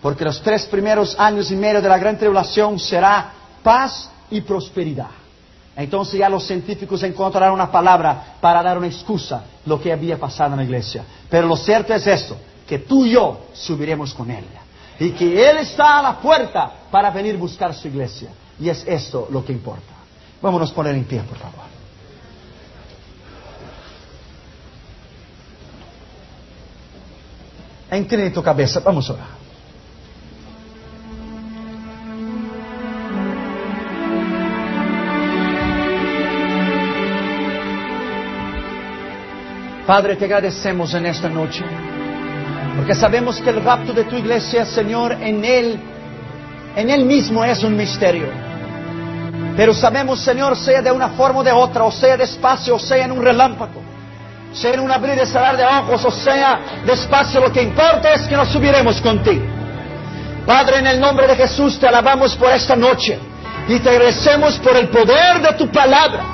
Porque 0.00 0.24
los 0.24 0.42
tres 0.42 0.66
primeros 0.66 1.18
años 1.18 1.50
y 1.50 1.56
medio 1.56 1.80
de 1.80 1.88
la 1.88 1.98
gran 1.98 2.18
tribulación 2.18 2.78
será 2.78 3.32
paz 3.62 4.10
y 4.30 4.40
prosperidad. 4.40 5.10
Entonces 5.76 6.18
ya 6.18 6.28
los 6.28 6.44
científicos 6.44 7.02
encontrarán 7.02 7.52
una 7.52 7.70
palabra 7.70 8.36
para 8.40 8.62
dar 8.62 8.76
una 8.76 8.88
excusa 8.88 9.44
lo 9.64 9.80
que 9.80 9.92
había 9.92 10.18
pasado 10.18 10.52
en 10.52 10.58
la 10.58 10.64
iglesia. 10.64 11.04
Pero 11.30 11.46
lo 11.46 11.56
cierto 11.56 11.94
es 11.94 12.06
esto, 12.06 12.36
que 12.66 12.80
tú 12.80 13.06
y 13.06 13.12
yo 13.12 13.46
subiremos 13.52 14.12
con 14.12 14.30
Él. 14.30 14.44
Y 14.98 15.10
que 15.10 15.48
Él 15.48 15.58
está 15.58 16.00
a 16.00 16.02
la 16.02 16.20
puerta 16.20 16.70
para 16.90 17.10
venir 17.10 17.36
buscar 17.36 17.72
su 17.74 17.88
iglesia. 17.88 18.30
Y 18.60 18.68
es 18.68 18.84
esto 18.86 19.28
lo 19.30 19.44
que 19.44 19.52
importa. 19.52 19.92
Vámonos 20.42 20.72
a 20.72 20.74
poner 20.74 20.94
en 20.94 21.04
pie, 21.04 21.20
por 21.22 21.38
favor. 21.38 21.71
Incline 27.92 28.30
tu 28.30 28.42
cabeza, 28.42 28.80
vamos 28.80 29.10
a. 29.10 29.16
Padre, 39.86 40.16
te 40.16 40.24
agradecemos 40.24 40.94
en 40.94 41.04
esta 41.04 41.28
noche, 41.28 41.62
porque 42.76 42.94
sabemos 42.94 43.38
que 43.40 43.50
el 43.50 43.62
rapto 43.62 43.92
de 43.92 44.04
tu 44.04 44.16
iglesia, 44.16 44.64
Señor, 44.64 45.12
en 45.12 45.44
Él, 45.44 45.78
en 46.76 46.88
Él 46.88 47.04
mismo 47.04 47.44
es 47.44 47.62
un 47.62 47.76
misterio. 47.76 48.28
Pero 49.54 49.74
sabemos, 49.74 50.20
Señor, 50.20 50.56
sea 50.56 50.80
de 50.80 50.90
una 50.90 51.10
forma 51.10 51.40
o 51.40 51.44
de 51.44 51.52
otra, 51.52 51.84
o 51.84 51.92
sea 51.92 52.16
despacio, 52.16 52.76
o 52.76 52.78
sea 52.78 53.04
en 53.04 53.12
un 53.12 53.22
relámpago, 53.22 53.81
en 54.62 54.80
un 54.80 54.90
abrir 54.90 55.18
y 55.22 55.26
cerrar 55.26 55.56
de 55.56 55.64
ojos, 55.64 56.04
o 56.04 56.10
sea 56.10 56.60
despacio, 56.84 57.40
lo 57.40 57.52
que 57.52 57.62
importa 57.62 58.12
es 58.12 58.22
que 58.22 58.36
nos 58.36 58.48
subiremos 58.48 59.00
contigo. 59.00 59.44
Padre, 60.46 60.78
en 60.78 60.86
el 60.86 61.00
nombre 61.00 61.26
de 61.26 61.36
Jesús 61.36 61.78
te 61.78 61.86
alabamos 61.86 62.36
por 62.36 62.50
esta 62.50 62.76
noche 62.76 63.18
y 63.68 63.78
te 63.78 63.90
agradecemos 63.90 64.58
por 64.58 64.76
el 64.76 64.88
poder 64.88 65.40
de 65.40 65.52
tu 65.54 65.70
palabra. 65.70 66.24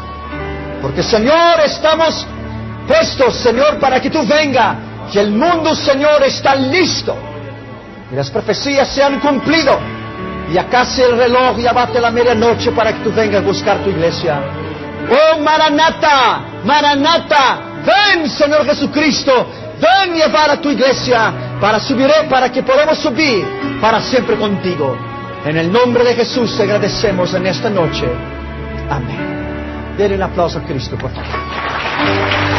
Porque, 0.81 1.03
Señor, 1.03 1.61
estamos 1.65 2.27
puestos, 2.87 3.35
Señor, 3.37 3.79
para 3.79 4.01
que 4.01 4.11
tú 4.11 4.27
venga. 4.27 4.77
Que 5.13 5.21
el 5.21 5.31
mundo, 5.31 5.75
Señor, 5.75 6.23
está 6.23 6.55
listo. 6.55 7.17
Y 8.11 8.17
las 8.17 8.31
profecías 8.31 8.89
se 8.89 9.03
han 9.03 9.21
cumplido. 9.21 9.79
Y 10.53 10.57
acá 10.57 10.85
se 10.85 11.05
el 11.05 11.19
reloj 11.19 11.59
y 11.59 11.67
abate 11.67 12.01
la 12.01 12.11
medianoche 12.11 12.73
para 12.73 12.93
que 12.93 13.01
tú 13.01 13.13
vengas 13.13 13.43
a 13.43 13.47
buscar 13.47 13.79
tu 13.79 13.91
iglesia. 13.91 14.41
Oh, 15.11 15.41
Maranata, 15.41 16.41
Maranata, 16.65 17.59
ven, 17.89 18.29
Señor 18.29 18.65
Jesucristo. 18.67 19.33
Ven 19.81 20.15
llevar 20.15 20.51
a 20.51 20.61
tu 20.61 20.71
iglesia 20.71 21.33
para 21.61 21.79
subir, 21.79 22.11
para 22.29 22.51
que 22.51 22.63
podamos 22.63 22.99
subir 22.99 23.45
para 23.81 24.01
siempre 24.01 24.37
contigo. 24.37 24.97
En 25.45 25.57
el 25.57 25.71
nombre 25.73 26.05
de 26.05 26.15
Jesús 26.15 26.57
te 26.57 26.65
agradecemos 26.65 27.33
en 27.35 27.47
esta 27.47 27.71
noche. 27.71 28.07
Amén. 28.91 29.97
Denle 29.97 30.17
un 30.17 30.23
aplauso 30.23 30.59
a 30.59 30.63
Cristo, 30.63 30.97
por 30.97 31.11
favor. 31.11 32.58